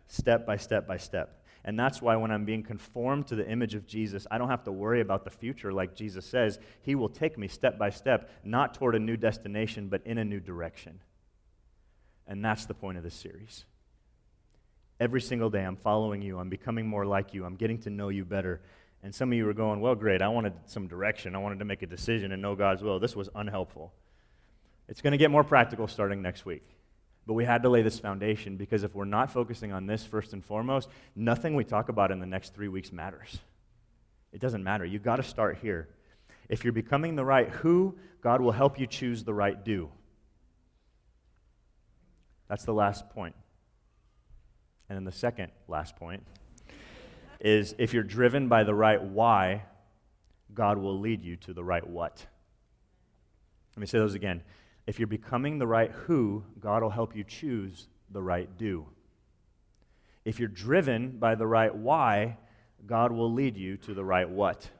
step 0.09 0.47
by 0.47 0.57
step 0.57 0.87
by 0.87 0.97
step. 0.97 1.43
And 1.65 1.79
that's 1.79 2.01
why 2.01 2.15
when 2.17 2.31
I'm 2.31 2.45
being 2.45 2.63
conformed 2.63 3.27
to 3.29 3.35
the 3.35 3.49
image 3.49 3.75
of 3.75 3.87
Jesus, 3.87 4.27
I 4.31 4.39
don't 4.39 4.49
have 4.49 4.63
to 4.65 4.73
worry 4.73 5.01
about 5.01 5.25
the 5.25 5.31
future 5.31 5.73
like 5.73 5.97
Jesus 5.97 6.25
says. 6.25 6.61
He 6.83 6.95
will 6.95 7.09
take 7.09 7.37
me 7.37 7.49
step 7.49 7.77
by 7.77 7.91
step, 7.91 8.31
not 8.45 8.75
toward 8.75 8.95
a 8.95 9.01
new 9.01 9.17
destination, 9.17 9.89
but 9.89 10.07
in 10.07 10.19
a 10.19 10.25
new 10.25 10.39
direction. 10.39 11.01
And 12.29 12.45
that's 12.45 12.67
the 12.67 12.75
point 12.75 12.99
of 12.99 13.05
this 13.05 13.15
series. 13.15 13.65
Every 14.99 15.21
single 15.21 15.51
day, 15.51 15.63
I'm 15.63 15.77
following 15.77 16.23
you. 16.23 16.39
I'm 16.39 16.49
becoming 16.49 16.87
more 16.87 17.05
like 17.05 17.35
you. 17.35 17.45
I'm 17.45 17.57
getting 17.57 17.79
to 17.83 17.91
know 17.91 18.09
you 18.09 18.25
better. 18.25 18.63
And 19.03 19.15
some 19.15 19.31
of 19.31 19.37
you 19.37 19.49
are 19.49 19.55
going, 19.55 19.81
well, 19.81 19.95
great. 19.95 20.23
I 20.23 20.29
wanted 20.29 20.55
some 20.67 20.89
direction. 20.89 21.35
I 21.35 21.39
wanted 21.39 21.59
to 21.59 21.65
make 21.65 21.83
a 21.83 21.87
decision 21.87 22.33
and 22.33 22.41
know 22.41 22.57
God's 22.57 22.83
will. 22.83 22.99
This 22.99 23.15
was 23.15 23.29
unhelpful. 23.35 23.93
It's 24.89 25.03
going 25.03 25.13
to 25.13 25.19
get 25.19 25.31
more 25.31 25.45
practical 25.45 25.87
starting 25.87 26.23
next 26.23 26.47
week. 26.47 26.65
But 27.27 27.35
we 27.35 27.45
had 27.45 27.63
to 27.63 27.69
lay 27.69 27.83
this 27.83 27.99
foundation 27.99 28.57
because 28.57 28.85
if 28.85 28.95
we're 28.95 29.05
not 29.05 29.33
focusing 29.33 29.73
on 29.73 29.87
this 29.87 30.05
first 30.05 30.33
and 30.33 30.45
foremost, 30.45 30.89
nothing 31.15 31.57
we 31.57 31.65
talk 31.65 31.89
about 31.89 32.11
in 32.11 32.21
the 32.21 32.27
next 32.27 32.55
three 32.55 32.69
weeks 32.69 32.93
matters. 32.93 33.39
It 34.33 34.41
doesn't 34.41 34.63
matter. 34.63 34.85
You've 34.85 35.03
got 35.03 35.17
to 35.17 35.23
start 35.23 35.59
here. 35.61 35.89
If 36.49 36.63
you're 36.63 36.73
becoming 36.73 37.17
the 37.17 37.25
right 37.25 37.49
who, 37.49 37.99
God 38.21 38.41
will 38.41 38.53
help 38.53 38.79
you 38.79 38.87
choose 38.87 39.25
the 39.25 39.35
right 39.35 39.63
do. 39.63 39.91
That's 42.49 42.65
the 42.65 42.75
last 42.75 43.11
point. 43.11 43.35
And 44.89 44.97
then 44.97 45.05
the 45.05 45.13
second 45.13 45.51
last 45.69 45.97
point 45.97 46.23
is 47.41 47.75
if 47.79 47.93
you're 47.93 48.03
driven 48.03 48.49
by 48.49 48.65
the 48.65 48.75
right 48.75 49.03
why, 49.03 49.65
God 50.55 50.79
will 50.79 50.99
lead 50.99 51.23
you 51.23 51.37
to 51.37 51.53
the 51.53 51.65
right 51.65 51.87
what. 51.87 52.25
Let 53.77 53.81
me 53.81 53.87
say 53.87 53.99
those 53.99 54.15
again. 54.15 54.43
If 54.87 54.99
you're 54.99 55.07
becoming 55.09 55.59
the 55.59 55.67
right 55.67 55.91
who, 55.91 56.45
God 56.61 56.83
will 56.83 56.91
help 56.91 57.17
you 57.17 57.25
choose 57.25 57.89
the 58.11 58.23
right 58.23 58.49
do. 58.57 58.87
If 60.25 60.39
you're 60.39 60.49
driven 60.49 61.19
by 61.19 61.35
the 61.35 61.47
right 61.47 61.75
why, 61.75 62.39
God 62.87 63.13
will 63.13 63.33
lead 63.33 63.57
you 63.57 63.77
to 63.79 63.95
the 63.95 64.05
right 64.05 64.29
what. 64.29 64.71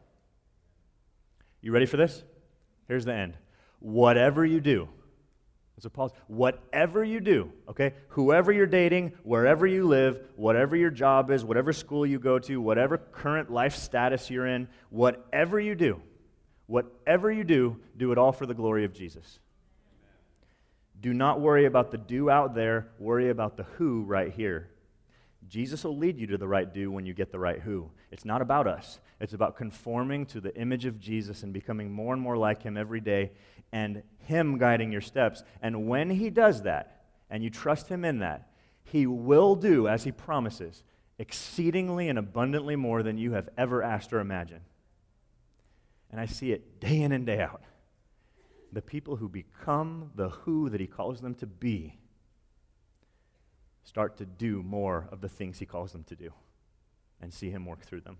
You 1.61 1.73
ready 1.73 1.87
for 1.87 1.97
this? 1.97 2.23
Here's 2.89 3.05
the 3.05 3.15
end. 3.15 3.35
Whatever 3.81 4.45
you 4.45 4.61
do, 4.61 4.89
so 5.79 5.91
Paul, 5.91 6.15
whatever 6.27 7.05
you 7.05 7.21
do, 7.21 7.53
okay, 7.69 7.93
whoever 8.09 8.51
you're 8.51 8.67
dating, 8.67 9.13
wherever 9.25 9.67
you 9.67 9.87
live, 9.87 10.21
whatever 10.35 10.75
your 10.75 10.91
job 10.91 11.31
is, 11.31 11.45
whatever 11.45 11.73
school 11.73 12.07
you 12.07 12.19
go 12.19 12.39
to, 12.39 12.61
whatever 12.61 12.97
current 12.97 13.51
life 13.51 13.77
status 13.77 14.31
you're 14.31 14.47
in, 14.47 14.69
whatever 14.89 15.61
you 15.61 15.75
do, 15.75 16.01
whatever 16.67 17.31
you 17.31 17.45
do, 17.45 17.79
do 17.95 18.11
it 18.11 18.17
all 18.17 18.33
for 18.33 18.47
the 18.47 18.55
glory 18.55 18.87
of 18.87 18.95
Jesus. 18.95 19.39
Do 20.99 21.13
not 21.13 21.43
worry 21.43 21.67
about 21.67 21.91
the 21.91 21.99
do 21.99 22.31
out 22.31 22.55
there, 22.55 22.89
worry 22.99 23.29
about 23.29 23.59
the 23.59 23.65
who 23.65 24.03
right 24.03 24.33
here. 24.33 24.71
Jesus 25.47 25.85
will 25.85 25.97
lead 25.97 26.19
you 26.19 26.27
to 26.29 26.39
the 26.39 26.49
right 26.49 26.73
do 26.73 26.91
when 26.91 27.05
you 27.05 27.13
get 27.13 27.31
the 27.31 27.39
right 27.39 27.61
who. 27.61 27.91
It's 28.11 28.25
not 28.25 28.41
about 28.41 28.67
us. 28.67 28.99
It's 29.21 29.35
about 29.35 29.57
conforming 29.57 30.27
to 30.27 30.41
the 30.41 30.55
image 30.57 30.87
of 30.87 30.99
Jesus 30.99 31.43
and 31.43 31.53
becoming 31.53 31.93
more 31.93 32.13
and 32.13 32.23
more 32.23 32.37
like 32.37 32.63
him 32.63 32.77
every 32.77 33.01
day 33.01 33.31
and 33.73 34.03
Him 34.19 34.59
guiding 34.59 34.93
your 34.93 35.01
steps. 35.01 35.43
And 35.63 35.89
when 35.89 36.11
He 36.11 36.31
does 36.31 36.63
that, 36.63 37.05
and 37.31 37.43
you 37.43 37.51
trust 37.51 37.89
Him 37.89 38.05
in 38.05 38.21
that, 38.21 38.51
He 38.85 39.07
will 39.07 39.55
do 39.55 39.89
as 39.89 40.05
He 40.05 40.13
promises, 40.13 40.83
exceedingly 41.19 42.09
and 42.09 42.19
abundantly 42.19 42.77
more 42.77 43.03
than 43.03 43.19
you 43.19 43.33
have 43.33 43.49
ever 43.57 43.83
asked 43.83 44.13
or 44.13 44.21
imagined. 44.21 44.65
And 46.11 46.21
I 46.21 46.27
see 46.27 46.53
it 46.53 46.81
day 46.81 47.03
in 47.03 47.13
and 47.13 47.27
day 47.27 47.41
out. 47.41 47.63
The 48.73 48.83
people 48.83 49.17
who 49.17 49.29
become 49.29 50.11
the 50.15 50.29
who 50.29 50.69
that 50.71 50.81
He 50.81 50.87
calls 50.87 51.21
them 51.21 51.35
to 51.37 51.47
be 51.47 51.99
start 53.83 54.17
to 54.17 54.27
do 54.27 54.63
more 54.63 55.09
of 55.13 55.21
the 55.21 55.29
things 55.29 55.59
He 55.59 55.67
calls 55.67 55.93
them 55.93 56.05
to 56.05 56.17
do 56.17 56.33
and 57.21 57.33
see 57.33 57.51
Him 57.51 57.65
work 57.65 57.83
through 57.83 58.03
them. 58.03 58.19